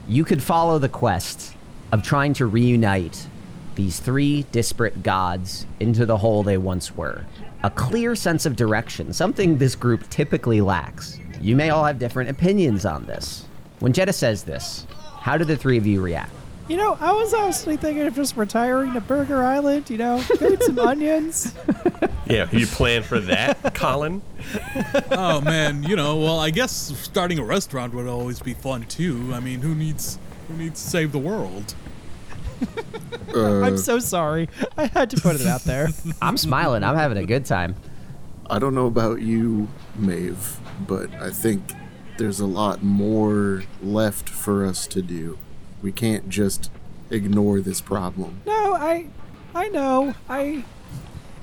You 0.08 0.24
could 0.24 0.44
follow 0.44 0.80
the 0.80 0.90
quest 0.90 1.56
of 1.92 2.04
trying 2.04 2.34
to 2.36 2.46
reunite 2.46 3.28
these 3.76 4.00
three 4.00 4.44
disparate 4.52 5.04
gods 5.04 5.66
into 5.80 6.06
the 6.06 6.18
whole 6.18 6.44
they 6.44 6.58
once 6.58 6.96
were. 6.96 7.26
A 7.66 7.70
clear 7.70 8.14
sense 8.14 8.46
of 8.46 8.58
direction, 8.58 9.14
something 9.14 9.58
this 9.58 9.74
group 9.74 10.10
typically 10.10 10.60
lacks. 10.60 11.18
You 11.40 11.56
may 11.56 11.70
all 11.70 11.86
have 11.86 11.98
different 11.98 12.30
opinions 12.30 12.86
on 12.86 13.06
this. 13.06 13.46
When 13.80 13.94
Jetta 13.94 14.12
says 14.12 14.44
this, 14.44 14.86
how 15.20 15.38
do 15.38 15.46
the 15.46 15.56
three 15.56 15.78
of 15.78 15.88
you 15.88 16.02
react? 16.02 16.32
You 16.68 16.76
know, 16.78 16.98
I 17.00 17.14
was 17.14 17.34
honestly 17.34 17.78
thinking 17.78 18.06
of 18.06 18.16
just 18.16 18.36
retiring 18.36 18.94
to 18.94 19.02
Burger 19.02 19.44
Island, 19.44 19.90
you 19.90 19.98
know, 19.98 20.22
go 20.40 20.56
some 20.58 20.80
onions. 20.88 21.54
Yeah, 22.26 22.50
you 22.52 22.66
plan 22.68 23.04
for 23.04 23.20
that, 23.22 23.74
Colin? 23.76 24.22
oh 25.12 25.42
man, 25.42 25.84
you 25.84 25.96
know, 25.96 26.18
well, 26.18 26.40
I 26.40 26.50
guess 26.50 26.72
starting 26.72 27.40
a 27.40 27.44
restaurant 27.44 27.94
would 27.94 28.08
always 28.08 28.40
be 28.42 28.54
fun 28.54 28.84
too. 28.84 29.32
I 29.34 29.40
mean, 29.42 29.62
who 29.62 29.76
needs 29.76 30.20
who 30.48 30.56
needs 30.56 30.82
to 30.84 30.90
save 30.90 31.12
the 31.12 31.20
world? 31.20 31.76
Uh, 33.34 33.62
I'm 33.62 33.78
so 33.78 34.00
sorry. 34.00 34.48
I 34.78 34.86
had 34.86 35.10
to 35.12 35.22
put 35.22 35.40
it 35.40 35.48
out 35.48 35.62
there. 35.64 35.90
I'm 36.22 36.38
smiling. 36.38 36.84
I'm 36.84 36.96
having 36.96 37.18
a 37.18 37.26
good 37.26 37.46
time. 37.46 37.76
I 38.50 38.60
don't 38.60 38.76
know 38.76 38.86
about 38.88 39.22
you, 39.22 39.68
Maeve, 39.96 40.60
but 40.88 41.12
I 41.16 41.32
think 41.32 41.64
there's 42.18 42.40
a 42.40 42.46
lot 42.46 42.84
more 42.84 43.64
left 43.82 44.30
for 44.30 44.66
us 44.66 44.86
to 44.88 45.02
do. 45.02 45.38
We 45.82 45.92
can't 45.92 46.30
just 46.30 46.70
ignore 47.10 47.60
this 47.62 47.82
problem. 47.82 48.42
No, 48.46 48.76
I 48.76 49.08
I 49.56 49.70
know. 49.70 50.14
I 50.30 50.64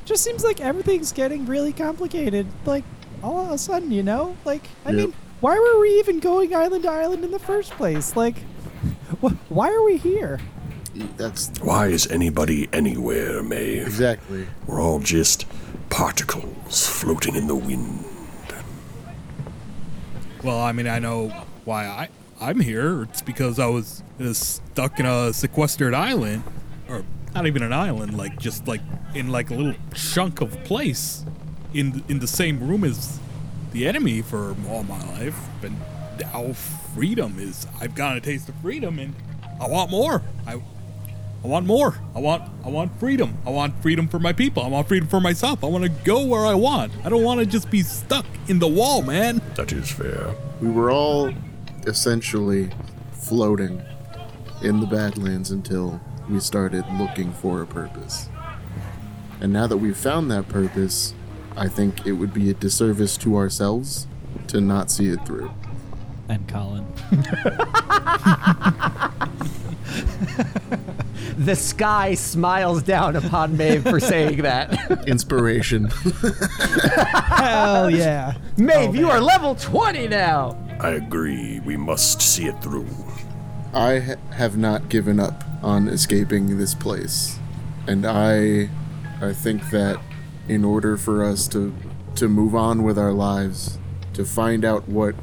just 0.04 0.22
seems 0.22 0.44
like 0.44 0.61
everything's 0.61 1.12
getting 1.12 1.46
really 1.46 1.72
complicated. 1.72 2.46
Like 2.66 2.85
all 3.22 3.46
of 3.46 3.50
a 3.50 3.59
sudden, 3.59 3.90
you 3.90 4.02
know? 4.02 4.37
Like 4.44 4.68
I 4.85 4.90
Yep. 4.90 4.96
mean, 4.96 5.14
why 5.40 5.59
were 5.59 5.80
we 5.80 5.98
even 5.98 6.20
going 6.20 6.54
island 6.54 6.85
to 6.85 6.90
island 6.90 7.24
in 7.24 7.30
the 7.33 7.38
first 7.38 7.72
place? 7.72 8.14
Like 8.14 8.37
wh- 9.22 9.35
why 9.50 9.70
are 9.72 9.83
we 9.83 9.96
here? 9.96 10.38
That's 11.16 11.50
Why 11.61 11.87
is 11.88 12.07
anybody 12.09 12.68
anywhere, 12.72 13.42
Maeve? 13.42 13.87
exactly. 13.87 14.46
We're 14.66 14.81
all 14.81 14.98
just 14.98 15.46
particles 15.88 16.87
floating 16.87 17.37
in 17.37 17.46
the 17.46 17.55
wind. 17.55 18.05
Well, 20.42 20.61
I 20.61 20.72
mean, 20.72 20.87
I 20.88 20.98
know 20.98 21.29
why 21.64 21.87
I 21.87 22.09
I'm 22.40 22.61
here. 22.61 23.03
It's 23.03 23.20
because 23.20 23.59
I 23.59 23.66
was 23.66 24.03
uh, 24.18 24.33
stuck 24.33 24.98
in 24.98 25.05
a 25.05 25.33
sequestered 25.33 25.92
island, 25.92 26.42
or 26.88 27.05
not 27.35 27.46
even 27.46 27.62
an 27.62 27.72
island, 27.74 28.16
like 28.16 28.38
just 28.38 28.66
like 28.66 28.81
in 29.14 29.29
like 29.29 29.50
a 29.50 29.55
little 29.55 29.74
chunk 29.94 30.40
of 30.40 30.53
place, 30.64 31.24
in 31.74 32.03
in 32.09 32.20
the 32.20 32.26
same 32.26 32.66
room 32.66 32.83
as 32.85 33.20
the 33.72 33.87
enemy 33.87 34.22
for 34.22 34.57
all 34.68 34.83
my 34.85 35.05
life. 35.18 35.38
And 35.62 35.76
now 36.18 36.55
freedom 36.94 37.38
is 37.38 37.66
I've 37.79 37.94
got 37.94 38.16
a 38.16 38.20
taste 38.20 38.48
of 38.48 38.55
freedom, 38.57 38.98
and 38.98 39.14
I 39.61 39.68
want 39.68 39.90
more. 39.90 40.22
I 40.46 40.62
I 41.42 41.46
want 41.46 41.64
more. 41.64 41.94
I 42.14 42.20
want 42.20 42.50
I 42.64 42.68
want 42.68 42.98
freedom. 43.00 43.38
I 43.46 43.50
want 43.50 43.81
freedom 43.83 44.09
for 44.09 44.18
my 44.18 44.33
people. 44.33 44.62
I 44.62 44.68
want 44.68 44.88
freedom 44.88 45.09
for 45.09 45.20
myself. 45.20 45.64
I 45.64 45.68
want 45.68 45.85
to 45.85 45.90
go 46.05 46.24
where 46.26 46.44
I 46.44 46.55
want. 46.55 46.92
I 47.03 47.09
don't 47.09 47.22
want 47.22 47.40
to 47.40 47.46
just 47.46 47.70
be 47.70 47.83
stuck 47.83 48.26
in 48.48 48.59
the 48.59 48.68
wall, 48.68 49.00
man. 49.03 49.40
That 49.55 49.72
is 49.72 49.90
fair. 49.90 50.35
We 50.61 50.68
were 50.68 50.90
all 50.90 51.33
essentially 51.87 52.70
floating 53.12 53.81
in 54.62 54.81
the 54.81 54.87
Badlands 54.87 55.50
until 55.50 56.00
we 56.29 56.40
started 56.40 56.85
looking 56.98 57.33
for 57.33 57.62
a 57.62 57.66
purpose. 57.66 58.29
And 59.40 59.53
now 59.53 59.66
that 59.66 59.79
we've 59.79 59.96
found 59.96 60.31
that 60.31 60.48
purpose, 60.48 61.14
I 61.57 61.68
think 61.68 62.07
it 62.07 62.12
would 62.12 62.35
be 62.35 62.50
a 62.50 62.55
disservice 62.55 63.16
to 63.18 63.37
ourselves 63.37 64.07
to 64.48 64.61
not 64.61 64.90
see 64.90 65.09
it 65.09 65.24
through. 65.24 65.50
And 66.29 66.46
Colin. 66.46 66.87
The 71.37 71.56
sky 71.56 72.14
smiles 72.14 72.83
down 72.83 73.16
upon 73.16 73.56
Maeve 73.56 73.85
for 73.85 74.00
saying 74.00 74.42
that. 74.42 75.09
Inspiration. 75.09 75.87
Hell 75.87 77.90
yeah. 77.90 78.35
Maeve, 78.56 78.90
oh, 78.90 78.94
you 78.94 79.11
are 79.11 79.20
level 79.20 79.54
20 79.54 80.09
now. 80.09 80.56
I 80.80 80.90
agree. 80.90 81.61
We 81.61 81.76
must 81.76 82.22
see 82.22 82.46
it 82.46 82.61
through. 82.62 82.88
I 83.72 83.98
ha- 84.00 84.14
have 84.33 84.56
not 84.56 84.88
given 84.88 85.20
up 85.20 85.44
on 85.62 85.88
escaping 85.88 86.59
this 86.59 86.74
place, 86.74 87.38
and 87.87 88.06
I, 88.06 88.70
I 89.20 89.33
think 89.33 89.70
that 89.70 90.00
in 90.48 90.64
order 90.64 90.96
for 90.96 91.22
us 91.22 91.46
to 91.48 91.74
to 92.16 92.28
move 92.28 92.54
on 92.54 92.83
with 92.83 92.98
our 92.98 93.12
lives, 93.12 93.78
to 94.14 94.24
find 94.24 94.64
out 94.64 94.88
what 94.88 95.14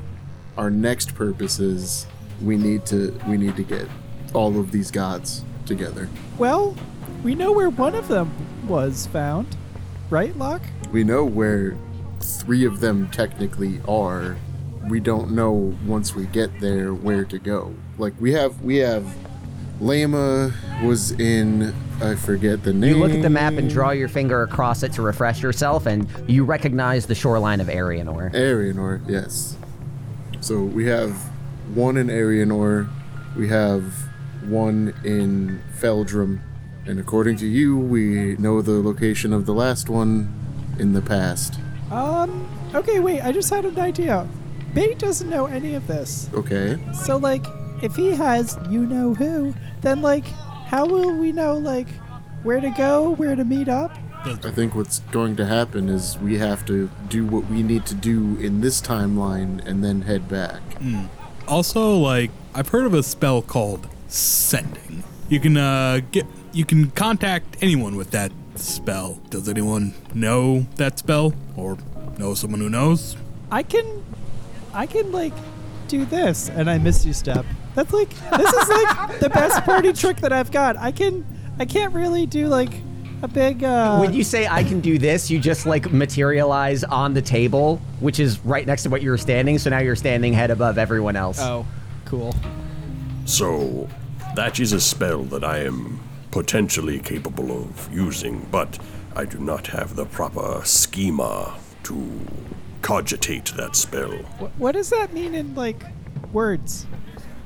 our 0.58 0.70
next 0.70 1.14
purpose 1.14 1.60
is, 1.60 2.08
we 2.42 2.56
need 2.56 2.86
to 2.86 3.20
we 3.28 3.38
need 3.38 3.56
to 3.58 3.64
get 3.64 3.88
all 4.34 4.60
of 4.60 4.72
these 4.72 4.92
gods 4.92 5.44
together. 5.68 6.10
Well, 6.38 6.76
we 7.24 7.36
know 7.36 7.52
where 7.52 7.70
one 7.70 7.96
of 7.96 8.08
them 8.08 8.32
was 8.68 9.08
found. 9.08 9.56
Right, 10.10 10.36
Locke? 10.38 10.64
We 10.92 11.04
know 11.04 11.26
where 11.26 11.78
three 12.22 12.66
of 12.66 12.80
them 12.80 13.10
technically 13.10 13.82
are. 13.88 14.38
We 14.88 15.00
don't 15.00 15.32
know 15.32 15.76
once 15.86 16.16
we 16.16 16.26
get 16.28 16.60
there 16.62 16.94
where 16.94 17.26
to 17.26 17.40
go. 17.40 17.76
Like 17.98 18.14
we 18.20 18.32
have 18.34 18.62
we 18.62 18.78
have 18.78 19.06
Lema 19.82 20.54
was 20.84 21.12
in 21.12 21.74
I 22.02 22.16
forget 22.16 22.64
the 22.64 22.74
name. 22.74 22.96
You 22.96 23.02
look 23.02 23.12
at 23.12 23.22
the 23.22 23.30
map 23.30 23.54
and 23.54 23.70
draw 23.70 23.90
your 23.90 24.08
finger 24.08 24.44
across 24.44 24.84
it 24.84 24.94
to 24.94 25.02
refresh 25.02 25.42
yourself, 25.42 25.88
and 25.88 26.08
you 26.28 26.46
recognize 26.46 27.08
the 27.08 27.16
shoreline 27.16 27.60
of 27.60 27.68
Arianor. 27.68 28.32
Arianor, 28.34 29.02
yes. 29.10 29.58
So 30.40 30.62
we 30.62 30.86
have 30.86 31.14
one 31.74 31.98
in 31.98 32.08
Arianor, 32.08 32.88
we 33.36 33.48
have 33.50 33.94
one 34.48 34.94
in 35.04 35.62
Feldrum, 35.76 36.42
and 36.86 37.00
according 37.00 37.38
to 37.38 37.48
you, 37.48 37.78
we 37.78 38.36
know 38.38 38.62
the 38.62 38.82
location 38.82 39.34
of 39.34 39.46
the 39.46 39.54
last 39.54 39.90
one 39.90 40.34
in 40.80 40.94
the 40.94 41.02
past. 41.02 41.60
Um, 41.92 42.48
okay, 42.74 43.00
wait, 43.00 43.22
I 43.22 43.32
just 43.32 43.50
had 43.50 43.66
an 43.66 43.80
idea. 43.80 44.28
Bait 44.74 45.00
doesn't 45.00 45.30
know 45.30 45.46
any 45.46 45.76
of 45.76 45.88
this. 45.88 46.30
Okay. 46.34 46.78
So, 46.94 47.18
like, 47.18 47.46
if 47.82 47.96
he 47.96 48.12
has 48.12 48.58
you 48.70 48.86
know 48.86 49.14
who, 49.14 49.54
then, 49.82 50.02
like, 50.02 50.26
how 50.26 50.86
will 50.86 51.16
we 51.16 51.32
know, 51.32 51.58
like, 51.58 51.88
where 52.44 52.60
to 52.60 52.70
go, 52.72 53.12
where 53.16 53.36
to 53.36 53.44
meet 53.44 53.70
up? 53.70 53.92
I 54.24 54.52
think 54.52 54.76
what's 54.76 55.00
going 55.12 55.38
to 55.38 55.46
happen 55.46 55.88
is 55.88 56.18
we 56.18 56.38
have 56.38 56.66
to 56.66 56.90
do 57.08 57.26
what 57.26 57.46
we 57.46 57.64
need 57.64 57.86
to 57.86 57.96
do 57.96 58.38
in 58.40 58.60
this 58.60 58.82
timeline 58.82 59.66
and 59.66 59.84
then 59.84 60.02
head 60.02 60.28
back. 60.28 60.62
Also, 61.48 61.96
like 61.96 62.32
I've 62.54 62.70
heard 62.70 62.86
of 62.86 62.94
a 62.94 63.04
spell 63.04 63.42
called 63.42 63.88
sending. 64.08 65.04
You 65.30 65.40
can 65.40 65.58
uh 65.58 66.02
get 66.12 66.26
you 66.54 66.66
can 66.66 66.92
contact 66.92 67.58
anyone 67.62 67.96
with 67.96 68.12
that 68.12 68.32
spell. 68.56 69.20
Does 69.30 69.48
anyone 69.48 69.94
know 70.14 70.66
that 70.76 70.98
spell 71.00 71.34
or 71.56 71.78
know 72.18 72.34
someone 72.34 72.60
who 72.60 72.70
knows? 72.70 73.16
I 73.52 73.64
can, 73.64 74.04
I 74.74 74.88
can, 74.88 75.12
like, 75.12 75.34
do 75.88 76.04
this, 76.06 76.50
and 76.50 76.70
I 76.70 76.78
miss 76.80 77.06
you 77.06 77.14
step. 77.14 77.46
That's 77.76 77.94
like, 77.94 78.10
this 78.10 78.52
is 78.52 78.70
like 78.70 79.20
the 79.20 79.30
best 79.30 79.64
party 79.64 79.94
trick 79.94 80.18
that 80.18 80.34
I've 80.34 80.52
got. 80.52 80.78
I 80.78 80.92
can, 80.92 81.26
I 81.60 81.66
can't 81.66 81.94
really 81.94 82.26
do, 82.26 82.48
like, 82.48 82.72
a 83.22 83.28
big, 83.28 83.64
uh. 83.64 84.00
when 84.00 84.14
you 84.14 84.24
say 84.24 84.48
I 84.48 84.64
can 84.64 84.80
do 84.80 84.98
this, 84.98 85.30
you 85.30 85.40
just 85.40 85.66
like 85.66 85.92
materialize 85.92 86.84
on 86.84 87.14
the 87.14 87.22
table, 87.22 87.82
which 88.00 88.20
is 88.20 88.40
right 88.46 88.66
next 88.66 88.84
to 88.84 88.90
what 88.90 89.02
you 89.02 89.10
were 89.10 89.18
standing. 89.18 89.58
So 89.60 89.70
now 89.70 89.80
you're 89.80 89.96
standing 89.96 90.34
head 90.34 90.52
above 90.52 90.78
everyone 90.78 91.16
else. 91.16 91.40
Oh, 91.40 91.66
cool. 92.06 92.36
So, 93.28 93.90
that 94.36 94.58
is 94.62 94.72
a 94.72 94.80
spell 94.80 95.24
that 95.24 95.44
I 95.44 95.60
am 95.60 96.00
potentially 96.32 97.00
capable 97.00 97.52
of 97.52 97.94
using, 97.94 98.48
but 98.52 98.80
I 99.18 99.26
do 99.26 99.38
not 99.38 99.68
have 99.68 99.98
the 99.98 100.06
proper 100.06 100.62
schema 100.64 101.60
to 101.84 102.22
cogitate 102.82 103.48
that 103.58 103.76
spell. 103.76 104.12
Wh- 104.12 104.60
what 104.60 104.72
does 104.72 104.90
that 104.92 105.12
mean 105.12 105.36
in, 105.36 105.56
like, 105.56 105.84
words? 106.32 106.88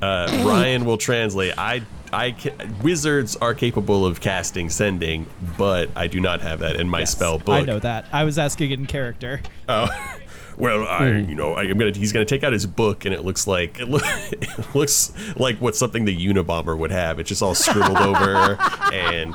Uh, 0.00 0.28
Ryan 0.46 0.84
will 0.84 0.98
translate. 0.98 1.54
I, 1.58 1.82
I, 2.12 2.36
wizards 2.80 3.34
are 3.36 3.52
capable 3.52 4.06
of 4.06 4.20
casting 4.20 4.70
sending, 4.70 5.26
but 5.58 5.90
I 5.96 6.06
do 6.06 6.20
not 6.20 6.42
have 6.42 6.60
that 6.60 6.76
in 6.76 6.88
my 6.88 7.02
spell 7.02 7.38
book. 7.38 7.48
I 7.54 7.62
know 7.62 7.80
that. 7.80 8.06
I 8.12 8.22
was 8.22 8.38
asking 8.38 8.70
in 8.70 8.86
character. 8.86 9.40
Well, 10.56 10.82
I, 10.86 11.00
Mm-hmm. 11.02 11.30
you 11.30 11.34
know, 11.36 11.54
I, 11.54 11.62
I'm 11.62 11.78
gonna. 11.78 11.92
He's 11.96 12.12
gonna 12.12 12.24
take 12.24 12.44
out 12.44 12.52
his 12.52 12.66
book, 12.66 13.04
and 13.04 13.14
it 13.14 13.24
looks 13.24 13.46
like 13.46 13.80
it, 13.80 13.88
loo- 13.88 14.00
it 14.32 14.74
looks 14.74 15.12
like 15.36 15.58
what 15.58 15.74
something 15.76 16.04
the 16.04 16.16
Unabomber 16.16 16.76
would 16.76 16.90
have. 16.90 17.18
It's 17.18 17.28
just 17.28 17.42
all 17.42 17.54
scribbled 17.54 17.96
over, 17.98 18.56
and 18.92 19.34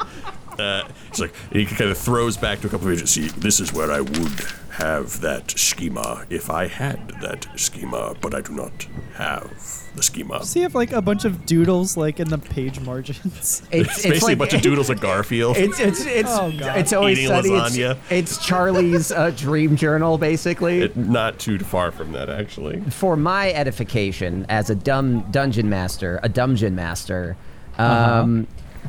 uh, 0.59 0.87
it's 1.09 1.19
like 1.19 1.33
he 1.51 1.65
kind 1.65 1.89
of 1.91 1.97
throws 1.97 2.37
back 2.37 2.61
to 2.61 2.67
a 2.67 2.69
couple 2.69 2.87
of 2.87 2.93
pages. 2.95 3.11
See, 3.11 3.27
this 3.27 3.59
is 3.59 3.73
where 3.73 3.91
I 3.91 4.01
would 4.01 4.45
have 4.77 5.21
that 5.21 5.49
schema 5.51 6.25
if 6.29 6.49
I 6.51 6.67
had 6.67 7.09
that 7.21 7.47
schema, 7.55 8.15
but 8.21 8.35
I 8.35 8.41
do 8.41 8.53
not 8.53 8.87
have 9.15 9.49
the 9.95 10.03
schema. 10.03 10.45
See 10.45 10.61
if 10.61 10.75
like, 10.75 10.91
a 10.91 11.01
bunch 11.01 11.25
of 11.25 11.47
doodles, 11.47 11.97
like, 11.97 12.19
in 12.19 12.29
the 12.29 12.37
page 12.37 12.79
margins? 12.79 13.63
it's, 13.71 14.03
basically 14.03 14.33
a 14.33 14.37
bunch 14.37 14.53
of 14.53 14.61
doodles 14.61 14.89
of 14.91 14.99
Garfield. 15.01 15.57
It's 15.67 15.79
it's 15.79 16.05
it's 16.05 16.29
Oh, 16.29 16.51
it's 16.53 16.93
always 16.93 17.17
Eating 17.17 17.29
sunny. 17.29 17.49
lasagna. 17.49 17.97
It's, 18.11 18.33
it's 18.37 18.45
Charlie's 18.45 19.11
uh, 19.11 19.31
dream 19.31 19.75
journal, 19.75 20.17
basically. 20.19 20.81
It- 20.81 20.95
not 20.95 21.39
too 21.39 21.57
far 21.59 21.91
from 21.91 22.11
that, 22.11 22.29
actually. 22.29 22.81
For 22.91 23.17
my 23.17 23.51
edification 23.53 24.45
as 24.49 24.69
a 24.69 24.75
dumb 24.75 25.21
dungeon 25.31 25.69
master, 25.69 26.19
a 26.21 26.29
dungeon 26.29 26.75
master, 26.75 27.35
Um, 27.79 28.45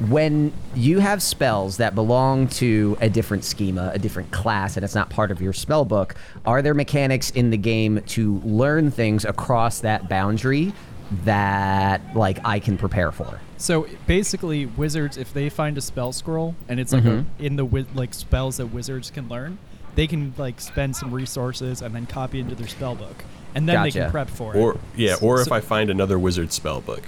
When 0.08 0.52
you 0.76 1.00
have 1.00 1.20
spells 1.22 1.78
that 1.78 1.94
belong 1.96 2.46
to 2.48 2.96
a 3.00 3.10
different 3.10 3.42
schema, 3.44 3.90
a 3.92 3.98
different 3.98 4.30
class, 4.30 4.76
and 4.76 4.84
it's 4.84 4.94
not 4.94 5.10
part 5.10 5.30
of 5.32 5.40
your 5.42 5.52
spell 5.52 5.84
book, 5.84 6.14
are 6.46 6.62
there 6.62 6.74
mechanics 6.74 7.30
in 7.30 7.50
the 7.50 7.56
game 7.56 8.00
to 8.08 8.38
learn 8.44 8.90
things 8.92 9.24
across 9.24 9.80
that 9.80 10.08
boundary 10.08 10.72
that 11.24 12.00
like 12.14 12.38
I 12.44 12.60
can 12.60 12.76
prepare 12.78 13.10
for? 13.10 13.40
So 13.56 13.88
basically, 14.06 14.66
wizards, 14.66 15.16
if 15.16 15.32
they 15.34 15.48
find 15.48 15.76
a 15.76 15.80
spell 15.80 16.12
scroll 16.12 16.54
and 16.68 16.78
it's 16.78 16.92
like 16.92 17.02
Mm-hmm. 17.02 17.44
in 17.44 17.56
the 17.56 17.64
wi- 17.64 17.88
like 17.94 18.14
spells 18.14 18.58
that 18.58 18.66
wizards 18.66 19.10
can 19.10 19.28
learn, 19.28 19.58
they 19.96 20.06
can 20.06 20.32
like 20.38 20.60
spend 20.60 20.94
some 20.94 21.10
resources 21.12 21.82
and 21.82 21.92
then 21.92 22.06
copy 22.06 22.38
into 22.38 22.54
their 22.54 22.68
spell 22.68 22.94
book, 22.94 23.24
and 23.56 23.68
then 23.68 23.82
they 23.82 23.90
can 23.90 24.10
prep 24.12 24.30
for 24.30 24.54
it. 24.54 24.58
Or 24.60 24.76
yeah, 24.96 25.16
or 25.20 25.40
if 25.40 25.48
So- 25.48 25.54
I 25.56 25.60
find 25.60 25.90
another 25.90 26.20
wizard 26.20 26.52
spell 26.52 26.80
book. 26.80 27.02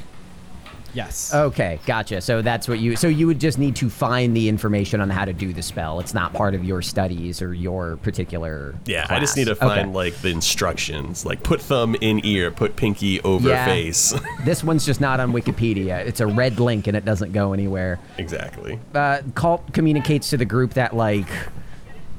Yes, 0.95 1.32
Okay, 1.34 1.78
gotcha. 1.86 2.20
So 2.20 2.43
that's 2.43 2.66
what 2.68 2.78
you. 2.80 2.97
So 2.97 3.07
you 3.09 3.26
would 3.26 3.38
just 3.41 3.59
need 3.59 3.76
to 3.76 3.88
find 3.88 4.36
the 4.36 4.49
information 4.49 5.01
on 5.01 5.09
how 5.11 5.24
to 5.24 5.32
do 5.32 5.53
the 5.53 5.62
spell. 5.62 6.01
It's 6.01 6.14
not 6.14 6.32
part 6.32 6.55
of 6.55 6.64
your 6.64 6.82
studies 6.82 7.41
or 7.41 7.55
your 7.55 7.97
particular. 7.99 8.74
Yeah, 8.86 9.07
I 9.09 9.20
just 9.20 9.36
need 9.36 9.45
to 9.45 9.53
Okay. 9.53 9.61
find 9.61 9.93
like 9.95 10.14
the 10.22 10.30
instructions, 10.30 11.24
like 11.24 11.43
put 11.43 11.61
thumb 11.61 11.95
in 12.01 12.24
ear, 12.24 12.51
put 12.51 12.76
pinky 12.76 13.20
over 13.22 13.49
Yeah. 13.51 13.64
face. 13.66 14.14
This 14.45 14.64
one's 14.64 14.84
just 14.86 15.01
not 15.01 15.20
on 15.20 15.32
Wikipedia. 15.32 16.05
It's 16.05 16.20
a 16.20 16.26
red 16.26 16.59
link 16.61 16.86
and 16.86 16.97
it 16.97 17.05
doesn't 17.05 17.32
go 17.32 17.53
anywhere. 17.53 17.99
exactly. 18.18 18.78
uh, 18.95 19.18
Colt 19.34 19.72
communicates 19.72 20.30
to 20.30 20.36
the 20.36 20.45
group 20.45 20.74
that 20.74 20.97
like 20.97 21.28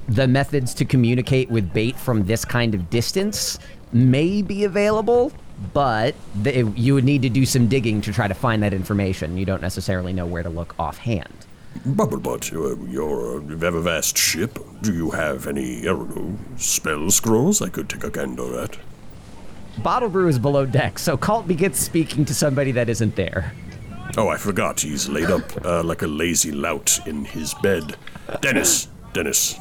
the 0.07 0.27
methods 0.27 0.73
to 0.75 0.85
communicate 0.85 1.49
with 1.49 1.73
bait 1.73 1.97
from 1.97 2.25
this 2.25 2.45
kind 2.45 2.73
of 2.75 2.89
distance 2.89 3.59
may 3.93 4.41
be 4.41 4.63
available, 4.65 5.31
but 5.73 6.15
the, 6.35 6.71
you 6.75 6.93
would 6.93 7.03
need 7.03 7.21
to 7.21 7.29
do 7.29 7.45
some 7.45 7.67
digging 7.67 8.01
to 8.01 8.13
try 8.13 8.27
to 8.27 8.33
find 8.33 8.63
that 8.63 8.73
information. 8.73 9.37
You 9.37 9.45
don't 9.45 9.61
necessarily 9.61 10.13
know 10.13 10.25
where 10.25 10.43
to 10.43 10.49
look 10.49 10.75
offhand. 10.79 11.33
Bubblebutt, 11.85 12.53
uh, 12.53 12.85
you're, 12.89 13.37
uh, 13.37 13.41
you 13.47 13.57
have 13.57 13.75
a 13.75 13.81
vast 13.81 14.17
ship. 14.17 14.59
Do 14.81 14.93
you 14.93 15.11
have 15.11 15.47
any, 15.47 15.81
I 15.81 15.85
don't 15.85 16.15
know, 16.15 16.37
spell 16.57 17.09
scrolls 17.09 17.61
I 17.61 17.69
could 17.69 17.89
take 17.89 18.03
a 18.03 18.09
gander 18.09 18.59
at? 18.61 18.77
Bottle 19.77 20.09
Brew 20.09 20.27
is 20.27 20.37
below 20.37 20.65
deck, 20.65 20.99
so 20.99 21.15
Colt 21.15 21.47
begins 21.47 21.79
speaking 21.79 22.25
to 22.25 22.33
somebody 22.33 22.71
that 22.73 22.89
isn't 22.89 23.15
there. 23.15 23.53
Oh, 24.17 24.27
I 24.27 24.35
forgot. 24.35 24.81
He's 24.81 25.07
laid 25.07 25.31
up 25.31 25.65
uh, 25.65 25.81
like 25.83 26.01
a 26.01 26.07
lazy 26.07 26.51
lout 26.51 26.99
in 27.07 27.23
his 27.23 27.53
bed. 27.53 27.95
Dennis, 28.41 28.89
Dennis, 29.13 29.57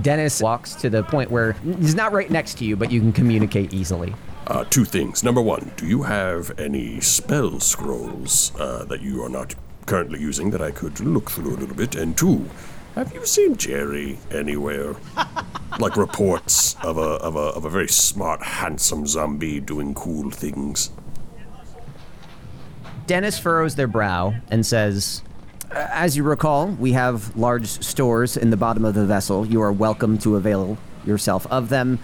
Dennis 0.00 0.40
walks 0.40 0.74
to 0.76 0.88
the 0.88 1.02
point 1.02 1.30
where 1.30 1.52
he's 1.52 1.94
not 1.94 2.12
right 2.12 2.30
next 2.30 2.56
to 2.58 2.64
you, 2.64 2.76
but 2.76 2.90
you 2.90 3.00
can 3.00 3.12
communicate 3.12 3.74
easily. 3.74 4.14
Uh, 4.46 4.64
two 4.64 4.84
things. 4.84 5.22
Number 5.22 5.40
one, 5.40 5.72
do 5.76 5.86
you 5.86 6.02
have 6.02 6.58
any 6.58 7.00
spell 7.00 7.60
scrolls 7.60 8.52
uh, 8.58 8.84
that 8.86 9.02
you 9.02 9.22
are 9.24 9.28
not 9.28 9.54
currently 9.86 10.20
using 10.20 10.50
that 10.50 10.62
I 10.62 10.70
could 10.70 11.00
look 11.00 11.30
through 11.30 11.54
a 11.54 11.58
little 11.58 11.76
bit? 11.76 11.94
And 11.94 12.16
two, 12.16 12.48
have 12.94 13.12
you 13.14 13.24
seen 13.24 13.56
Jerry 13.56 14.18
anywhere? 14.30 14.96
like 15.78 15.96
reports 15.96 16.76
of 16.82 16.98
a, 16.98 17.00
of 17.00 17.36
a 17.36 17.38
of 17.38 17.64
a 17.64 17.70
very 17.70 17.88
smart, 17.88 18.42
handsome 18.42 19.06
zombie 19.06 19.60
doing 19.60 19.94
cool 19.94 20.30
things. 20.30 20.90
Dennis 23.06 23.38
furrows 23.38 23.74
their 23.74 23.86
brow 23.86 24.34
and 24.50 24.64
says, 24.64 25.22
As 25.70 26.16
you 26.16 26.22
recall, 26.22 26.68
we 26.68 26.92
have 26.92 27.36
large 27.36 27.66
stores 27.66 28.36
in 28.36 28.50
the 28.50 28.56
bottom 28.56 28.84
of 28.84 28.94
the 28.94 29.06
vessel. 29.06 29.46
You 29.46 29.62
are 29.62 29.72
welcome 29.72 30.18
to 30.18 30.36
avail 30.36 30.78
yourself 31.04 31.46
of 31.50 31.68
them. 31.68 31.98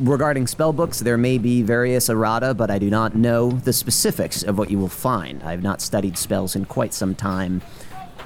Regarding 0.00 0.46
spellbooks, 0.46 1.00
there 1.00 1.18
may 1.18 1.38
be 1.38 1.62
various 1.62 2.08
errata, 2.08 2.54
but 2.54 2.70
I 2.70 2.78
do 2.78 2.90
not 2.90 3.14
know 3.14 3.50
the 3.50 3.72
specifics 3.72 4.42
of 4.42 4.56
what 4.58 4.70
you 4.70 4.78
will 4.78 4.88
find. 4.88 5.42
I 5.42 5.50
have 5.50 5.62
not 5.62 5.80
studied 5.80 6.16
spells 6.16 6.56
in 6.56 6.64
quite 6.64 6.94
some 6.94 7.14
time. 7.14 7.62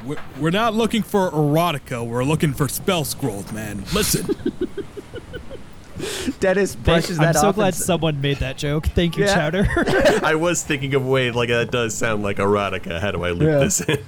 We're, 0.04 0.16
we're 0.38 0.50
not 0.50 0.74
looking 0.74 1.02
for 1.02 1.30
erotica. 1.30 2.06
We're 2.06 2.24
looking 2.24 2.52
for 2.52 2.68
spell 2.68 3.04
scrolls, 3.04 3.50
man. 3.52 3.84
Listen, 3.94 4.28
Dennis 6.40 6.74
brushes 6.74 7.18
I'm 7.18 7.26
that 7.26 7.36
so 7.36 7.48
off. 7.48 7.54
glad 7.54 7.66
and 7.68 7.74
s- 7.76 7.84
someone 7.84 8.20
made 8.20 8.38
that 8.38 8.58
joke. 8.58 8.86
Thank 8.86 9.16
you, 9.16 9.24
Yeah. 9.24 9.34
Chowder. 9.34 9.66
I 10.24 10.34
was 10.34 10.62
thinking 10.64 10.94
of 10.94 11.06
wait, 11.06 11.34
like 11.34 11.48
that 11.50 11.70
does 11.70 11.94
sound 11.94 12.22
like 12.22 12.38
erotica. 12.38 13.00
How 13.00 13.12
do 13.12 13.22
I 13.24 13.30
loop 13.30 13.48
Yeah. 13.48 13.58
this 13.58 13.80
in? 13.82 13.98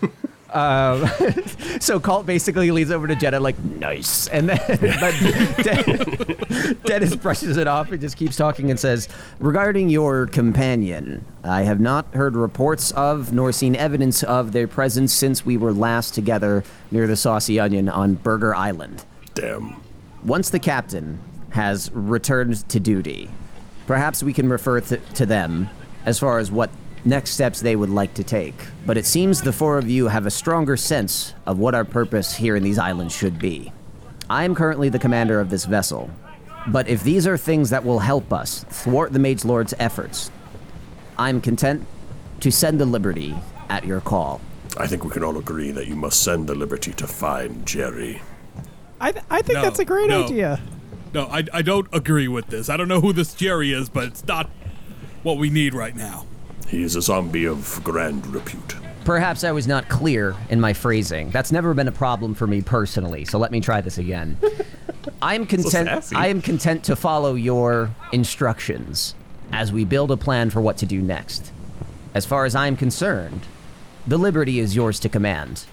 Um, 0.55 1.07
so 1.81 1.99
Colt 1.99 2.27
basically 2.27 2.71
leads 2.71 2.91
over 2.93 3.09
to 3.09 3.17
Jenna 3.17 3.41
like 3.41 3.59
nice, 3.59 4.29
and 4.29 4.49
then 4.49 4.59
but 5.01 5.65
Den- 5.65 6.77
Dennis 6.85 7.17
brushes 7.17 7.57
it 7.57 7.67
off 7.67 7.91
and 7.91 8.01
just 8.01 8.17
keeps 8.17 8.37
talking 8.37 8.71
and 8.71 8.79
says, 8.79 9.09
"Regarding 9.41 9.89
your 9.91 10.27
companion, 10.27 11.25
I 11.43 11.63
have 11.63 11.81
not 11.81 12.07
heard 12.15 12.37
reports 12.37 12.93
of 12.93 13.33
nor 13.33 13.51
seen 13.51 13.75
evidence 13.75 14.23
of 14.23 14.53
their 14.53 14.69
presence 14.69 15.13
since 15.13 15.45
we 15.45 15.57
were 15.57 15.73
last 15.73 16.15
together 16.15 16.63
near 16.91 17.07
the 17.09 17.17
Saucy 17.17 17.59
Onion 17.59 17.89
on 17.89 18.15
Burger 18.15 18.55
Island. 18.55 19.05
Damn. 19.35 19.77
Once 20.25 20.51
the 20.51 20.61
captain 20.61 21.19
has 21.51 21.91
returned 21.93 22.67
to 22.69 22.79
duty, 22.79 23.29
perhaps 23.89 24.23
we 24.23 24.33
can 24.33 24.49
refer 24.49 24.81
th- 24.81 25.01
to 25.15 25.27
them 25.27 25.69
as 26.07 26.19
far 26.19 26.39
as 26.39 26.51
what 26.51 26.71
next 27.05 27.31
steps 27.31 27.61
they 27.61 27.77
would 27.77 27.91
like 27.91 28.15
to 28.15 28.25
take. 28.25 28.55
But 28.87 28.97
it 28.97 29.07
seems 29.07 29.41
the 29.43 29.53
four 29.53 29.79
of 29.79 29.89
you 29.89 30.09
have 30.09 30.27
a 30.27 30.31
stronger 30.31 30.77
sense 30.77 31.35
of 31.47 31.59
what 31.59 31.75
our 31.75 31.85
purpose 31.85 32.35
here 32.35 32.57
in 32.57 32.63
these 32.63 32.79
islands 32.79 33.15
should 33.15 33.39
be. 33.39 33.73
I 34.31 34.45
am 34.45 34.55
currently 34.55 34.89
the 34.89 34.99
commander 34.99 35.39
of 35.41 35.51
this 35.51 35.65
vessel, 35.67 36.11
but 36.69 36.89
if 36.89 37.03
these 37.03 37.27
are 37.27 37.37
things 37.37 37.71
that 37.71 37.85
will 37.85 37.99
help 37.99 38.33
us 38.33 38.65
thwart 38.71 39.13
the 39.13 39.19
Mage 39.19 39.45
Lord's 39.45 39.75
efforts, 39.79 40.31
I'm 41.19 41.41
content 41.41 41.87
to 42.41 42.51
send 42.51 42.81
the 42.81 42.87
Liberty 42.87 43.35
at 43.69 43.85
your 43.85 44.01
call. 44.01 44.41
I 44.77 44.87
think 44.87 45.05
we 45.05 45.11
can 45.11 45.23
all 45.23 45.39
agree 45.39 45.71
that 45.73 45.87
you 45.87 45.95
must 45.95 46.23
send 46.23 46.47
the 46.49 46.55
Liberty 46.55 46.93
to 46.95 47.07
find 47.07 47.65
Jerry. 47.67 48.23
I, 49.01 49.13
th- 49.13 49.25
I 49.31 49.43
think 49.43 49.57
No, 49.59 49.63
that's 49.63 49.79
a 49.79 49.85
great 49.85 50.09
no. 50.09 50.25
idea. 50.25 50.61
no, 51.13 51.27
I, 51.27 51.45
I 51.53 51.63
don't 51.63 51.87
agree 51.93 52.27
with 52.29 52.47
this. 52.47 52.69
I 52.71 52.77
don't 52.77 52.89
know 52.89 53.01
who 53.01 53.13
this 53.13 53.35
Jerry 53.35 53.73
is, 53.73 53.89
but 53.89 54.05
it's 54.05 54.27
not 54.27 54.49
what 55.23 55.37
we 55.39 55.51
need 55.51 55.75
right 55.75 55.95
now. 55.95 56.25
He 56.75 56.83
is 56.83 56.97
a 56.97 57.03
zombie 57.03 57.47
of 57.47 57.81
grand 57.85 58.27
repute. 58.27 58.75
Perhaps 59.05 59.45
I 59.45 59.53
was 59.53 59.69
not 59.69 59.89
clear 59.89 60.35
in 60.51 60.61
my 60.61 60.73
phrasing. 60.73 61.31
That's 61.31 61.53
never 61.53 61.73
been 61.73 61.87
a 61.87 61.93
problem 61.93 62.35
for 62.35 62.49
me 62.49 62.63
personally, 62.63 63.25
so 63.25 63.39
let 63.39 63.53
me 63.53 63.61
try 63.61 63.81
this 63.81 63.97
again. 63.97 64.37
I 65.23 65.37
am 65.37 65.47
content 65.47 65.87
sassy. 65.87 66.17
I 66.17 66.27
am 66.27 66.43
content 66.43 66.83
to 66.87 66.97
follow 66.97 67.37
your 67.37 67.95
instructions 68.11 69.15
as 69.53 69.73
we 69.73 69.85
build 69.85 70.11
a 70.11 70.17
plan 70.17 70.51
for 70.51 70.61
what 70.61 70.77
to 70.79 70.87
do 70.87 71.01
next. 71.01 71.53
As 72.13 72.27
far 72.27 72.45
as 72.45 72.57
I'm 72.57 72.77
concerned, 72.77 73.43
the 74.05 74.19
liberty 74.19 74.59
is 74.59 74.75
yours 74.75 74.99
to 75.01 75.09
command. 75.09 75.67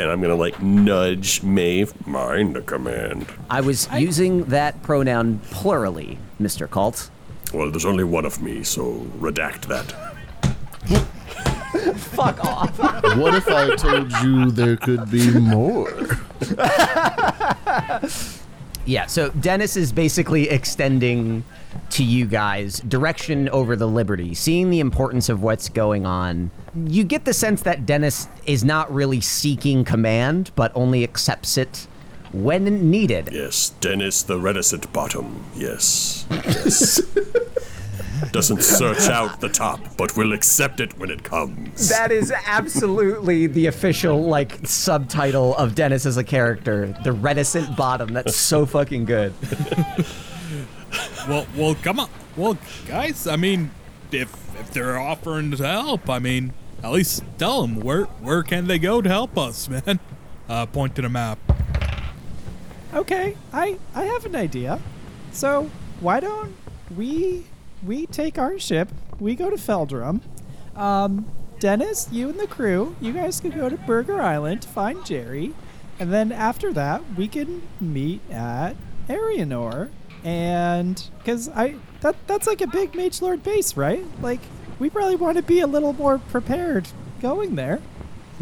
And 0.00 0.10
I'm 0.10 0.20
gonna 0.20 0.34
like 0.34 0.60
nudge 0.60 1.44
Maeve. 1.44 2.04
Mine 2.04 2.54
to 2.54 2.62
command. 2.62 3.28
I 3.48 3.60
was 3.60 3.88
using 3.96 4.46
that 4.46 4.82
pronoun 4.82 5.38
plurally, 5.52 6.18
Mr. 6.40 6.68
Colt. 6.68 7.10
Well, 7.54 7.70
there's 7.70 7.84
only 7.84 8.02
one 8.02 8.24
of 8.24 8.42
me, 8.42 8.64
so 8.64 9.06
redact 9.20 9.66
that. 9.66 10.11
Fuck 11.96 12.44
off. 12.44 12.78
What 13.12 13.34
if 13.34 13.46
I 13.48 13.76
told 13.76 14.10
you 14.22 14.50
there 14.50 14.76
could 14.76 15.10
be 15.10 15.30
more? 15.38 15.90
Yeah, 18.84 19.06
so 19.06 19.30
Dennis 19.30 19.76
is 19.76 19.92
basically 19.92 20.48
extending 20.48 21.44
to 21.90 22.02
you 22.02 22.26
guys 22.26 22.80
direction 22.80 23.48
over 23.50 23.76
the 23.76 23.86
Liberty, 23.86 24.34
seeing 24.34 24.70
the 24.70 24.80
importance 24.80 25.28
of 25.28 25.42
what's 25.42 25.68
going 25.68 26.04
on. 26.04 26.50
You 26.74 27.04
get 27.04 27.24
the 27.24 27.32
sense 27.32 27.62
that 27.62 27.86
Dennis 27.86 28.28
is 28.44 28.64
not 28.64 28.92
really 28.92 29.20
seeking 29.20 29.84
command, 29.84 30.50
but 30.56 30.72
only 30.74 31.04
accepts 31.04 31.56
it 31.56 31.86
when 32.32 32.90
needed. 32.90 33.28
Yes, 33.30 33.70
Dennis 33.80 34.22
the 34.22 34.38
reticent 34.38 34.92
bottom. 34.92 35.44
Yes. 35.54 36.26
Yes. 36.30 37.00
Doesn't 38.30 38.62
search 38.62 39.08
out 39.08 39.40
the 39.40 39.48
top, 39.48 39.80
but 39.96 40.16
will 40.16 40.32
accept 40.32 40.80
it 40.80 40.96
when 40.98 41.10
it 41.10 41.22
comes. 41.24 41.88
That 41.88 42.12
is 42.12 42.32
absolutely 42.46 43.46
the 43.46 43.66
official 43.66 44.22
like 44.24 44.66
subtitle 44.66 45.56
of 45.56 45.74
Dennis 45.74 46.06
as 46.06 46.16
a 46.16 46.24
character, 46.24 46.94
the 47.04 47.12
reticent 47.12 47.76
bottom. 47.76 48.12
That's 48.12 48.36
so 48.36 48.66
fucking 48.66 49.04
good. 49.06 49.34
Well, 51.28 51.46
well, 51.56 51.74
come 51.76 52.00
on. 52.00 52.10
Well, 52.36 52.58
guys, 52.86 53.26
I 53.26 53.36
mean, 53.36 53.70
if 54.10 54.32
if 54.58 54.70
they're 54.72 54.98
offering 54.98 55.52
to 55.52 55.66
help, 55.66 56.10
I 56.10 56.18
mean, 56.18 56.52
at 56.82 56.90
least 56.90 57.22
tell 57.38 57.62
them 57.62 57.80
where 57.80 58.04
where 58.04 58.42
can 58.42 58.66
they 58.66 58.78
go 58.78 59.00
to 59.00 59.08
help 59.08 59.38
us, 59.38 59.68
man. 59.86 60.00
Uh, 60.48 60.66
point 60.66 60.96
to 60.96 61.02
the 61.02 61.08
map. 61.08 61.38
Okay, 62.92 63.36
I 63.52 63.78
I 63.94 64.04
have 64.04 64.26
an 64.26 64.34
idea. 64.34 64.80
So 65.32 65.70
why 66.00 66.20
don't 66.20 66.54
we 66.96 67.44
we 67.84 68.06
take 68.06 68.38
our 68.38 68.58
ship, 68.58 68.88
we 69.18 69.34
go 69.34 69.50
to 69.50 69.58
Feldrum. 69.58 70.22
Um, 70.76 71.30
Dennis, 71.58 72.08
you 72.10 72.28
and 72.28 72.40
the 72.40 72.46
crew, 72.46 72.96
you 73.00 73.12
guys 73.12 73.40
could 73.40 73.54
go 73.54 73.68
to 73.68 73.76
Burger 73.76 74.20
Island 74.20 74.62
to 74.62 74.68
find 74.68 75.04
Jerry, 75.06 75.54
and 76.00 76.12
then 76.12 76.32
after 76.32 76.72
that 76.72 77.02
we 77.16 77.28
can 77.28 77.62
meet 77.80 78.20
at 78.30 78.74
Arianor, 79.08 79.90
and 80.24 81.08
because 81.18 81.48
I 81.50 81.76
that 82.00 82.16
that's 82.26 82.46
like 82.46 82.60
a 82.60 82.66
big 82.66 82.94
Mage 82.94 83.22
Lord 83.22 83.42
base, 83.42 83.76
right? 83.76 84.04
Like 84.20 84.40
we 84.78 84.90
probably 84.90 85.16
want 85.16 85.36
to 85.36 85.42
be 85.42 85.60
a 85.60 85.66
little 85.66 85.92
more 85.92 86.18
prepared 86.18 86.88
going 87.20 87.54
there. 87.54 87.80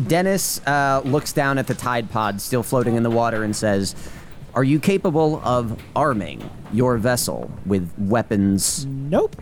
Dennis 0.07 0.65
uh, 0.67 1.03
looks 1.05 1.33
down 1.33 1.59
at 1.59 1.67
the 1.67 1.75
Tide 1.75 2.11
Pod 2.11 2.41
still 2.41 2.63
floating 2.63 2.95
in 2.95 3.03
the 3.03 3.11
water 3.11 3.45
and 3.45 3.55
says, 3.55 3.95
Are 4.55 4.65
you 4.65 4.81
capable 4.81 5.41
of 5.45 5.81
arming 5.95 6.49
your 6.73 6.97
vessel 6.99 7.51
with 7.67 7.93
weapons? 7.99 8.85
Nope. 8.87 9.37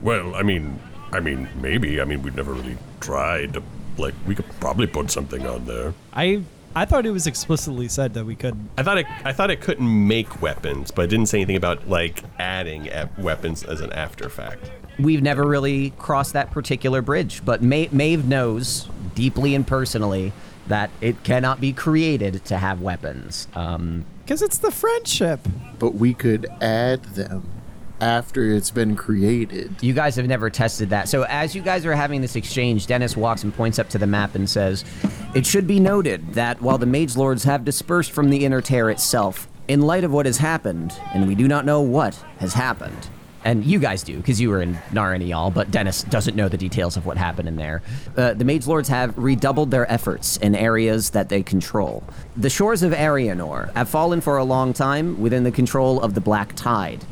Well, 0.00 0.34
I 0.34 0.42
mean, 0.42 0.78
I 1.12 1.20
mean, 1.20 1.48
maybe. 1.60 2.00
I 2.00 2.04
mean, 2.04 2.22
we've 2.22 2.34
never 2.36 2.52
really 2.54 2.78
tried 3.00 3.54
to. 3.54 3.62
Like, 3.98 4.14
we 4.26 4.34
could 4.34 4.46
probably 4.60 4.86
put 4.86 5.10
something 5.10 5.46
on 5.46 5.66
there. 5.66 5.92
I 6.12 6.42
I 6.74 6.84
thought 6.84 7.04
it 7.04 7.10
was 7.10 7.26
explicitly 7.26 7.88
said 7.88 8.14
that 8.14 8.24
we 8.24 8.36
could. 8.36 8.56
I 8.78 8.82
thought 8.82 8.96
it. 8.98 9.06
I 9.24 9.32
thought 9.32 9.50
it 9.50 9.60
couldn't 9.60 10.08
make 10.08 10.40
weapons, 10.40 10.90
but 10.90 11.02
it 11.02 11.08
didn't 11.08 11.26
say 11.26 11.38
anything 11.38 11.56
about 11.56 11.88
like 11.88 12.22
adding 12.38 12.86
e- 12.86 12.92
weapons 13.18 13.64
as 13.64 13.80
an 13.80 13.92
after 13.92 14.28
fact. 14.30 14.70
We've 14.98 15.22
never 15.22 15.44
really 15.44 15.90
crossed 15.98 16.32
that 16.34 16.50
particular 16.50 17.02
bridge, 17.02 17.44
but 17.44 17.62
Ma- 17.62 17.86
Maeve 17.92 18.24
knows 18.26 18.88
deeply 19.14 19.54
and 19.54 19.66
personally 19.66 20.32
that 20.70 20.90
it 21.00 21.22
cannot 21.22 21.60
be 21.60 21.72
created 21.72 22.44
to 22.46 22.56
have 22.58 22.80
weapons. 22.80 23.46
Um, 23.54 24.04
Because 24.24 24.42
it's 24.42 24.58
the 24.58 24.70
friendship. 24.70 25.40
But 25.78 25.94
we 25.96 26.14
could 26.14 26.46
add 26.60 27.02
them 27.04 27.48
after 28.00 28.50
it's 28.50 28.70
been 28.70 28.96
created. 28.96 29.74
You 29.82 29.92
guys 29.92 30.16
have 30.16 30.26
never 30.26 30.48
tested 30.48 30.88
that. 30.90 31.08
So 31.08 31.24
as 31.24 31.54
you 31.54 31.60
guys 31.60 31.84
are 31.84 31.94
having 31.94 32.22
this 32.22 32.36
exchange, 32.36 32.86
Dennis 32.86 33.16
walks 33.16 33.44
and 33.44 33.54
points 33.54 33.78
up 33.78 33.88
to 33.90 33.98
the 33.98 34.06
map 34.06 34.34
and 34.34 34.48
says, 34.48 34.84
"It 35.34 35.44
should 35.44 35.66
be 35.66 35.80
noted 35.80 36.34
that 36.34 36.62
while 36.62 36.78
the 36.78 36.86
Mage 36.86 37.16
Lords 37.16 37.44
have 37.44 37.64
dispersed 37.64 38.12
from 38.12 38.30
the 38.30 38.44
inner 38.44 38.62
tear 38.62 38.88
itself, 38.88 39.48
in 39.68 39.82
light 39.82 40.04
of 40.04 40.12
what 40.12 40.26
has 40.26 40.38
happened, 40.38 40.94
and 41.12 41.28
we 41.28 41.34
do 41.34 41.46
not 41.46 41.66
know 41.66 41.80
what 41.80 42.14
has 42.38 42.54
happened." 42.54 43.08
And 43.42 43.64
you 43.64 43.78
guys 43.78 44.02
do, 44.02 44.18
because 44.18 44.38
you 44.38 44.50
were 44.50 44.60
in 44.60 44.74
Naranial, 44.90 45.52
but 45.52 45.70
Dennis 45.70 46.02
doesn't 46.02 46.36
know 46.36 46.48
the 46.48 46.58
details 46.58 46.98
of 46.98 47.06
what 47.06 47.16
happened 47.16 47.48
in 47.48 47.56
there. 47.56 47.82
Uh, 48.14 48.34
the 48.34 48.44
Mage 48.44 48.66
Lords 48.66 48.88
have 48.90 49.16
redoubled 49.16 49.70
their 49.70 49.90
efforts 49.90 50.36
in 50.36 50.54
areas 50.54 51.10
that 51.10 51.30
they 51.30 51.42
control. 51.42 52.04
The 52.36 52.50
shores 52.50 52.82
of 52.82 52.92
Arianor 52.92 53.72
have 53.74 53.88
fallen 53.88 54.20
for 54.20 54.36
a 54.36 54.44
long 54.44 54.74
time 54.74 55.18
within 55.20 55.44
the 55.44 55.50
control 55.50 56.02
of 56.02 56.14
the 56.14 56.20
Black 56.20 56.54
Tide. 56.54 57.02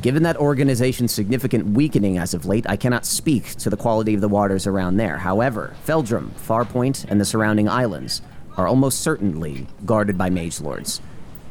Given 0.00 0.22
that 0.22 0.36
organization's 0.36 1.12
significant 1.12 1.66
weakening 1.66 2.16
as 2.16 2.32
of 2.32 2.46
late, 2.46 2.64
I 2.68 2.76
cannot 2.76 3.04
speak 3.04 3.56
to 3.56 3.68
the 3.68 3.76
quality 3.76 4.14
of 4.14 4.20
the 4.20 4.28
waters 4.28 4.66
around 4.66 4.96
there. 4.96 5.18
However, 5.18 5.74
Feldrum, 5.82 6.32
Farpoint, 6.38 7.04
and 7.10 7.20
the 7.20 7.24
surrounding 7.24 7.68
islands 7.68 8.22
are 8.56 8.66
almost 8.66 9.00
certainly 9.00 9.66
guarded 9.84 10.16
by 10.16 10.30
mage 10.30 10.60
lords. 10.60 11.02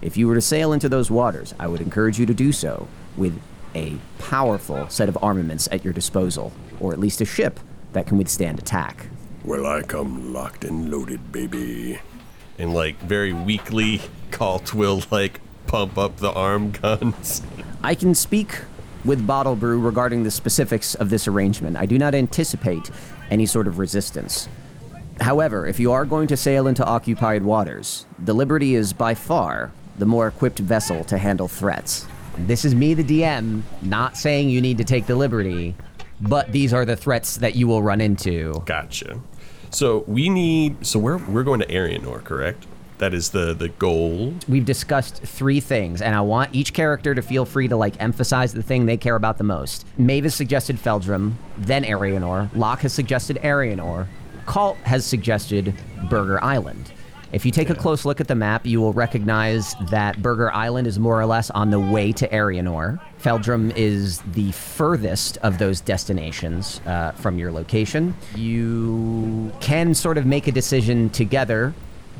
If 0.01 0.17
you 0.17 0.27
were 0.27 0.35
to 0.35 0.41
sail 0.41 0.73
into 0.73 0.89
those 0.89 1.11
waters, 1.11 1.53
I 1.59 1.67
would 1.67 1.81
encourage 1.81 2.19
you 2.19 2.25
to 2.25 2.33
do 2.33 2.51
so 2.51 2.87
with 3.15 3.39
a 3.75 3.97
powerful 4.19 4.87
set 4.89 5.09
of 5.09 5.17
armaments 5.21 5.67
at 5.71 5.83
your 5.83 5.93
disposal, 5.93 6.51
or 6.79 6.93
at 6.93 6.99
least 6.99 7.21
a 7.21 7.25
ship 7.25 7.59
that 7.93 8.07
can 8.07 8.17
withstand 8.17 8.59
attack. 8.59 9.07
Well, 9.43 9.65
I 9.65 9.81
come 9.81 10.33
locked 10.33 10.65
and 10.65 10.91
loaded, 10.91 11.31
baby. 11.31 11.99
And 12.57 12.73
like 12.73 12.99
very 12.99 13.33
weakly, 13.33 14.01
Galt 14.31 14.73
will 14.73 15.03
like 15.11 15.39
pump 15.67 15.97
up 15.97 16.17
the 16.17 16.31
arm 16.31 16.71
guns. 16.81 17.41
I 17.83 17.95
can 17.95 18.15
speak 18.15 18.59
with 19.05 19.25
Bottle 19.25 19.55
Brew 19.55 19.79
regarding 19.79 20.23
the 20.23 20.31
specifics 20.31 20.95
of 20.95 21.09
this 21.09 21.27
arrangement. 21.27 21.77
I 21.77 21.85
do 21.85 21.97
not 21.97 22.13
anticipate 22.13 22.89
any 23.29 23.45
sort 23.45 23.67
of 23.67 23.79
resistance. 23.79 24.49
However, 25.21 25.65
if 25.65 25.79
you 25.79 25.91
are 25.91 26.05
going 26.05 26.27
to 26.27 26.37
sail 26.37 26.67
into 26.67 26.85
occupied 26.85 27.43
waters, 27.43 28.05
the 28.19 28.33
Liberty 28.33 28.75
is 28.75 28.93
by 28.93 29.15
far 29.15 29.71
the 29.97 30.05
more 30.05 30.27
equipped 30.27 30.59
vessel 30.59 31.03
to 31.05 31.17
handle 31.17 31.47
threats. 31.47 32.05
This 32.39 32.65
is 32.65 32.75
me, 32.75 32.93
the 32.93 33.03
DM, 33.03 33.63
not 33.81 34.17
saying 34.17 34.49
you 34.49 34.61
need 34.61 34.77
to 34.77 34.83
take 34.83 35.07
the 35.07 35.15
Liberty, 35.15 35.75
but 36.21 36.51
these 36.51 36.73
are 36.73 36.85
the 36.85 36.95
threats 36.95 37.37
that 37.37 37.55
you 37.55 37.67
will 37.67 37.81
run 37.81 38.01
into. 38.01 38.61
Gotcha. 38.65 39.19
So 39.71 40.03
we 40.07 40.29
need. 40.29 40.85
So 40.85 40.99
we're 40.99 41.17
we're 41.17 41.43
going 41.43 41.59
to 41.59 41.67
Arianor, 41.67 42.23
correct? 42.23 42.67
That 42.99 43.13
is 43.13 43.29
the 43.29 43.53
the 43.53 43.69
goal. 43.69 44.33
We've 44.47 44.65
discussed 44.65 45.21
three 45.23 45.59
things, 45.59 46.01
and 46.01 46.15
I 46.15 46.21
want 46.21 46.53
each 46.53 46.73
character 46.73 47.13
to 47.13 47.21
feel 47.21 47.45
free 47.45 47.67
to 47.67 47.75
like 47.75 47.99
emphasize 48.01 48.53
the 48.53 48.63
thing 48.63 48.85
they 48.85 48.97
care 48.97 49.15
about 49.15 49.37
the 49.37 49.43
most. 49.43 49.85
Maeve's 49.97 50.35
suggested 50.35 50.79
Feldrum, 50.79 51.37
then 51.57 51.83
Arianor. 51.83 52.49
Locke 52.55 52.81
has 52.81 52.93
suggested 52.93 53.37
Arianor. 53.43 54.07
Colt 54.45 54.77
has 54.77 55.05
suggested 55.05 55.75
Burger 56.09 56.43
Island. 56.43 56.91
If 57.31 57.45
you 57.45 57.51
take 57.51 57.69
a 57.69 57.75
close 57.75 58.05
look 58.05 58.21
at 58.21 58.27
the 58.27 58.35
map, 58.35 58.65
you 58.65 58.79
will 58.79 58.93
recognize 58.93 59.75
that 59.89 60.21
Burger 60.21 60.51
Island 60.53 60.87
is 60.87 60.97
more 60.97 61.19
or 61.19 61.25
less 61.25 61.49
on 61.51 61.71
the 61.71 61.79
way 61.79 62.11
to 62.13 62.27
Arianor. 62.29 62.99
Feldrum 63.17 63.71
is 63.71 64.19
the 64.33 64.51
furthest 64.53 65.37
of 65.37 65.57
those 65.57 65.81
destinations 65.81 66.79
uh, 66.85 67.11
from 67.11 67.37
your 67.37 67.51
location. 67.51 68.15
You 68.35 69.51
can 69.59 69.93
sort 69.93 70.17
of 70.17 70.25
make 70.25 70.47
a 70.47 70.51
decision 70.51 71.09
together 71.09 71.73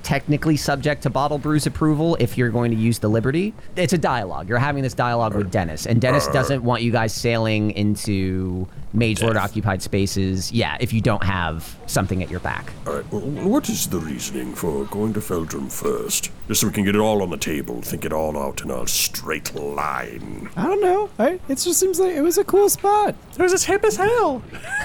technically 0.07 0.55
subject 0.55 1.03
to 1.03 1.09
Bottle 1.09 1.37
Brew's 1.37 1.67
approval 1.67 2.15
if 2.21 2.37
you're 2.37 2.49
going 2.49 2.71
to 2.71 2.77
use 2.77 2.97
the 2.99 3.09
Liberty. 3.09 3.53
It's 3.75 3.91
a 3.91 3.97
dialogue. 3.97 4.47
You're 4.47 4.57
having 4.57 4.81
this 4.81 4.93
dialogue 4.93 5.35
with 5.35 5.51
Dennis, 5.51 5.85
and 5.85 5.99
Dennis 5.99 6.29
doesn't 6.29 6.63
want 6.63 6.81
you 6.81 6.93
guys 6.93 7.13
sailing 7.13 7.71
into 7.71 8.69
Mage 8.93 9.21
Lord 9.21 9.35
occupied 9.35 9.81
spaces. 9.81 10.49
Yeah, 10.49 10.77
if 10.79 10.93
you 10.93 11.01
don't 11.01 11.25
have 11.25 11.77
something 11.87 12.23
at 12.23 12.31
your 12.31 12.39
back. 12.39 12.71
All 12.85 12.93
right, 12.93 13.11
well, 13.11 13.19
what 13.19 13.67
is 13.67 13.85
the 13.85 13.99
reasoning 13.99 14.55
for 14.55 14.85
going 14.85 15.13
to 15.13 15.19
Feldrum 15.19 15.67
first? 15.67 16.31
Just 16.47 16.61
so 16.61 16.67
we 16.67 16.73
can 16.73 16.85
get 16.85 16.95
it 16.95 16.99
all 16.99 17.21
on 17.21 17.29
the 17.29 17.35
table, 17.37 17.81
think 17.81 18.05
it 18.05 18.13
all 18.13 18.37
out 18.37 18.61
in 18.61 18.71
a 18.71 18.87
straight 18.87 19.53
line. 19.55 20.49
I 20.55 20.67
don't 20.67 20.81
know. 20.81 21.09
I, 21.19 21.41
it 21.49 21.57
just 21.57 21.81
seems 21.81 21.99
like 21.99 22.15
it 22.15 22.21
was 22.21 22.37
a 22.37 22.45
cool 22.45 22.69
spot. 22.69 23.13
It 23.37 23.41
was 23.41 23.51
as 23.51 23.65
hip 23.65 23.83
as 23.83 23.97
hell. 23.97 24.41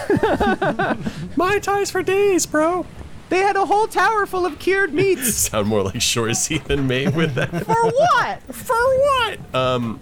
My 1.37 1.61
ties 1.61 1.93
for 1.93 2.03
days, 2.03 2.45
bro. 2.45 2.85
They 3.33 3.39
had 3.39 3.57
a 3.57 3.65
whole 3.65 3.87
tower 3.87 4.27
full 4.27 4.45
of 4.45 4.59
cured 4.59 4.93
meats. 5.01 5.35
Sound 5.35 5.67
more 5.67 5.83
like 5.83 5.95
Shoresy 5.95 6.63
than 6.63 6.87
May 6.87 7.09
with 7.09 7.35
that. 7.37 7.49
For 7.65 7.83
what? 7.91 8.43
For 8.55 8.77
what? 8.77 9.55
Um, 9.55 10.01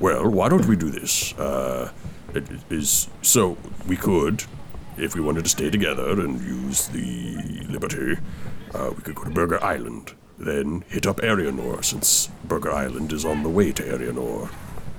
Well, 0.00 0.26
why 0.30 0.48
don't 0.48 0.64
we 0.64 0.76
do 0.76 0.88
this? 0.88 1.34
Uh, 1.34 1.92
it 2.32 2.48
is 2.70 3.08
so 3.20 3.58
we 3.86 3.96
could, 3.98 4.44
if 4.96 5.14
we 5.14 5.20
wanted 5.20 5.44
to 5.44 5.50
stay 5.50 5.68
together 5.68 6.18
and 6.22 6.40
use 6.40 6.88
the 6.88 7.36
Liberty, 7.68 8.16
uh, 8.74 8.92
we 8.96 9.02
could 9.02 9.14
go 9.14 9.24
to 9.24 9.30
Burger 9.30 9.62
Island, 9.62 10.14
then 10.38 10.82
hit 10.88 11.06
up 11.06 11.18
Arianor 11.18 11.84
since 11.84 12.30
Burger 12.44 12.72
Island 12.72 13.12
is 13.12 13.26
on 13.26 13.42
the 13.42 13.50
way 13.50 13.72
to 13.72 13.82
Arianor, 13.82 14.48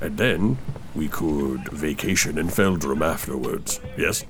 and 0.02 0.20
then 0.20 0.60
we 0.94 1.08
could 1.08 1.68
vacation 1.70 2.38
in 2.38 2.50
Feldrum 2.50 3.02
afterwards. 3.02 3.80
Yes. 3.98 4.24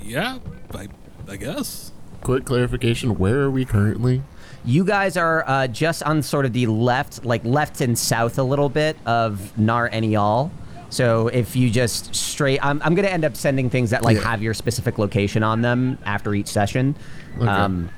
Yeah, 0.00 0.38
I, 0.72 0.86
I 1.28 1.34
guess. 1.36 1.90
Quick 2.26 2.44
clarification 2.44 3.18
where 3.18 3.42
are 3.42 3.50
we 3.52 3.64
currently? 3.64 4.20
You 4.64 4.84
guys 4.84 5.16
are 5.16 5.44
uh, 5.48 5.68
just 5.68 6.02
on 6.02 6.22
sort 6.22 6.44
of 6.44 6.52
the 6.52 6.66
left, 6.66 7.24
like 7.24 7.44
left 7.44 7.80
and 7.80 7.96
south 7.96 8.36
a 8.40 8.42
little 8.42 8.68
bit 8.68 8.96
of 9.06 9.52
Naranial. 9.56 10.50
So 10.90 11.28
if 11.28 11.54
you 11.54 11.70
just 11.70 12.16
straight, 12.16 12.58
I'm, 12.64 12.82
I'm 12.82 12.96
going 12.96 13.06
to 13.06 13.12
end 13.12 13.24
up 13.24 13.36
sending 13.36 13.70
things 13.70 13.90
that 13.90 14.02
like 14.02 14.16
Yeah. 14.16 14.24
have 14.28 14.42
your 14.42 14.54
specific 14.54 14.98
location 14.98 15.44
on 15.44 15.62
them 15.62 15.98
after 16.04 16.34
each 16.34 16.48
session. 16.48 16.96
Um, 17.40 17.90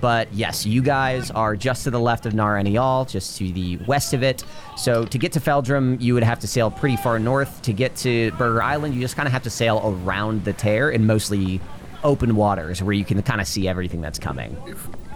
but 0.00 0.32
yes, 0.32 0.64
you 0.64 0.80
guys 0.80 1.30
are 1.30 1.54
just 1.54 1.84
to 1.84 1.90
the 1.90 2.00
left 2.00 2.24
of 2.24 2.32
Naranial, 2.32 3.06
just 3.06 3.36
to 3.36 3.52
the 3.52 3.76
west 3.86 4.14
of 4.14 4.22
it. 4.22 4.44
So 4.78 5.04
to 5.04 5.18
get 5.18 5.32
to 5.32 5.40
Feldrum, 5.40 5.98
you 6.00 6.14
would 6.14 6.22
have 6.22 6.38
to 6.38 6.46
sail 6.46 6.70
pretty 6.70 6.96
far 6.96 7.18
north. 7.18 7.60
To 7.60 7.74
get 7.74 7.96
to 7.96 8.30
Burger 8.38 8.62
Island, 8.62 8.94
you 8.94 9.02
just 9.02 9.14
kind 9.14 9.26
of 9.26 9.32
have 9.34 9.42
to 9.42 9.50
sail 9.50 9.82
around 9.84 10.46
the 10.46 10.54
tear 10.54 10.88
and 10.88 11.06
mostly 11.06 11.60
open 12.04 12.36
waters 12.36 12.82
where 12.82 12.92
you 12.92 13.04
can 13.04 13.20
kind 13.22 13.40
of 13.40 13.48
see 13.48 13.66
everything 13.66 14.00
that's 14.00 14.18
coming. 14.18 14.56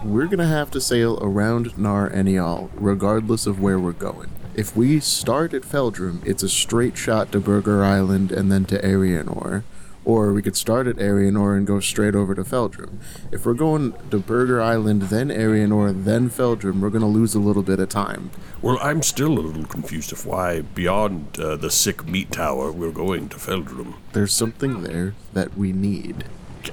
We're 0.03 0.27
gonna 0.27 0.47
have 0.47 0.71
to 0.71 0.81
sail 0.81 1.19
around 1.21 1.73
Naranial, 1.75 2.69
regardless 2.73 3.45
of 3.45 3.61
where 3.61 3.79
we're 3.79 3.91
going. 3.91 4.31
If 4.55 4.75
we 4.75 4.99
start 4.99 5.53
at 5.53 5.63
Feldrum, 5.63 6.21
it's 6.25 6.43
a 6.43 6.49
straight 6.49 6.97
shot 6.97 7.31
to 7.31 7.39
Burger 7.39 7.83
Island 7.83 8.31
and 8.31 8.51
then 8.51 8.65
to 8.65 8.81
Arianor. 8.81 9.63
Or 10.05 10.33
we 10.33 10.41
could 10.41 10.55
start 10.55 10.87
at 10.87 10.95
Arianor 10.95 11.55
and 11.55 11.67
go 11.67 11.79
straight 11.79 12.15
over 12.15 12.33
to 12.33 12.43
Feldrum. 12.43 12.99
If 13.31 13.45
we're 13.45 13.53
going 13.53 13.93
to 14.09 14.17
Burger 14.17 14.59
Island, 14.59 15.03
then 15.03 15.29
Arianor, 15.29 16.03
then 16.03 16.29
Feldrum, 16.29 16.81
we're 16.81 16.89
gonna 16.89 17.07
lose 17.07 17.35
a 17.35 17.39
little 17.39 17.61
bit 17.61 17.79
of 17.79 17.89
time. 17.89 18.31
Well, 18.61 18.79
I'm 18.81 19.03
still 19.03 19.37
a 19.37 19.39
little 19.39 19.65
confused 19.65 20.11
of 20.11 20.25
why, 20.25 20.61
beyond 20.61 21.39
uh, 21.39 21.57
the 21.57 21.69
sick 21.69 22.07
meat 22.07 22.31
tower, 22.31 22.71
we're 22.71 22.91
going 22.91 23.29
to 23.29 23.37
Feldrum. 23.37 23.95
There's 24.13 24.33
something 24.33 24.81
there 24.81 25.13
that 25.33 25.55
we 25.55 25.73
need. 25.73 26.23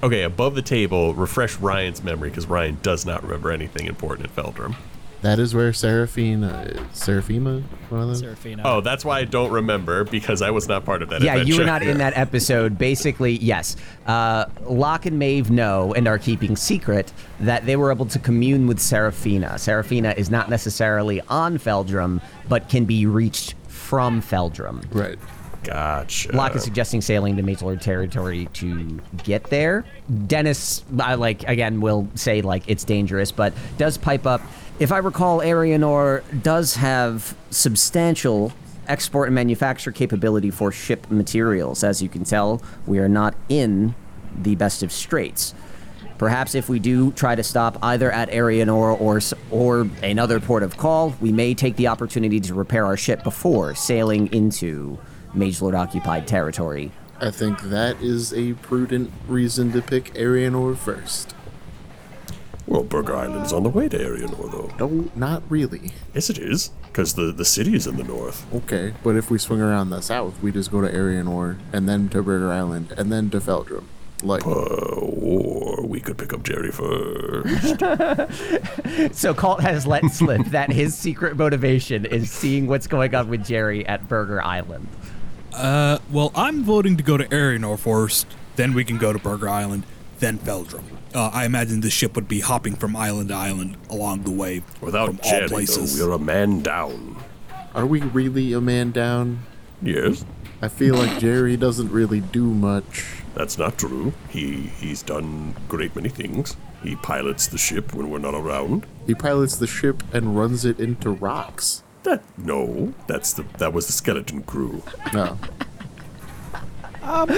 Okay, 0.02 0.22
above 0.22 0.54
the 0.54 0.62
table, 0.62 1.14
refresh 1.14 1.56
Ryan's 1.56 2.02
memory 2.02 2.30
because 2.30 2.46
Ryan 2.46 2.78
does 2.82 3.06
not 3.06 3.22
remember 3.22 3.50
anything 3.50 3.86
important 3.86 4.28
at 4.28 4.34
Feldrum. 4.34 4.76
That 5.22 5.38
is 5.38 5.54
where 5.54 5.72
Seraphina, 5.72 6.72
Seraphima, 6.92 7.62
one 7.88 8.02
of 8.02 8.08
them. 8.08 8.16
Serafina. 8.16 8.62
Oh, 8.64 8.80
that's 8.80 9.04
why 9.04 9.18
I 9.18 9.24
don't 9.24 9.50
remember 9.50 10.04
because 10.04 10.42
I 10.42 10.50
was 10.50 10.68
not 10.68 10.84
part 10.84 11.02
of 11.02 11.08
that. 11.08 11.22
Yeah, 11.22 11.36
you 11.36 11.56
were 11.56 11.62
adventure. 11.62 11.64
not 11.64 11.82
in 11.82 11.98
that 11.98 12.16
episode. 12.16 12.78
Basically, 12.78 13.32
yes. 13.32 13.76
Uh, 14.06 14.44
Locke 14.62 15.06
and 15.06 15.18
Maeve 15.18 15.50
know 15.50 15.94
and 15.94 16.06
are 16.06 16.18
keeping 16.18 16.54
secret 16.54 17.12
that 17.40 17.66
they 17.66 17.76
were 17.76 17.90
able 17.90 18.06
to 18.06 18.18
commune 18.18 18.66
with 18.66 18.78
Seraphina. 18.78 19.58
Seraphina 19.58 20.14
is 20.16 20.30
not 20.30 20.50
necessarily 20.50 21.20
on 21.22 21.58
Feldrum, 21.58 22.20
but 22.48 22.68
can 22.68 22.84
be 22.84 23.06
reached 23.06 23.54
from 23.68 24.20
Feldrum. 24.20 24.82
Right. 24.92 25.18
Gotcha. 25.66 26.30
Locke 26.30 26.54
is 26.54 26.62
suggesting 26.62 27.00
sailing 27.00 27.36
to 27.36 27.42
Mage 27.42 27.60
Lord 27.60 27.80
territory 27.80 28.46
to 28.54 29.00
get 29.24 29.44
there. 29.44 29.84
Dennis, 30.28 30.84
I 31.00 31.16
like 31.16 31.42
again, 31.48 31.80
will 31.80 32.08
say 32.14 32.40
like 32.40 32.62
it's 32.68 32.84
dangerous, 32.84 33.32
but 33.32 33.52
does 33.76 33.98
pipe 33.98 34.26
up. 34.26 34.40
If 34.78 34.92
I 34.92 34.98
recall, 34.98 35.40
Arianor 35.40 36.22
does 36.42 36.76
have 36.76 37.36
substantial 37.50 38.52
export 38.86 39.26
and 39.26 39.34
manufacture 39.34 39.90
capability 39.90 40.52
for 40.52 40.70
ship 40.70 41.10
materials. 41.10 41.82
As 41.82 42.00
you 42.00 42.08
can 42.08 42.22
tell, 42.22 42.62
we 42.86 43.00
are 43.00 43.08
not 43.08 43.34
in 43.48 43.96
the 44.40 44.54
best 44.54 44.84
of 44.84 44.92
straits. 44.92 45.52
Perhaps 46.16 46.54
if 46.54 46.68
we 46.68 46.78
do 46.78 47.10
try 47.12 47.34
to 47.34 47.42
stop 47.42 47.76
either 47.82 48.12
at 48.12 48.30
Arianor 48.30 49.00
or 49.00 49.20
or 49.50 49.88
another 50.02 50.38
port 50.38 50.62
of 50.62 50.76
call, 50.76 51.14
we 51.20 51.32
may 51.32 51.54
take 51.54 51.74
the 51.74 51.88
opportunity 51.88 52.38
to 52.38 52.54
repair 52.54 52.86
our 52.86 52.96
ship 52.96 53.24
before 53.24 53.74
sailing 53.74 54.32
into 54.32 54.98
Mage 55.36 55.60
Lord 55.60 55.74
occupied 55.74 56.26
territory. 56.26 56.90
I 57.20 57.30
think 57.30 57.60
that 57.62 58.00
is 58.02 58.32
a 58.34 58.54
prudent 58.54 59.10
reason 59.28 59.72
to 59.72 59.82
pick 59.82 60.12
Arianor 60.14 60.76
first. 60.76 61.34
Well, 62.66 62.82
Burger 62.82 63.14
Island's 63.14 63.52
on 63.52 63.62
the 63.62 63.68
way 63.68 63.88
to 63.88 63.96
Arianor, 63.96 64.50
though. 64.50 64.86
No, 64.88 65.08
not 65.14 65.42
really. 65.48 65.92
Yes, 66.14 66.30
it 66.30 66.38
is, 66.38 66.70
because 66.88 67.14
the, 67.14 67.30
the 67.32 67.44
city 67.44 67.74
is 67.76 67.86
in 67.86 67.96
the 67.96 68.02
north. 68.04 68.44
Okay, 68.52 68.92
but 69.04 69.14
if 69.14 69.30
we 69.30 69.38
swing 69.38 69.60
around 69.60 69.90
the 69.90 70.00
south, 70.00 70.42
we 70.42 70.50
just 70.50 70.72
go 70.72 70.80
to 70.80 70.88
Arianor, 70.92 71.58
and 71.72 71.88
then 71.88 72.08
to 72.08 72.22
Burger 72.22 72.50
Island, 72.50 72.92
and 72.98 73.12
then 73.12 73.30
to 73.30 73.40
Feldrum. 73.40 73.88
Like, 74.22 74.44
Uh, 74.46 74.50
or 74.50 75.86
we 75.86 76.00
could 76.00 76.18
pick 76.18 76.32
up 76.32 76.42
Jerry 76.42 76.72
first. 76.72 77.82
So 79.16 79.32
Colt 79.34 79.60
has 79.60 79.86
let 79.86 80.04
slip 80.10 80.46
that 80.46 80.70
his 80.72 80.96
secret 80.96 81.36
motivation 81.36 82.04
is 82.06 82.30
seeing 82.30 82.66
what's 82.66 82.86
going 82.86 83.14
on 83.14 83.28
with 83.28 83.44
Jerry 83.46 83.86
at 83.86 84.08
Burger 84.08 84.42
Island. 84.42 84.88
Uh, 85.56 85.98
well, 86.10 86.30
I'm 86.34 86.62
voting 86.62 86.96
to 86.96 87.02
go 87.02 87.16
to 87.16 87.24
Arianor 87.24 87.78
first. 87.78 88.26
Then 88.56 88.74
we 88.74 88.84
can 88.84 88.98
go 88.98 89.12
to 89.12 89.18
Burger 89.18 89.48
Island, 89.48 89.84
then 90.18 90.38
Feldrum. 90.38 90.84
Uh, 91.14 91.30
I 91.32 91.44
imagine 91.46 91.80
the 91.80 91.90
ship 91.90 92.14
would 92.14 92.28
be 92.28 92.40
hopping 92.40 92.74
from 92.74 92.94
island 92.94 93.30
to 93.30 93.34
island 93.34 93.76
along 93.88 94.22
the 94.24 94.30
way 94.30 94.62
Without 94.80 95.06
from 95.08 95.18
Jerry, 95.22 95.34
all 95.42 95.48
though, 95.48 95.54
places. 95.54 96.00
we're 96.00 96.12
a 96.12 96.18
man 96.18 96.60
down. 96.62 97.22
are 97.74 97.86
we 97.86 98.00
really 98.00 98.52
a 98.52 98.60
man 98.60 98.90
down? 98.92 99.40
Yes, 99.82 100.24
I 100.62 100.68
feel 100.68 100.94
like 100.94 101.18
Jerry 101.18 101.56
doesn't 101.56 101.90
really 101.90 102.20
do 102.20 102.44
much. 102.46 103.04
that's 103.34 103.58
not 103.58 103.78
true. 103.78 104.12
He 104.30 104.54
he's 104.78 105.02
done 105.02 105.54
great 105.68 105.94
many 105.94 106.08
things. 106.08 106.56
He 106.82 106.96
pilots 106.96 107.46
the 107.46 107.58
ship 107.58 107.92
when 107.94 108.10
we're 108.10 108.18
not 108.18 108.34
around. 108.34 108.86
He 109.06 109.14
pilots 109.14 109.56
the 109.56 109.66
ship 109.66 110.02
and 110.14 110.36
runs 110.36 110.64
it 110.64 110.78
into 110.80 111.10
rocks. 111.10 111.82
That 112.06 112.22
no, 112.38 112.94
that's 113.08 113.32
the 113.32 113.42
that 113.58 113.72
was 113.72 113.86
the 113.88 113.92
skeleton 113.92 114.42
crew. 114.44 114.82
No. 115.12 115.38
Um, 117.02 117.30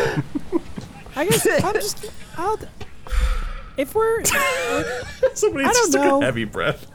I 1.14 1.26
guess 1.26 1.46
I'm 1.62 1.74
just. 1.74 2.10
I'll, 2.38 2.58
if 3.76 3.94
we're, 3.94 4.24
Somebody 5.34 5.66
I 5.66 5.68
just 5.68 5.92
don't 5.92 6.02
took 6.02 6.10
know. 6.10 6.22
a 6.22 6.24
heavy 6.24 6.44
breath. 6.44 6.86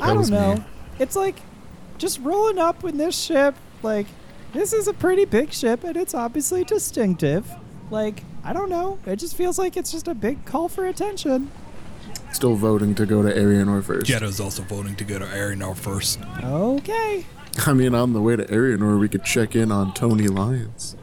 I 0.00 0.12
don't 0.12 0.28
know. 0.28 0.56
me. 0.56 0.64
It's 0.98 1.14
like 1.14 1.36
just 1.98 2.18
rolling 2.18 2.58
up 2.58 2.82
in 2.82 2.96
this 2.98 3.16
ship. 3.16 3.54
Like 3.84 4.06
this 4.52 4.72
is 4.72 4.88
a 4.88 4.92
pretty 4.92 5.24
big 5.24 5.52
ship, 5.52 5.84
and 5.84 5.96
it's 5.96 6.12
obviously 6.12 6.64
distinctive. 6.64 7.48
Like 7.92 8.24
I 8.42 8.52
don't 8.52 8.70
know. 8.70 8.98
It 9.06 9.16
just 9.20 9.36
feels 9.36 9.56
like 9.56 9.76
it's 9.76 9.92
just 9.92 10.08
a 10.08 10.14
big 10.14 10.44
call 10.44 10.68
for 10.68 10.86
attention. 10.86 11.52
Still 12.32 12.54
voting 12.54 12.94
to 12.94 13.06
go 13.06 13.22
to 13.22 13.28
Arianor 13.32 13.82
first. 13.82 14.06
Jetta's 14.06 14.40
also 14.40 14.62
voting 14.62 14.94
to 14.96 15.04
go 15.04 15.18
to 15.18 15.24
Arianor 15.26 15.76
first. 15.76 16.20
Okay. 16.42 17.26
I 17.66 17.72
mean, 17.72 17.94
on 17.94 18.12
the 18.12 18.20
way 18.20 18.36
to 18.36 18.44
Arianor, 18.44 18.98
we 19.00 19.08
could 19.08 19.24
check 19.24 19.56
in 19.56 19.72
on 19.72 19.92
Tony 19.94 20.28
Lyons. 20.28 20.96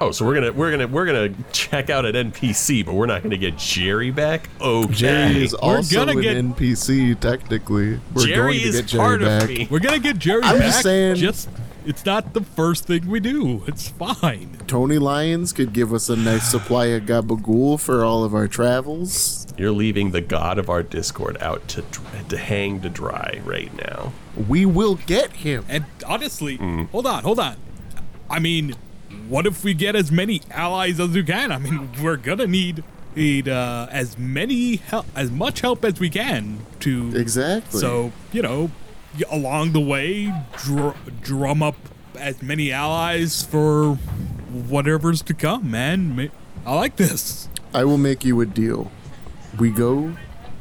Oh, 0.00 0.10
so 0.10 0.24
we're 0.26 0.34
gonna 0.34 0.52
we're 0.52 0.72
gonna 0.72 0.88
we're 0.88 1.06
gonna 1.06 1.32
check 1.52 1.88
out 1.88 2.04
at 2.04 2.14
NPC, 2.16 2.84
but 2.84 2.94
we're 2.94 3.06
not 3.06 3.22
gonna 3.22 3.36
get 3.36 3.56
Jerry 3.56 4.10
back. 4.10 4.48
Okay. 4.60 4.92
Jerry 4.92 5.44
is 5.44 5.52
We're 5.52 5.76
also 5.76 5.94
gonna 5.94 6.18
an 6.18 6.22
get- 6.22 6.36
NPC, 6.36 7.20
technically. 7.20 8.00
We're 8.12 8.26
Jerry 8.26 8.34
going 8.34 8.60
to 8.62 8.68
is 8.68 8.76
get 8.80 8.86
Jerry 8.86 9.00
part 9.00 9.20
back. 9.20 9.42
of 9.44 9.48
me. 9.50 9.68
We're 9.70 9.78
gonna 9.78 10.00
get 10.00 10.18
Jerry 10.18 10.42
I'm 10.42 10.56
back. 10.58 10.66
just 10.66 10.82
saying- 10.82 11.14
Just 11.16 11.48
it's 11.86 12.04
not 12.04 12.32
the 12.34 12.42
first 12.42 12.86
thing 12.86 13.06
we 13.08 13.20
do. 13.20 13.62
It's 13.66 13.88
fine. 13.88 14.58
Tony 14.66 14.98
Lyons 14.98 15.52
could 15.52 15.72
give 15.72 15.92
us 15.92 16.08
a 16.08 16.16
nice 16.16 16.50
supply 16.50 16.86
of 16.86 17.04
gabagool 17.04 17.80
for 17.80 18.04
all 18.04 18.24
of 18.24 18.34
our 18.34 18.48
travels. 18.48 19.46
You're 19.58 19.72
leaving 19.72 20.10
the 20.12 20.20
god 20.20 20.58
of 20.58 20.70
our 20.70 20.82
Discord 20.82 21.36
out 21.40 21.66
to 21.68 21.84
to 22.28 22.36
hang 22.38 22.80
to 22.80 22.88
dry 22.88 23.40
right 23.44 23.72
now. 23.76 24.12
We 24.48 24.64
will 24.64 24.94
get 24.94 25.32
him. 25.32 25.64
And 25.68 25.84
honestly, 26.06 26.56
hold 26.90 27.06
on, 27.06 27.22
hold 27.22 27.38
on. 27.38 27.56
I 28.30 28.38
mean, 28.38 28.74
what 29.28 29.46
if 29.46 29.62
we 29.62 29.74
get 29.74 29.94
as 29.94 30.10
many 30.10 30.40
allies 30.50 30.98
as 30.98 31.10
we 31.10 31.22
can? 31.22 31.52
I 31.52 31.58
mean, 31.58 31.90
we're 32.02 32.16
gonna 32.16 32.46
need 32.46 32.82
need 33.14 33.46
uh, 33.46 33.88
as 33.90 34.16
many 34.16 34.76
help, 34.76 35.04
as 35.14 35.30
much 35.30 35.60
help 35.60 35.84
as 35.84 36.00
we 36.00 36.08
can 36.08 36.60
to 36.80 37.14
Exactly. 37.14 37.78
So 37.78 38.12
you 38.32 38.40
know, 38.40 38.62
y- 38.62 38.70
along 39.30 39.72
the 39.72 39.80
way, 39.80 40.32
dr- 40.58 40.96
drum 41.22 41.62
up 41.62 41.76
as 42.18 42.42
many 42.42 42.72
allies 42.72 43.42
for 43.42 43.94
whatever's 44.50 45.22
to 45.22 45.34
come. 45.34 45.70
Man, 45.70 46.30
I 46.66 46.74
like 46.74 46.96
this. 46.96 47.48
I 47.74 47.84
will 47.84 47.98
make 47.98 48.24
you 48.24 48.40
a 48.40 48.46
deal. 48.46 48.90
We 49.58 49.70
go 49.70 50.14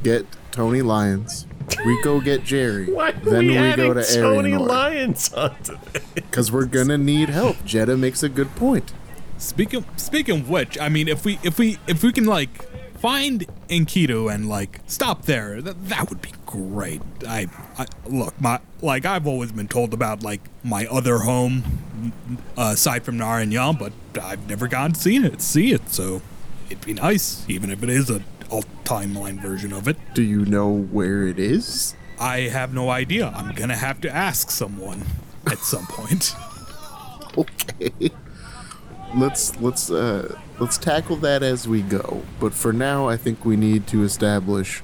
get 0.04 0.26
Tony 0.52 0.82
Lyons. 0.82 1.45
We 1.86 2.02
go 2.04 2.20
get 2.20 2.43
Jerry. 2.43 2.91
Why 2.91 3.10
are 3.10 3.12
then 3.14 3.47
we, 3.47 3.60
we, 3.60 3.76
go 3.76 3.93
to 3.93 4.04
Tony 4.04 4.52
Arianor. 4.52 4.68
Lyons 4.68 5.34
onto? 5.34 5.78
Because 6.16 6.52
we're 6.52 6.66
gonna 6.66 6.97
need 6.97 7.30
help. 7.30 7.64
Jetta 7.66 7.95
makes 7.97 8.24
a 8.24 8.30
good 8.30 8.54
point. 8.56 8.93
Speaking 9.38 9.86
speaking 9.95 10.41
of 10.41 10.49
which, 10.49 10.80
I 10.80 10.89
mean, 10.89 11.08
if 11.08 11.24
we 11.26 11.39
if 11.43 11.58
we 11.58 11.78
if 11.88 12.04
we 12.04 12.12
can 12.12 12.26
like 12.26 12.70
find 12.99 13.45
Enkidu 13.70 14.34
and 14.34 14.49
like 14.49 14.82
stop 14.86 15.24
there, 15.24 15.62
that 15.62 15.88
that 15.88 16.10
would 16.10 16.22
be 16.22 16.32
great. 16.52 17.02
I, 17.28 17.47
I 17.78 17.86
look 18.06 18.39
my 18.39 18.60
like 18.82 19.06
I've 19.06 19.26
always 19.26 19.52
been 19.52 19.68
told 19.68 19.93
about 19.93 20.22
like 20.22 20.41
my 20.64 20.86
other 20.88 21.20
home 21.20 22.14
uh, 22.58 22.72
aside 22.74 23.04
from 23.04 23.18
Narayan, 23.18 23.78
but 23.78 23.93
I've 24.22 24.47
never 24.47 24.68
gone 24.68 24.91
to 24.91 24.99
see 24.99 25.18
it. 25.18 25.41
See 25.41 25.72
it, 25.72 25.89
so 25.89 26.22
it'd 26.68 26.86
be 26.86 26.93
nice, 26.93 27.45
even 27.49 27.72
if 27.72 27.82
it 27.82 27.89
is 27.89 28.10
a 28.10 28.22
alt 28.52 28.68
timeline 28.84 29.41
version 29.41 29.72
of 29.72 29.88
it. 29.88 29.97
Do 30.14 30.22
you 30.22 30.45
know 30.45 30.70
where 30.70 31.26
it 31.26 31.39
is? 31.39 31.95
I 32.20 32.41
have 32.41 32.74
no 32.74 32.89
idea. 32.89 33.30
I'm 33.34 33.56
gonna 33.56 33.78
have 33.78 34.02
to 34.02 34.10
ask 34.14 34.52
someone 34.52 35.06
at 35.47 35.60
some 35.60 35.88
point. 35.88 36.36
Okay. 37.38 38.12
Let's 39.16 39.58
let's 39.62 39.89
uh 39.89 40.38
let's 40.60 40.78
tackle 40.78 41.16
that 41.18 41.43
as 41.43 41.66
we 41.66 41.82
go. 41.82 42.24
But 42.41 42.54
for 42.54 42.74
now, 42.74 43.08
I 43.08 43.16
think 43.16 43.45
we 43.45 43.56
need 43.56 43.88
to 43.88 44.04
establish 44.04 44.84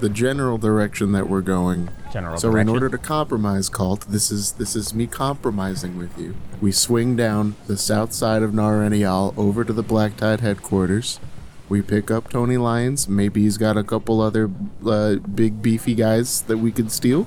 the 0.00 0.08
general 0.08 0.58
direction 0.58 1.12
that 1.12 1.28
we're 1.28 1.40
going. 1.40 1.90
General 2.12 2.38
so 2.38 2.54
in 2.56 2.68
order 2.68 2.88
to 2.88 2.98
compromise, 2.98 3.68
Colt, 3.68 4.06
this 4.08 4.30
is 4.30 4.52
this 4.52 4.74
is 4.74 4.94
me 4.94 5.06
compromising 5.06 5.98
with 5.98 6.18
you. 6.18 6.34
We 6.60 6.72
swing 6.72 7.16
down 7.16 7.56
the 7.66 7.76
south 7.76 8.12
side 8.12 8.42
of 8.42 8.52
Naranial 8.52 9.36
over 9.36 9.64
to 9.64 9.72
the 9.72 9.82
Black 9.82 10.16
Tide 10.16 10.40
headquarters. 10.40 11.20
We 11.68 11.82
pick 11.82 12.10
up 12.10 12.30
Tony 12.30 12.56
Lyons. 12.56 13.08
Maybe 13.08 13.42
he's 13.42 13.58
got 13.58 13.76
a 13.76 13.84
couple 13.84 14.22
other 14.22 14.50
uh, 14.86 15.16
big 15.16 15.60
beefy 15.60 15.94
guys 15.94 16.42
that 16.42 16.58
we 16.58 16.72
could 16.72 16.90
steal. 16.90 17.26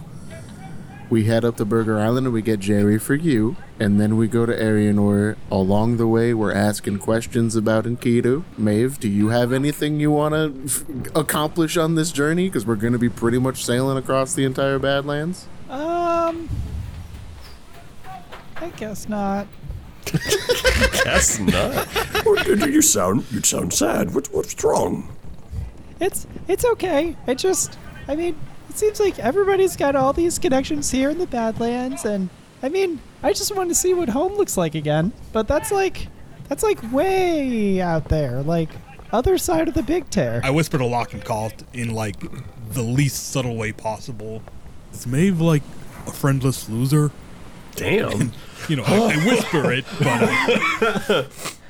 We 1.12 1.26
head 1.26 1.44
up 1.44 1.58
to 1.58 1.66
Burger 1.66 2.00
Island 2.00 2.26
and 2.28 2.34
we 2.34 2.42
get 2.42 2.62
Jerry 2.62 2.98
for 2.98 3.16
you, 3.16 3.58
and 3.82 4.00
then 4.00 4.16
we 4.16 4.30
go 4.30 4.46
to 4.46 4.54
Arianor. 4.54 5.36
Along 5.52 5.98
the 5.98 6.08
way, 6.08 6.34
we're 6.34 6.54
asking 6.54 7.00
questions 7.00 7.54
about 7.58 7.84
Enkidu. 7.84 8.46
Maeve, 8.58 8.98
do 8.98 9.10
you 9.10 9.28
have 9.28 9.52
anything 9.52 10.00
you 10.00 10.10
want 10.10 10.34
to 10.34 10.54
f- 10.66 10.86
accomplish 11.14 11.76
on 11.76 11.96
this 11.96 12.14
journey? 12.14 12.48
Because 12.48 12.66
we're 12.66 12.78
going 12.78 12.94
to 12.94 13.00
be 13.00 13.10
pretty 13.10 13.40
much 13.40 13.66
sailing 13.66 13.98
across 13.98 14.34
the 14.36 14.46
entire 14.46 14.80
Badlands. 14.80 15.48
Um. 15.70 16.48
I 18.56 18.70
guess 18.78 19.10
not. 19.10 19.48
Guess 21.04 21.40
not. 21.40 21.86
What- 22.26 22.48
you 22.48 22.82
sound 22.82 23.26
you 23.32 23.42
sound 23.44 23.74
sad. 23.74 24.14
What's 24.16 24.30
what's 24.32 24.64
wrong? 24.64 25.10
It's 26.00 26.26
it's 26.48 26.64
okay. 26.66 27.16
I 27.28 27.34
just 27.34 27.78
I 28.08 28.16
mean, 28.16 28.36
it 28.72 28.78
seems 28.78 29.02
like 29.02 29.20
everybody's 29.20 29.76
got 29.76 29.98
all 29.98 30.14
these 30.14 30.40
connections 30.40 30.92
here 30.92 31.10
in 31.10 31.18
the 31.18 31.28
Badlands 31.28 32.06
and 32.06 32.30
I 32.64 32.70
mean, 32.70 33.02
I 33.22 33.34
just 33.34 33.54
want 33.54 33.68
to 33.70 33.76
see 33.76 33.94
what 33.94 34.08
home 34.08 34.34
looks 34.36 34.56
like 34.56 34.76
again. 34.76 35.12
But 35.34 35.48
that's 35.48 35.72
like 35.72 36.08
that's 36.48 36.64
like 36.64 36.80
way 36.92 37.82
out 37.82 38.08
there, 38.08 38.42
like 38.44 38.70
other 39.12 39.38
side 39.38 39.68
of 39.68 39.74
the 39.74 39.84
big 39.84 40.10
tear. 40.10 40.40
I 40.44 40.52
whispered 40.52 40.78
to 40.78 40.86
Locke 40.86 41.12
and 41.14 41.24
Call 41.24 41.52
in 41.74 41.94
like 41.94 42.16
the 42.70 42.82
least 42.82 43.32
subtle 43.32 43.58
way 43.58 43.74
possible. 43.74 44.42
Is 44.94 45.06
Maeve 45.06 45.42
like 45.42 45.64
a 46.08 46.12
friendless 46.12 46.70
loser? 46.70 47.12
Damn. 47.76 48.32
You 48.70 48.76
know, 48.76 48.84
I, 48.86 49.16
I 49.16 49.26
whisper 49.26 49.72
it, 49.72 49.86
but 49.98 51.56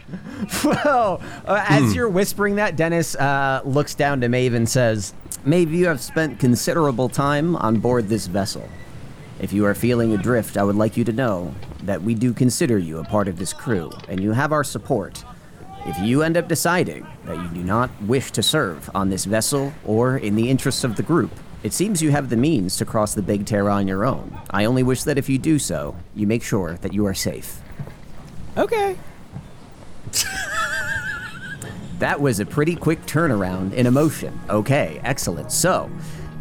Well, 0.63 1.21
uh, 1.45 1.65
as 1.69 1.95
you're 1.95 2.09
whispering 2.09 2.55
that, 2.55 2.75
Dennis 2.75 3.15
uh, 3.15 3.61
looks 3.63 3.95
down 3.95 4.19
to 4.21 4.27
Maeve 4.27 4.53
and 4.53 4.67
says, 4.67 5.13
Maeve, 5.43 5.73
you 5.73 5.87
have 5.87 5.99
spent 5.99 6.39
considerable 6.39 7.09
time 7.09 7.55
on 7.55 7.79
board 7.79 8.07
this 8.07 8.27
vessel. 8.27 8.69
If 9.39 9.51
you 9.51 9.65
are 9.65 9.73
feeling 9.73 10.13
adrift, 10.13 10.55
I 10.55 10.61
would 10.61 10.75
like 10.75 10.95
you 10.95 11.03
to 11.03 11.11
know 11.11 11.55
that 11.81 12.03
we 12.03 12.13
do 12.13 12.31
consider 12.31 12.77
you 12.77 12.99
a 12.99 13.03
part 13.03 13.27
of 13.27 13.39
this 13.39 13.51
crew, 13.51 13.91
and 14.07 14.21
you 14.21 14.33
have 14.33 14.51
our 14.51 14.63
support. 14.63 15.25
If 15.87 15.97
you 15.97 16.21
end 16.21 16.37
up 16.37 16.47
deciding 16.47 17.07
that 17.25 17.37
you 17.37 17.47
do 17.47 17.63
not 17.63 17.89
wish 18.03 18.29
to 18.33 18.43
serve 18.43 18.87
on 18.93 19.09
this 19.09 19.25
vessel 19.25 19.73
or 19.83 20.15
in 20.15 20.35
the 20.35 20.47
interests 20.47 20.83
of 20.83 20.95
the 20.95 21.01
group, 21.01 21.31
it 21.63 21.73
seems 21.73 22.03
you 22.03 22.11
have 22.11 22.29
the 22.29 22.37
means 22.37 22.77
to 22.77 22.85
cross 22.85 23.15
the 23.15 23.23
Big 23.23 23.47
Terra 23.47 23.73
on 23.73 23.87
your 23.87 24.05
own. 24.05 24.39
I 24.51 24.65
only 24.65 24.83
wish 24.83 25.01
that 25.05 25.17
if 25.17 25.27
you 25.27 25.39
do 25.39 25.57
so, 25.57 25.95
you 26.15 26.27
make 26.27 26.43
sure 26.43 26.75
that 26.81 26.93
you 26.93 27.07
are 27.07 27.15
safe. 27.15 27.61
Okay. 28.55 28.95
That 32.01 32.19
was 32.19 32.39
a 32.39 32.47
pretty 32.47 32.75
quick 32.75 33.05
turnaround 33.05 33.73
in 33.73 33.85
emotion. 33.85 34.39
Okay, 34.49 34.99
excellent. 35.03 35.51
So, 35.51 35.87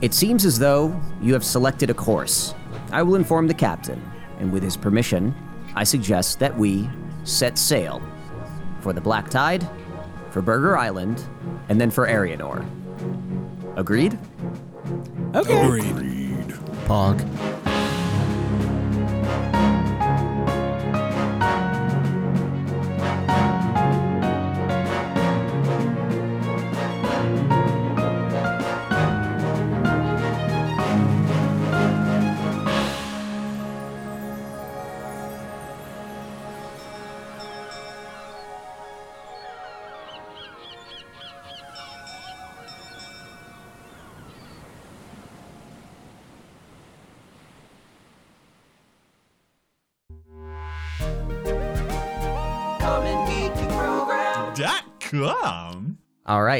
it 0.00 0.14
seems 0.14 0.46
as 0.46 0.58
though 0.58 0.98
you 1.20 1.34
have 1.34 1.44
selected 1.44 1.90
a 1.90 1.94
course. 1.94 2.54
I 2.92 3.02
will 3.02 3.14
inform 3.14 3.46
the 3.46 3.52
captain, 3.52 4.02
and 4.38 4.50
with 4.50 4.62
his 4.62 4.74
permission, 4.74 5.34
I 5.74 5.84
suggest 5.84 6.38
that 6.38 6.56
we 6.56 6.88
set 7.24 7.58
sail 7.58 8.00
for 8.80 8.94
the 8.94 9.02
Black 9.02 9.28
Tide, 9.28 9.68
for 10.30 10.40
Burger 10.40 10.78
Island, 10.78 11.22
and 11.68 11.78
then 11.78 11.90
for 11.90 12.08
Arianor. 12.08 12.64
Agreed? 13.76 14.18
Okay. 15.34 15.90
Agreed. 15.90 16.48
Pog. 16.86 17.49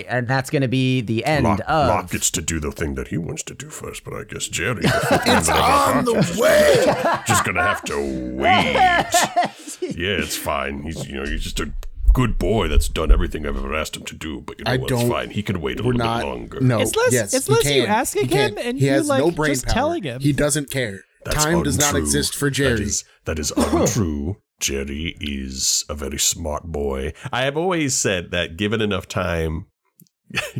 Right, 0.02 0.06
and 0.18 0.26
that's 0.28 0.50
going 0.50 0.62
to 0.62 0.68
be 0.68 1.00
the 1.00 1.24
end 1.24 1.44
Locke, 1.44 1.60
of. 1.66 1.88
Locke 1.88 2.10
gets 2.10 2.30
to 2.32 2.42
do 2.42 2.60
the 2.60 2.72
thing 2.72 2.94
that 2.94 3.08
he 3.08 3.18
wants 3.18 3.42
to 3.44 3.54
do 3.54 3.68
first, 3.68 4.04
but 4.04 4.14
I 4.14 4.24
guess 4.24 4.48
Jerry, 4.48 4.82
it's 4.84 5.48
On 5.48 6.04
the 6.04 6.36
way! 6.40 7.22
just 7.26 7.44
gonna 7.44 7.62
have 7.62 7.82
to 7.84 7.96
wait. 8.36 8.72
yeah, 9.96 10.16
it's 10.18 10.36
fine. 10.36 10.82
He's 10.82 11.06
you 11.08 11.16
know 11.16 11.24
he's 11.24 11.42
just 11.44 11.60
a 11.60 11.72
good 12.12 12.38
boy 12.38 12.68
that's 12.68 12.88
done 12.88 13.12
everything 13.12 13.46
I've 13.46 13.56
ever 13.56 13.74
asked 13.74 13.96
him 13.96 14.04
to 14.04 14.16
do. 14.16 14.40
But 14.40 14.58
you 14.58 14.64
know 14.64 14.72
I 14.72 14.76
what? 14.78 14.90
It's 14.90 15.02
fine. 15.08 15.30
He 15.30 15.42
can 15.42 15.60
wait 15.60 15.78
a 15.78 15.82
little 15.82 15.98
not. 15.98 16.20
bit 16.22 16.26
longer. 16.28 16.60
No. 16.60 16.80
It's 16.80 16.94
less- 16.96 17.12
yes, 17.12 17.34
it's 17.34 17.46
he 17.46 17.52
less 17.54 17.64
you 17.66 17.82
can. 17.82 17.90
asking 17.90 18.22
He 18.22 18.28
can. 18.28 18.50
him 18.52 18.58
and 18.62 18.78
he 18.78 18.86
you, 18.86 18.92
has 18.92 19.08
no 19.08 19.26
like, 19.26 19.36
brain 19.36 19.52
just 19.54 19.66
power. 19.66 19.74
telling 19.74 20.02
him. 20.02 20.20
He 20.20 20.32
doesn't 20.32 20.70
care. 20.70 21.00
That's 21.24 21.36
Time 21.44 21.62
does 21.62 21.78
not 21.78 21.94
exist 21.96 22.34
for 22.34 22.46
That 22.48 22.54
Jerry. 22.54 22.82
is, 22.82 23.04
that 23.26 23.38
is 23.38 23.50
untrue. 23.56 24.38
Jerry 24.58 25.16
is 25.20 25.84
a 25.88 25.94
very 25.94 26.18
smart 26.18 26.64
boy. 26.64 27.12
I 27.32 27.42
have 27.42 27.56
always 27.56 27.94
said 27.94 28.30
that 28.32 28.56
given 28.58 28.80
enough 28.82 29.06
time, 29.08 29.66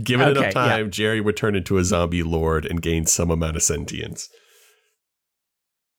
given 0.02 0.28
Okay, 0.28 0.40
enough 0.40 0.52
time, 0.52 0.90
Jerry 0.90 1.20
would 1.20 1.36
turn 1.36 1.54
into 1.54 1.78
a 1.78 1.84
zombie 1.84 2.22
lord 2.22 2.64
and 2.66 2.82
gain 2.82 3.06
some 3.06 3.30
amount 3.30 3.56
of 3.56 3.62
sentience. 3.62 4.28